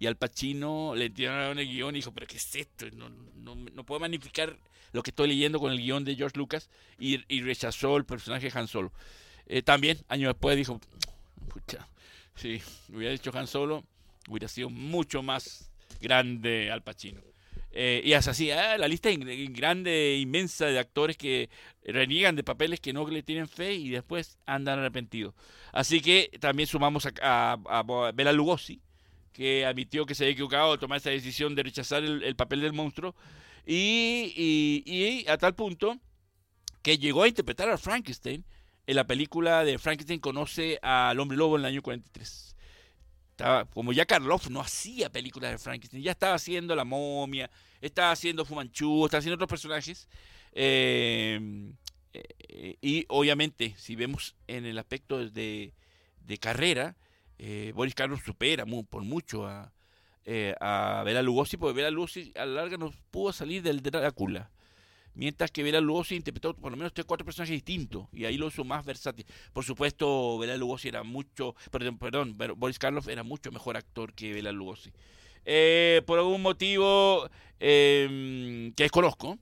y 0.00 0.06
al 0.06 0.16
Pacino 0.16 0.94
le 0.96 1.10
dieron 1.10 1.58
el 1.58 1.68
guion 1.68 1.94
y 1.94 1.98
dijo, 1.98 2.12
pero 2.12 2.26
¿qué 2.26 2.38
es 2.38 2.54
esto? 2.56 2.86
No, 2.96 3.10
no, 3.10 3.54
no 3.54 3.84
puedo 3.84 4.00
magnificar 4.00 4.58
lo 4.92 5.02
que 5.02 5.10
estoy 5.10 5.28
leyendo 5.28 5.60
con 5.60 5.70
el 5.70 5.78
guion 5.78 6.04
de 6.04 6.16
George 6.16 6.38
Lucas 6.38 6.70
y, 6.98 7.18
rechazó 7.42 7.98
el 7.98 8.06
personaje 8.06 8.50
Han 8.54 8.66
Solo. 8.66 8.92
Eh, 9.46 9.60
también, 9.60 9.98
años 10.08 10.30
después, 10.30 10.56
dijo, 10.56 10.80
pucha, 11.50 11.86
si 12.34 12.62
hubiera 12.88 13.12
dicho 13.12 13.30
Han 13.34 13.46
Solo, 13.46 13.84
hubiera 14.26 14.48
sido 14.48 14.70
mucho 14.70 15.22
más 15.22 15.70
grande 16.00 16.70
al 16.70 16.82
Pacino. 16.82 17.20
Eh, 17.70 18.00
y 18.02 18.14
es 18.14 18.26
así, 18.26 18.50
ah, 18.50 18.78
la 18.78 18.88
lista 18.88 19.10
grande, 19.12 20.16
inmensa 20.16 20.64
de 20.64 20.78
actores 20.78 21.18
que 21.18 21.50
reniegan 21.84 22.36
de 22.36 22.42
papeles 22.42 22.80
que 22.80 22.94
no 22.94 23.06
le 23.06 23.22
tienen 23.22 23.48
fe 23.48 23.74
y 23.74 23.90
después 23.90 24.38
andan 24.46 24.78
arrepentidos. 24.78 25.34
Así 25.72 26.00
que 26.00 26.30
también 26.40 26.66
sumamos 26.66 27.04
a, 27.04 27.12
a, 27.20 27.58
a 27.68 28.12
Bela 28.12 28.32
Lugosi, 28.32 28.80
que 29.32 29.64
admitió 29.64 30.06
que 30.06 30.14
se 30.14 30.24
había 30.24 30.32
equivocado 30.32 30.72
al 30.72 30.78
tomar 30.78 30.98
esa 30.98 31.10
decisión 31.10 31.54
de 31.54 31.62
rechazar 31.62 32.02
el, 32.02 32.36
papel 32.36 32.60
del 32.60 32.72
monstruo, 32.72 33.14
y, 33.66 35.24
a 35.28 35.38
tal 35.38 35.54
punto 35.54 35.98
que 36.82 36.98
llegó 36.98 37.22
a 37.22 37.28
interpretar 37.28 37.68
a 37.68 37.78
Frankenstein 37.78 38.44
en 38.86 38.96
la 38.96 39.06
película 39.06 39.64
de 39.64 39.78
Frankenstein 39.78 40.18
conoce 40.18 40.78
al 40.82 41.20
hombre 41.20 41.36
lobo 41.36 41.56
en 41.56 41.60
el 41.60 41.66
año 41.66 41.82
43. 41.82 42.56
Estaba, 43.30 43.64
como 43.66 43.92
ya 43.92 44.06
Karloff 44.06 44.48
no 44.48 44.60
hacía 44.60 45.10
películas 45.10 45.52
de 45.52 45.58
Frankenstein, 45.58 46.02
ya 46.02 46.12
estaba 46.12 46.34
haciendo 46.34 46.74
La 46.74 46.84
momia, 46.84 47.50
estaba 47.80 48.10
haciendo 48.10 48.44
Fumanchu, 48.44 49.04
estaba 49.04 49.20
haciendo 49.20 49.36
otros 49.36 49.48
personajes. 49.48 50.08
Eh, 50.52 51.72
eh, 52.12 52.76
y 52.80 53.04
obviamente, 53.08 53.74
si 53.78 53.94
vemos 53.94 54.34
en 54.48 54.66
el 54.66 54.78
aspecto 54.78 55.24
de 55.24 55.72
carrera, 56.40 56.96
eh, 57.42 57.72
Boris 57.74 57.94
Carlos 57.94 58.20
supera 58.22 58.66
por 58.66 59.02
mucho 59.02 59.46
a, 59.46 59.72
eh, 60.26 60.54
a 60.60 61.02
Bela 61.06 61.22
Lugosi, 61.22 61.56
porque 61.56 61.74
Bela 61.74 61.90
Lugosi 61.90 62.32
a 62.36 62.44
la 62.44 62.60
larga 62.60 62.76
no 62.76 62.92
pudo 63.10 63.32
salir 63.32 63.62
del 63.62 63.80
Drácula. 63.80 64.50
Mientras 65.14 65.50
que 65.50 65.62
Bela 65.62 65.80
Lugosi 65.80 66.16
interpretó 66.16 66.54
por 66.54 66.70
lo 66.70 66.76
menos 66.76 66.92
tres 66.92 67.06
cuatro 67.06 67.24
personajes 67.24 67.54
distintos 67.54 68.08
y 68.12 68.26
ahí 68.26 68.36
lo 68.36 68.48
hizo 68.48 68.62
más 68.62 68.84
versátil. 68.84 69.24
Por 69.54 69.64
supuesto, 69.64 70.38
Bela 70.38 70.58
Lugosi 70.58 70.88
era 70.88 71.02
mucho, 71.02 71.54
perdón, 71.70 71.96
perdón 71.96 72.36
Boris 72.56 72.78
Karloff 72.78 73.08
era 73.08 73.22
mucho 73.22 73.50
mejor 73.50 73.78
actor 73.78 74.12
que 74.12 74.34
Bela 74.34 74.52
Lugosi. 74.52 74.92
Eh, 75.46 76.02
por 76.06 76.18
algún 76.18 76.42
motivo 76.42 77.26
em, 77.58 78.70
que 78.74 78.82
desconozco, 78.82 79.38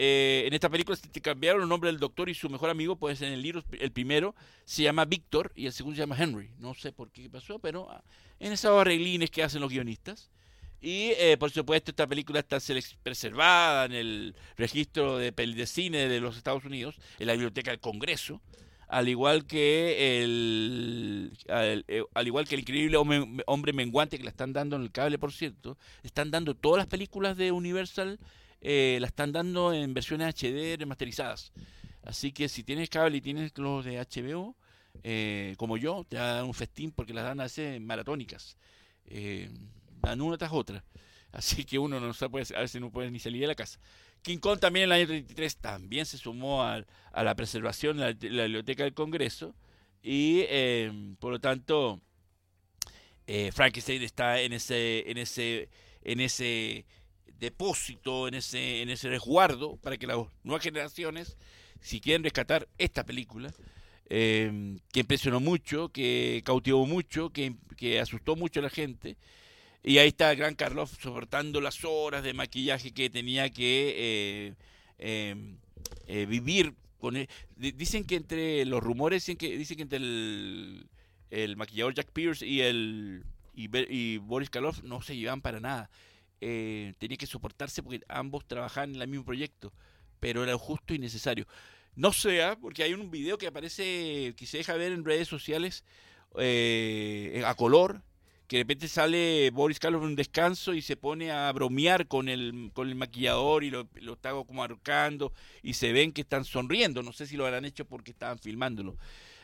eh, 0.00 0.44
en 0.46 0.54
esta 0.54 0.68
película 0.68 0.96
se 0.96 1.20
cambiaron 1.20 1.60
el 1.60 1.68
nombre 1.68 1.90
del 1.90 1.98
doctor 1.98 2.28
y 2.28 2.34
su 2.34 2.48
mejor 2.48 2.70
amigo, 2.70 2.94
pues 2.94 3.20
en 3.20 3.32
el 3.32 3.42
libro, 3.42 3.64
el 3.80 3.90
primero 3.90 4.32
se 4.64 4.84
llama 4.84 5.04
Víctor 5.04 5.50
y 5.56 5.66
el 5.66 5.72
segundo 5.72 5.96
se 5.96 6.02
llama 6.02 6.16
Henry. 6.16 6.50
No 6.60 6.72
sé 6.74 6.92
por 6.92 7.10
qué 7.10 7.28
pasó, 7.28 7.58
pero 7.58 7.90
ah, 7.90 8.04
en 8.38 8.52
esos 8.52 8.80
arreglines 8.80 9.28
que 9.28 9.42
hacen 9.42 9.60
los 9.60 9.70
guionistas. 9.70 10.30
Y 10.80 11.10
eh, 11.18 11.36
por 11.36 11.50
supuesto 11.50 11.90
esta 11.90 12.06
película 12.06 12.38
está 12.38 12.58
preservada 13.02 13.86
en 13.86 13.92
el 13.92 14.36
registro 14.56 15.18
de, 15.18 15.32
de 15.32 15.66
cine 15.66 16.08
de 16.08 16.20
los 16.20 16.36
Estados 16.36 16.64
Unidos, 16.64 16.94
en 17.18 17.26
la 17.26 17.32
biblioteca 17.32 17.72
del 17.72 17.80
Congreso, 17.80 18.40
al 18.86 19.08
igual 19.08 19.46
que 19.46 20.22
el, 20.22 21.36
al, 21.48 21.84
eh, 21.88 22.04
igual 22.24 22.46
que 22.46 22.54
el 22.54 22.60
increíble 22.60 22.96
hombre, 22.96 23.26
hombre, 23.46 23.72
menguante 23.72 24.16
que 24.16 24.22
la 24.22 24.30
están 24.30 24.52
dando 24.52 24.76
en 24.76 24.82
el 24.82 24.92
cable, 24.92 25.18
por 25.18 25.32
cierto, 25.32 25.76
están 26.04 26.30
dando 26.30 26.54
todas 26.54 26.78
las 26.78 26.86
películas 26.86 27.36
de 27.36 27.50
Universal 27.50 28.20
eh, 28.60 28.98
la 29.00 29.06
están 29.06 29.32
dando 29.32 29.72
en 29.72 29.94
versiones 29.94 30.34
HD 30.34 30.76
remasterizadas. 30.78 31.52
Así 32.02 32.32
que 32.32 32.48
si 32.48 32.64
tienes 32.64 32.88
cable 32.88 33.18
y 33.18 33.20
tienes 33.20 33.56
los 33.56 33.84
de 33.84 33.98
HBO, 33.98 34.56
eh, 35.02 35.54
como 35.58 35.76
yo, 35.76 36.04
te 36.08 36.16
dan 36.16 36.44
un 36.44 36.54
festín 36.54 36.90
porque 36.90 37.14
las 37.14 37.24
dan 37.24 37.40
a 37.40 37.44
veces 37.44 37.80
maratónicas. 37.80 38.56
Eh, 39.06 39.50
dan 40.00 40.20
una 40.20 40.36
tras 40.36 40.52
otra. 40.52 40.84
Así 41.30 41.64
que 41.64 41.78
uno 41.78 42.00
no 42.00 42.12
sabe, 42.14 42.42
a 42.56 42.60
veces 42.60 42.80
no 42.80 42.90
puede 42.90 43.10
ni 43.10 43.18
salir 43.18 43.42
de 43.42 43.48
la 43.48 43.54
casa. 43.54 43.78
King 44.22 44.38
Kong 44.38 44.58
también 44.58 44.84
en 44.84 44.92
el 44.92 44.98
año 45.00 45.06
33 45.06 45.56
también 45.58 46.06
se 46.06 46.18
sumó 46.18 46.64
a, 46.64 46.84
la 47.14 47.34
preservación 47.36 47.98
de 47.98 48.30
la, 48.30 48.44
biblioteca 48.44 48.82
del 48.82 48.94
Congreso 48.94 49.54
y 50.02 50.44
por 51.20 51.32
lo 51.32 51.40
tanto 51.40 52.00
Frankenstein 53.52 54.02
está 54.02 54.40
en 54.40 54.54
ese 54.54 55.08
en 55.10 55.18
ese 55.18 55.68
en 56.02 56.20
ese 56.20 56.86
depósito, 57.38 58.28
en 58.28 58.34
ese, 58.34 58.82
en 58.82 58.90
ese 58.90 59.08
resguardo, 59.08 59.76
para 59.76 59.96
que 59.96 60.06
las 60.06 60.18
nuevas 60.44 60.62
generaciones, 60.62 61.36
si 61.80 62.00
quieren 62.00 62.24
rescatar 62.24 62.68
esta 62.78 63.04
película, 63.04 63.52
que 64.08 64.80
impresionó 64.94 65.38
mucho, 65.38 65.90
que 65.90 66.42
cautivó 66.44 66.86
mucho, 66.86 67.30
que, 67.30 67.54
que 67.76 68.00
asustó 68.00 68.36
mucho 68.36 68.60
a 68.60 68.62
la 68.62 68.70
gente. 68.70 69.16
Y 69.82 69.98
ahí 69.98 70.08
está 70.08 70.34
gran 70.34 70.54
Karloff 70.54 71.00
soportando 71.00 71.60
las 71.60 71.84
horas 71.84 72.22
de 72.22 72.32
maquillaje 72.32 72.92
que 72.92 73.10
tenía 73.10 73.50
que 73.50 74.54
eh, 74.98 76.26
vivir 76.26 76.74
con 76.98 77.16
él. 77.16 77.28
Dicen 77.56 78.04
que 78.04 78.16
entre 78.16 78.64
los 78.64 78.82
rumores, 78.82 79.22
dicen 79.22 79.36
que, 79.36 79.56
dicen 79.56 79.76
que 79.76 79.82
entre 79.84 79.98
el, 79.98 80.86
el 81.30 81.56
maquillador 81.56 81.94
Jack 81.94 82.10
Pierce 82.12 82.46
y 82.46 82.62
el 82.62 83.24
y, 83.58 84.18
Boris 84.18 84.50
Karloff 84.50 84.82
no 84.82 85.02
se 85.02 85.16
llevaban 85.16 85.40
para 85.40 85.60
nada. 85.60 85.90
Eh, 86.40 86.94
tenía 86.98 87.16
que 87.16 87.26
soportarse 87.26 87.82
porque 87.82 88.00
ambos 88.08 88.46
trabajaban 88.46 88.94
en 88.94 89.02
el 89.02 89.08
mismo 89.08 89.24
proyecto, 89.24 89.72
pero 90.20 90.44
era 90.44 90.56
justo 90.56 90.94
y 90.94 90.98
necesario. 90.98 91.46
No 91.96 92.12
sea, 92.12 92.56
porque 92.56 92.84
hay 92.84 92.94
un 92.94 93.10
video 93.10 93.38
que 93.38 93.48
aparece, 93.48 94.34
que 94.36 94.46
se 94.46 94.58
deja 94.58 94.74
ver 94.74 94.92
en 94.92 95.04
redes 95.04 95.26
sociales 95.26 95.84
eh, 96.36 97.42
a 97.44 97.54
color, 97.54 98.02
que 98.46 98.56
de 98.56 98.62
repente 98.62 98.88
sale 98.88 99.50
Boris 99.50 99.80
Karloff 99.80 100.02
en 100.02 100.10
un 100.10 100.16
descanso 100.16 100.74
y 100.74 100.80
se 100.80 100.96
pone 100.96 101.32
a 101.32 101.52
bromear 101.52 102.06
con 102.06 102.28
el, 102.28 102.70
con 102.72 102.88
el 102.88 102.94
maquillador 102.94 103.64
y 103.64 103.70
lo, 103.70 103.88
está 104.12 104.30
como 104.30 104.62
arcando 104.62 105.32
y 105.62 105.74
se 105.74 105.92
ven 105.92 106.12
que 106.12 106.20
están 106.20 106.44
sonriendo. 106.44 107.02
No 107.02 107.12
sé 107.12 107.26
si 107.26 107.36
lo 107.36 107.44
habrán 107.46 107.64
hecho 107.64 107.84
porque 107.84 108.12
estaban 108.12 108.38
filmándolo. 108.38 108.96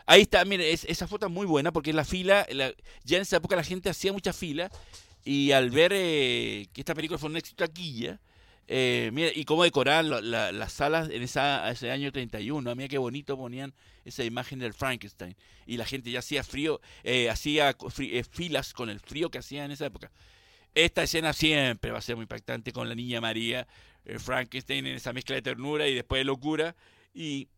Ahí 0.07 0.23
está, 0.23 0.45
mire, 0.45 0.71
esa 0.73 1.09
foto 1.09 1.27
es 1.27 1.33
muy 1.33 1.47
buena 1.47 1.73
porque 1.73 1.93
la 1.93 2.05
fila, 2.05 2.47
ya 3.05 3.17
en 3.17 3.23
esa 3.23 3.39
época 3.39 3.57
la 3.57 3.65
gente 3.65 3.91
hacía 3.91 4.13
mucha 4.13 4.33
fila 4.33 4.71
y 5.25 5.53
al 5.53 5.71
ver 5.71 5.93
eh, 5.95 6.67
que 6.73 6.81
esta 6.81 6.95
película 6.95 7.19
fue 7.19 7.31
un 7.31 7.37
éxito 7.37 7.65
taquilla, 7.65 8.21
eh, 8.67 9.11
mira, 9.13 9.31
y 9.35 9.45
cómo 9.45 9.63
decorar 9.63 10.05
las 10.05 10.73
salas 10.73 11.11
en 11.11 11.23
esa, 11.23 11.71
ese 11.71 11.91
año 11.91 12.11
31. 12.11 12.75
Mira 12.75 12.89
qué 12.89 12.99
bonito 12.99 13.37
ponían 13.37 13.75
esa 14.05 14.25
imagen 14.25 14.59
del 14.59 14.73
Frankenstein. 14.75 15.37
Y 15.67 15.77
la 15.77 15.85
gente 15.85 16.11
ya 16.11 16.21
hacía 16.21 16.43
frío, 16.45 16.81
eh, 17.03 17.31
hacía 17.31 17.77
eh, 17.99 18.25
filas 18.25 18.73
con 18.73 18.89
el 18.91 19.01
frío 19.01 19.31
que 19.31 19.39
hacía 19.39 19.65
en 19.65 19.71
esa 19.71 19.87
época. 19.87 20.11
Esta 20.75 21.03
escena 21.03 21.33
siempre 21.33 21.91
va 21.91 21.99
a 21.99 22.03
ser 22.03 22.17
muy 22.17 22.25
impactante 22.25 22.73
con 22.73 22.89
la 22.89 22.95
niña 22.95 23.21
María, 23.21 23.67
Frankenstein 24.19 24.87
en 24.87 24.97
esa 24.97 25.13
mezcla 25.13 25.35
de 25.37 25.43
ternura 25.43 25.87
y 25.89 25.95
después 25.95 26.21
de 26.21 26.25
locura. 26.25 26.75
Y 27.13 27.49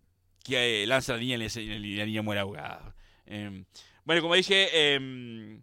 que 0.45 0.87
lanza 0.87 1.15
a 1.15 1.17
la 1.17 1.23
niña 1.23 1.37
y 1.37 1.97
la 1.97 2.05
niña 2.05 2.23
muere 2.23 2.41
ahogada. 2.41 2.95
Em, 3.25 3.65
bueno, 4.05 4.23
como 4.23 4.35
dije, 4.35 4.95
em, 4.95 5.63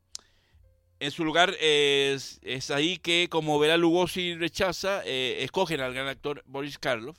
en 1.04 1.12
su 1.12 1.26
lugar 1.26 1.54
es, 1.60 2.40
ahí 2.72 2.98
que, 2.98 3.28
como 3.30 3.60
Vera 3.60 3.76
Lugosi 3.76 4.36
rechaza, 4.36 5.02
eh, 5.06 5.44
escogen 5.44 5.82
al 5.82 5.94
gran 5.94 6.08
actor 6.08 6.44
Boris 6.48 6.80
Karloff, 6.80 7.18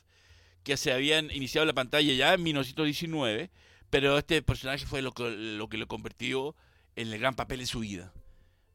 que 0.63 0.79
se 0.79 0.91
habían 0.91 1.31
iniciado 1.31 1.67
la 1.67 1.75
pantalla 1.75 2.15
ya 2.15 2.33
en 2.33 2.43
1919, 2.43 3.51
pero 3.91 4.17
este 4.17 4.41
personaje 4.41 4.87
fue 4.87 5.03
lo 5.03 5.13
que 5.13 5.29
lo, 5.31 5.69
que 5.69 5.77
lo 5.77 5.87
convirtió 5.87 6.57
en 6.97 7.13
el 7.13 7.19
gran 7.19 7.35
papel 7.35 7.59
de 7.59 7.67
su 7.67 7.81
vida. 7.81 8.15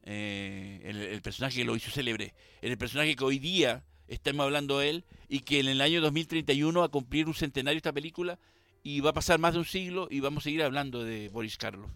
Eh, 0.04 0.80
el, 0.84 1.20
personaje 1.22 1.56
que 1.56 1.64
lo 1.64 1.74
hizo 1.74 1.90
célebre, 1.90 2.32
el 2.62 2.78
personaje 2.78 3.16
que 3.16 3.24
hoy 3.24 3.40
día 3.40 3.82
estamos 4.06 4.44
hablando 4.44 4.78
de 4.78 4.90
él 4.90 5.04
y 5.28 5.40
que 5.40 5.58
en 5.58 5.66
el 5.66 5.80
año 5.80 6.00
2031 6.00 6.78
va 6.78 6.86
a 6.86 6.88
cumplir 6.88 7.26
un 7.26 7.34
centenario 7.34 7.78
esta 7.78 7.92
película 7.92 8.38
y 8.84 9.00
va 9.00 9.10
a 9.10 9.14
pasar 9.14 9.40
más 9.40 9.54
de 9.54 9.58
un 9.58 9.64
siglo 9.64 10.06
y 10.08 10.20
vamos 10.20 10.42
a 10.42 10.44
seguir 10.44 10.62
hablando 10.62 11.02
de 11.02 11.30
Boris 11.30 11.56
Karloff 11.56 11.90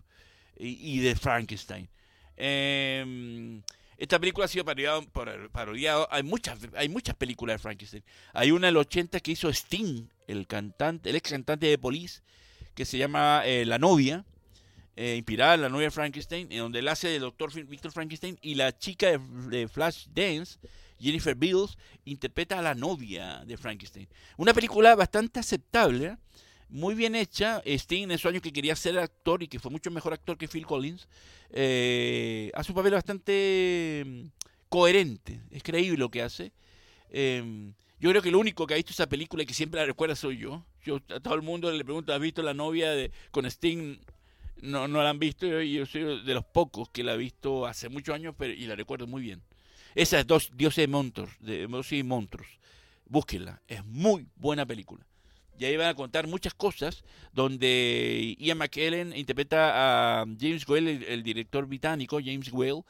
y 0.57 0.99
de 0.99 1.15
Frankenstein. 1.15 1.89
Eh, 2.37 3.61
esta 3.97 4.19
película 4.19 4.47
ha 4.47 4.49
sido 4.49 4.65
parodiada, 4.65 6.09
Hay 6.11 6.23
muchas, 6.23 6.59
hay 6.75 6.89
muchas 6.89 7.15
películas 7.15 7.55
de 7.55 7.59
Frankenstein. 7.59 8.05
Hay 8.33 8.51
una 8.51 8.67
del 8.67 8.77
80 8.77 9.21
que 9.21 9.33
hizo 9.33 9.49
Sting, 9.49 10.09
el 10.27 10.47
cantante, 10.47 11.11
el 11.11 11.17
ex 11.17 11.31
cantante 11.31 11.67
de 11.67 11.79
Police, 11.79 12.23
que 12.75 12.85
se 12.85 12.99
llama 12.99 13.43
eh, 13.45 13.65
La 13.65 13.79
novia, 13.79 14.25
eh, 14.97 15.15
inspirada 15.17 15.55
en 15.55 15.63
la 15.63 15.69
novia 15.69 15.87
de 15.87 15.91
Frankenstein, 15.93 16.51
en 16.51 16.59
donde 16.59 16.81
él 16.81 16.89
hace 16.89 17.09
del 17.09 17.23
doctor 17.23 17.53
Victor 17.67 17.93
Frankenstein 17.93 18.39
y 18.43 18.57
la 18.57 18.77
chica 18.77 19.07
de, 19.07 19.19
de 19.49 19.69
Flash 19.69 20.07
Dance, 20.13 20.59
Jennifer 20.99 21.35
Beals, 21.35 21.79
interpreta 22.05 22.59
a 22.59 22.63
la 22.63 22.75
novia 22.75 23.45
de 23.47 23.57
Frankenstein. 23.57 24.09
Una 24.37 24.53
película 24.53 24.95
bastante 24.97 25.39
aceptable 25.39 26.17
muy 26.69 26.95
bien 26.95 27.15
hecha. 27.15 27.63
Sting 27.65 28.05
en 28.05 28.11
esos 28.13 28.31
años 28.31 28.43
que 28.43 28.53
quería 28.53 28.77
ser 28.77 28.99
actor 28.99 29.43
y 29.43 29.49
que 29.49 29.59
fue 29.59 29.71
mucho 29.71 29.91
mejor 29.91 30.13
actor 30.13 30.37
que 30.37 30.49
Phil 30.49 30.67
Collins, 30.67 31.09
eh, 31.51 32.51
hace 32.55 32.73
un 32.73 32.77
papel 32.77 32.95
bastante 32.95 34.05
mm, 34.07 34.27
coherente, 34.69 35.41
es 35.51 35.63
creíble 35.63 35.99
lo 35.99 36.11
que 36.11 36.23
hace. 36.23 36.53
Em, 37.11 37.75
yo 38.01 38.11
creo 38.11 38.23
que 38.23 38.31
lo 38.31 38.41
único 38.41 38.67
que 38.67 38.75
ha 38.75 38.77
visto 38.77 38.93
esa 38.93 39.09
película 39.09 39.43
y 39.43 39.47
que 39.47 39.55
siempre 39.55 39.81
la 39.81 39.87
recuerda 39.87 40.17
soy 40.17 40.39
yo. 40.39 40.65
Yo 40.83 40.97
a 41.09 41.21
todo 41.21 41.35
el 41.35 41.43
mundo 41.43 41.71
le 41.71 41.85
pregunto, 41.85 42.13
¿has 42.13 42.21
visto 42.21 42.43
la 42.43 42.55
novia 42.55 42.91
de, 42.91 43.13
con 43.31 43.47
Sting? 43.47 43.99
No, 44.63 44.89
no 44.89 45.03
la 45.03 45.11
han 45.11 45.19
visto 45.19 45.61
y 45.63 45.75
yo 45.75 45.87
soy 45.87 46.25
de 46.25 46.35
los 46.35 46.45
pocos 46.45 46.89
que 46.91 47.05
la 47.05 47.15
he 47.15 47.17
visto 47.17 47.67
hace 47.67 47.89
muchos 47.89 48.15
años 48.15 48.35
pero, 48.37 48.53
y 48.53 48.67
la 48.67 48.75
recuerdo 48.75 49.07
muy 49.07 49.23
bien. 49.23 49.43
Esas 49.95 50.27
dos 50.27 50.51
Dioses 50.57 50.89
Monstruos, 50.89 51.31
de 51.39 51.69
y 51.91 52.03
Monstruos, 52.03 52.49
búsquenla, 53.07 53.63
es 53.69 53.85
muy 53.85 54.27
buena 54.35 54.67
película. 54.67 55.07
Y 55.59 55.65
ahí 55.65 55.77
van 55.77 55.89
a 55.89 55.95
contar 55.95 56.27
muchas 56.27 56.55
cosas 56.55 57.05
donde 57.33 58.37
Ian 58.39 58.59
McKellen 58.59 59.17
interpreta 59.17 60.23
a 60.23 60.25
James 60.39 60.69
Whale, 60.69 61.13
el, 61.13 61.23
director 61.23 61.67
británico, 61.67 62.19
James 62.25 62.53
Whale, 62.53 62.83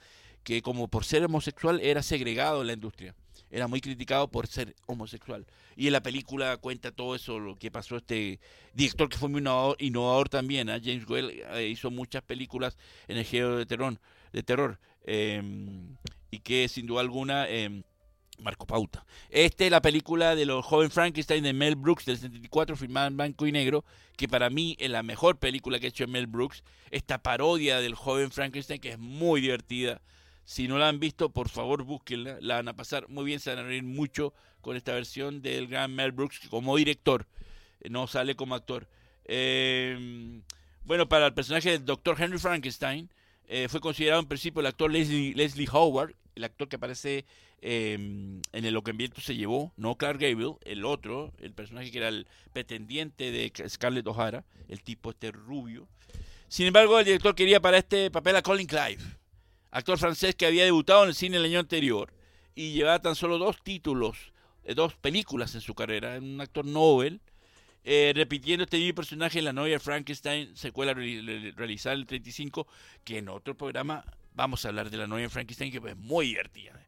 que 0.42 0.62
como 0.62 0.88
por 0.88 1.04
ser 1.04 1.24
homosexual 1.24 1.80
era 1.82 2.02
segregado 2.02 2.62
en 2.62 2.68
la 2.68 2.72
industria. 2.72 3.14
Era 3.50 3.68
muy 3.68 3.80
criticado 3.80 4.28
por 4.28 4.46
ser 4.46 4.74
homosexual. 4.86 5.46
Y 5.76 5.86
en 5.86 5.92
la 5.92 6.02
película 6.02 6.56
cuenta 6.56 6.90
todo 6.90 7.14
eso, 7.14 7.38
lo 7.38 7.54
que 7.54 7.70
pasó 7.70 7.96
este 7.96 8.40
director 8.72 9.08
que 9.08 9.18
fue 9.18 9.28
muy 9.28 9.40
innovador, 9.78 10.28
también. 10.28 10.70
¿ah? 10.70 10.80
James 10.82 11.08
Whale 11.08 11.44
eh, 11.52 11.68
hizo 11.68 11.90
muchas 11.90 12.22
películas 12.22 12.76
en 13.06 13.18
el 13.18 13.24
género 13.24 13.56
de 13.56 13.66
terror, 13.66 14.00
de 14.32 14.42
terror 14.42 14.80
em, 15.04 15.96
y 16.30 16.40
que 16.40 16.68
sin 16.68 16.86
duda 16.86 17.02
alguna... 17.02 17.46
Em, 18.38 18.44
Marco 18.44 18.66
Pauta. 18.66 19.04
Esta 19.30 19.64
es 19.64 19.70
la 19.70 19.82
película 19.82 20.34
de 20.34 20.46
los 20.46 20.64
joven 20.64 20.90
Frankenstein 20.90 21.42
de 21.42 21.52
Mel 21.52 21.76
Brooks 21.76 22.04
del 22.04 22.18
74, 22.18 22.76
filmada 22.76 23.06
en 23.06 23.16
blanco 23.16 23.46
y 23.46 23.52
negro, 23.52 23.84
que 24.16 24.28
para 24.28 24.50
mí 24.50 24.76
es 24.78 24.90
la 24.90 25.02
mejor 25.02 25.38
película 25.38 25.78
que 25.78 25.86
ha 25.86 25.88
hecho 25.88 26.06
Mel 26.06 26.26
Brooks. 26.26 26.62
Esta 26.90 27.22
parodia 27.22 27.80
del 27.80 27.94
joven 27.94 28.30
Frankenstein 28.30 28.80
que 28.80 28.90
es 28.90 28.98
muy 28.98 29.40
divertida. 29.40 30.00
Si 30.44 30.68
no 30.68 30.78
la 30.78 30.88
han 30.88 31.00
visto, 31.00 31.30
por 31.30 31.48
favor 31.48 31.84
búsquenla. 31.84 32.38
La 32.40 32.56
van 32.56 32.68
a 32.68 32.76
pasar 32.76 33.08
muy 33.08 33.24
bien, 33.24 33.40
se 33.40 33.50
van 33.50 33.64
a 33.64 33.68
reír 33.68 33.82
mucho 33.82 34.34
con 34.60 34.76
esta 34.76 34.92
versión 34.92 35.40
del 35.42 35.68
gran 35.68 35.94
Mel 35.94 36.12
Brooks 36.12 36.48
como 36.50 36.76
director. 36.76 37.26
No 37.88 38.06
sale 38.06 38.34
como 38.34 38.54
actor. 38.54 38.88
Eh, 39.24 40.40
bueno, 40.84 41.08
para 41.08 41.26
el 41.26 41.34
personaje 41.34 41.70
del 41.70 41.84
Dr. 41.84 42.20
Henry 42.20 42.38
Frankenstein, 42.38 43.10
eh, 43.46 43.68
fue 43.68 43.80
considerado 43.80 44.20
en 44.20 44.28
principio 44.28 44.60
el 44.60 44.66
actor 44.66 44.90
Leslie 44.90 45.68
Howard, 45.70 46.14
el 46.34 46.44
actor 46.44 46.68
que 46.68 46.76
aparece 46.76 47.24
em, 47.66 48.42
en 48.52 48.64
el 48.66 48.74
Lo 48.74 48.82
que 48.84 48.90
el 48.90 48.98
viento 48.98 49.22
se 49.22 49.34
llevó, 49.34 49.72
no 49.78 49.96
Clark 49.96 50.20
Gable, 50.20 50.56
el 50.66 50.84
otro, 50.84 51.32
el 51.40 51.52
personaje 51.54 51.90
que 51.90 51.96
era 51.96 52.08
el 52.08 52.26
pretendiente 52.52 53.30
de 53.30 53.50
Scarlett 53.68 54.06
O'Hara, 54.06 54.44
el 54.68 54.82
tipo 54.82 55.10
este 55.10 55.32
rubio. 55.32 55.88
Sin 56.48 56.66
embargo, 56.66 56.98
el 56.98 57.06
director 57.06 57.34
quería 57.34 57.60
para 57.60 57.78
este 57.78 58.10
papel 58.10 58.36
a 58.36 58.42
Colin 58.42 58.66
Clive, 58.66 59.02
actor 59.70 59.98
francés 59.98 60.34
que 60.34 60.44
había 60.44 60.64
debutado 60.64 61.04
en 61.04 61.08
el 61.08 61.14
cine 61.14 61.38
el 61.38 61.44
año 61.46 61.58
anterior 61.58 62.12
y 62.54 62.72
llevaba 62.72 63.00
tan 63.00 63.14
solo 63.14 63.38
dos 63.38 63.62
títulos, 63.62 64.32
eh, 64.64 64.74
dos 64.74 64.94
películas 64.96 65.54
en 65.54 65.62
su 65.62 65.74
carrera, 65.74 66.18
un 66.18 66.42
actor 66.42 66.66
Nobel, 66.66 67.22
eh, 67.82 68.12
repitiendo 68.14 68.64
este 68.64 68.76
mismo 68.76 68.96
personaje 68.96 69.38
en 69.38 69.46
La 69.46 69.54
novia 69.54 69.80
Frankenstein, 69.80 70.54
secuela 70.54 70.92
realizada 70.92 71.94
en 71.94 72.00
el 72.00 72.06
35, 72.06 72.66
que 73.04 73.18
en 73.18 73.30
otro 73.30 73.56
programa 73.56 74.04
vamos 74.34 74.66
a 74.66 74.68
hablar 74.68 74.90
de 74.90 74.98
La 74.98 75.06
novia 75.06 75.30
Frankenstein, 75.30 75.72
que 75.72 75.78
es 75.78 75.96
muy 75.96 76.26
divertida. 76.26 76.78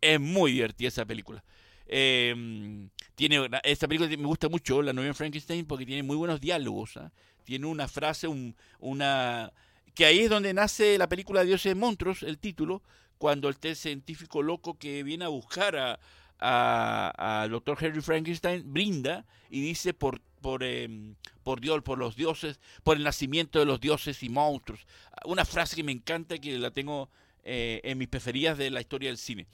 Es 0.00 0.20
muy 0.20 0.52
divertida 0.52 0.88
esa 0.88 1.04
película. 1.04 1.42
Eh, 1.86 2.88
tiene 3.14 3.48
esta 3.62 3.86
película 3.86 4.08
me 4.08 4.26
gusta 4.26 4.48
mucho, 4.48 4.82
La 4.82 4.92
novia 4.92 5.14
Frankenstein, 5.14 5.66
porque 5.66 5.86
tiene 5.86 6.02
muy 6.02 6.16
buenos 6.16 6.40
diálogos. 6.40 6.96
¿ah? 6.96 7.12
Tiene 7.44 7.66
una 7.66 7.88
frase, 7.88 8.26
un, 8.26 8.56
una 8.80 9.52
que 9.94 10.06
ahí 10.06 10.20
es 10.20 10.30
donde 10.30 10.52
nace 10.52 10.98
la 10.98 11.08
película 11.08 11.44
Dioses 11.44 11.70
de 11.70 11.74
Monstruos, 11.74 12.22
el 12.22 12.38
título, 12.38 12.82
cuando 13.18 13.48
el 13.48 13.76
científico 13.76 14.42
loco 14.42 14.78
que 14.78 15.02
viene 15.02 15.24
a 15.24 15.28
buscar 15.28 15.76
a, 15.76 17.42
al 17.42 17.50
doctor 17.50 17.78
Henry 17.80 18.02
Frankenstein 18.02 18.62
brinda 18.72 19.24
y 19.48 19.62
dice 19.62 19.94
por 19.94 20.20
por, 20.44 20.62
em, 20.62 21.14
por 21.42 21.58
Dios, 21.58 21.82
por 21.82 21.96
los 21.96 22.16
dioses, 22.16 22.60
por 22.82 22.98
el 22.98 23.02
nacimiento 23.02 23.60
de 23.60 23.64
los 23.64 23.80
dioses 23.80 24.22
y 24.22 24.28
monstruos. 24.28 24.86
Una 25.24 25.46
frase 25.46 25.74
que 25.74 25.82
me 25.82 25.92
encanta, 25.92 26.36
que 26.36 26.58
la 26.58 26.70
tengo 26.70 27.08
eh, 27.44 27.80
en 27.82 27.96
mis 27.96 28.08
preferidas 28.08 28.58
de 28.58 28.68
la 28.68 28.82
historia 28.82 29.08
del 29.08 29.16
cine. 29.16 29.46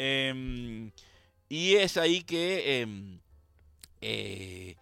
Em, 0.00 0.92
y 1.48 1.74
es 1.74 1.96
ahí 1.96 2.22
que 2.22 2.80
em, 2.82 3.18
eh, 4.00 4.76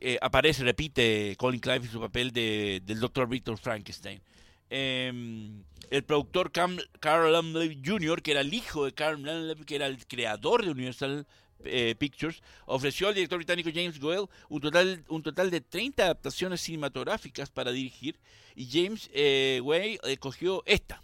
eh, 0.00 0.18
aparece, 0.20 0.64
repite 0.64 1.34
Colin 1.38 1.60
Clive 1.60 1.86
en 1.86 1.90
su 1.90 2.00
papel 2.00 2.30
de, 2.32 2.82
del 2.84 3.00
Dr. 3.00 3.26
Victor 3.26 3.56
Frankenstein. 3.56 4.20
el 4.68 6.04
productor 6.06 6.52
Carl 6.52 7.32
Lumley 7.32 7.80
Jr., 7.82 8.20
que 8.20 8.32
era 8.32 8.42
el 8.42 8.52
hijo 8.52 8.84
de 8.84 8.92
Carl 8.92 9.22
Lumley, 9.22 9.64
que 9.64 9.76
era 9.76 9.86
el 9.86 10.06
creador 10.06 10.62
de 10.62 10.72
Universal 10.72 11.26
eh, 11.64 11.94
Pictures 11.98 12.40
ofreció 12.66 13.08
al 13.08 13.14
director 13.14 13.38
británico 13.38 13.70
James 13.74 13.98
Goyle 13.98 14.28
un 14.48 14.60
total, 14.60 15.04
un 15.08 15.22
total 15.22 15.50
de 15.50 15.60
30 15.60 16.04
adaptaciones 16.04 16.60
cinematográficas 16.60 17.50
para 17.50 17.72
dirigir 17.72 18.16
y 18.54 18.68
James 18.70 19.10
eh, 19.12 19.60
Way 19.62 19.98
escogió 20.04 20.62
esta. 20.66 21.02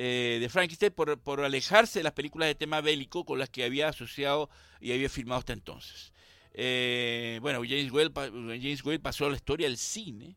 Eh, 0.00 0.38
de 0.40 0.48
Frankenstein 0.48 0.92
por, 0.92 1.18
por, 1.18 1.40
alejarse 1.40 1.98
de 1.98 2.04
las 2.04 2.12
películas 2.12 2.46
de 2.46 2.54
tema 2.54 2.80
bélico 2.80 3.24
con 3.24 3.40
las 3.40 3.50
que 3.50 3.64
había 3.64 3.88
asociado 3.88 4.48
y 4.80 4.92
había 4.92 5.08
filmado 5.08 5.40
hasta 5.40 5.52
entonces. 5.52 6.12
Eh, 6.54 7.40
bueno, 7.42 7.62
James 7.68 7.90
Whale, 7.90 8.12
James 8.14 8.84
Whale 8.84 9.00
pasó 9.00 9.26
a 9.26 9.30
la 9.30 9.34
historia 9.34 9.66
del 9.66 9.76
cine 9.76 10.36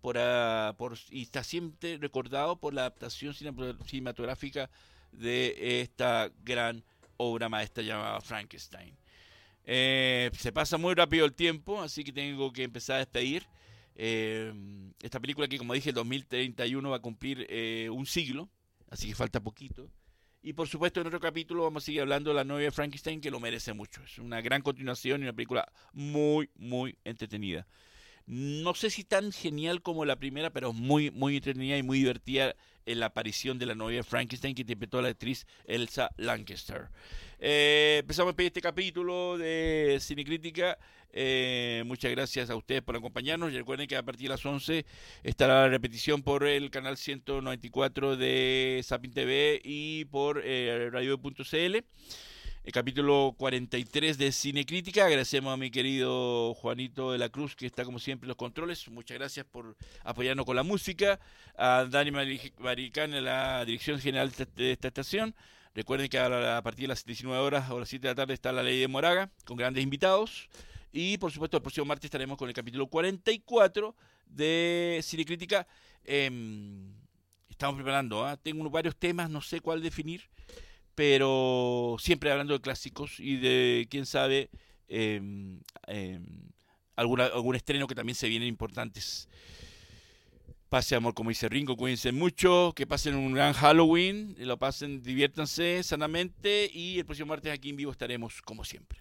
por, 0.00 0.16
uh, 0.16 0.74
por, 0.78 0.96
y 1.10 1.20
está 1.20 1.44
siempre 1.44 1.98
recordado 1.98 2.56
por 2.56 2.72
la 2.72 2.80
adaptación 2.80 3.34
cinematográfica 3.34 4.70
de 5.12 5.82
esta 5.82 6.30
gran 6.42 6.82
obra 7.18 7.50
maestra 7.50 7.84
llamada 7.84 8.22
Frankenstein. 8.22 8.96
Eh, 9.66 10.30
se 10.32 10.50
pasa 10.50 10.78
muy 10.78 10.94
rápido 10.94 11.26
el 11.26 11.34
tiempo, 11.34 11.82
así 11.82 12.04
que 12.04 12.12
tengo 12.14 12.50
que 12.54 12.62
empezar 12.62 12.96
a 12.96 12.98
despedir. 13.00 13.46
Esta 13.96 15.20
película 15.20 15.46
que, 15.46 15.58
como 15.58 15.74
dije, 15.74 15.90
el 15.90 15.94
2031 15.94 16.88
va 16.88 16.96
a 16.96 17.00
cumplir 17.00 17.46
un 17.90 18.06
siglo, 18.06 18.48
así 18.94 19.08
que 19.08 19.14
falta 19.14 19.40
poquito. 19.40 19.90
Y 20.42 20.52
por 20.52 20.68
supuesto, 20.68 21.00
en 21.00 21.06
otro 21.06 21.20
capítulo 21.20 21.62
vamos 21.62 21.84
a 21.84 21.86
seguir 21.86 22.02
hablando 22.02 22.30
de 22.30 22.36
la 22.36 22.44
novia 22.44 22.66
de 22.66 22.70
Frankenstein, 22.70 23.20
que 23.20 23.30
lo 23.30 23.40
merece 23.40 23.72
mucho. 23.72 24.02
Es 24.04 24.18
una 24.18 24.40
gran 24.40 24.62
continuación 24.62 25.20
y 25.20 25.24
una 25.24 25.32
película 25.32 25.66
muy, 25.92 26.50
muy 26.54 26.98
entretenida. 27.04 27.66
No 28.26 28.74
sé 28.74 28.88
si 28.88 29.04
tan 29.04 29.32
genial 29.32 29.82
como 29.82 30.04
la 30.04 30.16
primera, 30.16 30.50
pero 30.50 30.72
muy, 30.72 31.10
muy 31.10 31.36
entretenida 31.36 31.76
y 31.76 31.82
muy 31.82 31.98
divertida 31.98 32.54
en 32.86 33.00
la 33.00 33.06
aparición 33.06 33.58
de 33.58 33.66
la 33.66 33.74
novia 33.74 33.98
de 33.98 34.02
Frankenstein 34.02 34.54
que 34.54 34.62
interpretó 34.62 34.98
a 34.98 35.02
la 35.02 35.08
actriz 35.08 35.46
Elsa 35.64 36.10
Lancaster. 36.16 36.88
Eh, 37.46 37.98
empezamos 38.00 38.34
este 38.38 38.62
capítulo 38.62 39.36
de 39.36 39.98
Cinecrítica. 40.00 40.78
Eh, 41.12 41.82
muchas 41.84 42.10
gracias 42.10 42.48
a 42.48 42.56
ustedes 42.56 42.80
por 42.80 42.96
acompañarnos. 42.96 43.52
Y 43.52 43.58
recuerden 43.58 43.86
que 43.86 43.98
a 43.98 44.02
partir 44.02 44.28
de 44.28 44.28
las 44.30 44.46
11 44.46 44.86
estará 45.22 45.60
la 45.60 45.68
repetición 45.68 46.22
por 46.22 46.46
el 46.46 46.70
canal 46.70 46.96
194 46.96 48.16
de 48.16 48.80
Sapin 48.82 49.12
TV 49.12 49.60
y 49.62 50.06
por 50.06 50.40
eh, 50.42 50.88
radio.cl 50.90 51.84
el 52.64 52.72
capítulo 52.72 53.34
43 53.36 54.16
de 54.16 54.32
Cine 54.32 54.64
Crítica. 54.64 55.04
Agradecemos 55.04 55.52
a 55.52 55.58
mi 55.58 55.70
querido 55.70 56.54
Juanito 56.54 57.12
de 57.12 57.18
la 57.18 57.28
Cruz, 57.28 57.54
que 57.54 57.66
está 57.66 57.84
como 57.84 57.98
siempre 57.98 58.24
en 58.24 58.28
los 58.28 58.38
controles. 58.38 58.88
Muchas 58.88 59.18
gracias 59.18 59.44
por 59.44 59.76
apoyarnos 60.02 60.46
con 60.46 60.56
la 60.56 60.62
música. 60.62 61.20
A 61.58 61.84
Dani 61.90 62.10
Maricán 62.10 63.12
en 63.12 63.22
la 63.22 63.62
dirección 63.66 64.00
general 64.00 64.32
de 64.56 64.72
esta 64.72 64.88
estación. 64.88 65.34
Recuerden 65.74 66.08
que 66.08 66.18
a 66.18 66.62
partir 66.62 66.84
de 66.84 66.88
las 66.88 67.04
19 67.04 67.40
horas 67.40 67.70
o 67.70 67.80
las 67.80 67.88
7 67.88 68.06
de 68.06 68.12
la 68.12 68.14
tarde 68.14 68.34
está 68.34 68.52
la 68.52 68.62
ley 68.62 68.80
de 68.80 68.88
Moraga, 68.88 69.30
con 69.44 69.56
grandes 69.56 69.82
invitados. 69.82 70.48
Y 70.92 71.18
por 71.18 71.32
supuesto, 71.32 71.56
el 71.56 71.62
próximo 71.62 71.86
martes 71.86 72.06
estaremos 72.06 72.38
con 72.38 72.48
el 72.48 72.54
capítulo 72.54 72.86
44 72.86 73.94
de 74.26 75.00
Cine 75.02 75.24
Crítica. 75.24 75.66
Em, 76.04 76.92
estamos 77.50 77.74
preparando, 77.74 78.24
¿ah? 78.24 78.36
tengo 78.36 78.68
varios 78.70 78.96
temas, 78.96 79.28
no 79.28 79.40
sé 79.40 79.60
cuál 79.60 79.82
definir 79.82 80.28
pero 80.94 81.96
siempre 81.98 82.30
hablando 82.30 82.54
de 82.54 82.60
clásicos 82.60 83.18
y 83.18 83.36
de, 83.36 83.86
quién 83.90 84.06
sabe, 84.06 84.50
eh, 84.88 85.20
eh, 85.88 86.20
alguna, 86.96 87.26
algún 87.26 87.56
estreno 87.56 87.86
que 87.86 87.94
también 87.94 88.14
se 88.14 88.28
vienen 88.28 88.48
importantes. 88.48 89.28
Pase 90.74 90.96
amor, 90.96 91.14
como 91.14 91.30
dice 91.30 91.48
Ringo, 91.48 91.76
cuídense 91.76 92.10
mucho, 92.10 92.72
que 92.74 92.84
pasen 92.84 93.14
un 93.14 93.32
gran 93.32 93.52
Halloween, 93.52 94.34
lo 94.40 94.58
pasen, 94.58 95.04
diviértanse 95.04 95.84
sanamente 95.84 96.68
y 96.74 96.98
el 96.98 97.06
próximo 97.06 97.28
martes 97.28 97.52
aquí 97.52 97.70
en 97.70 97.76
vivo 97.76 97.92
estaremos 97.92 98.42
como 98.42 98.64
siempre. 98.64 98.98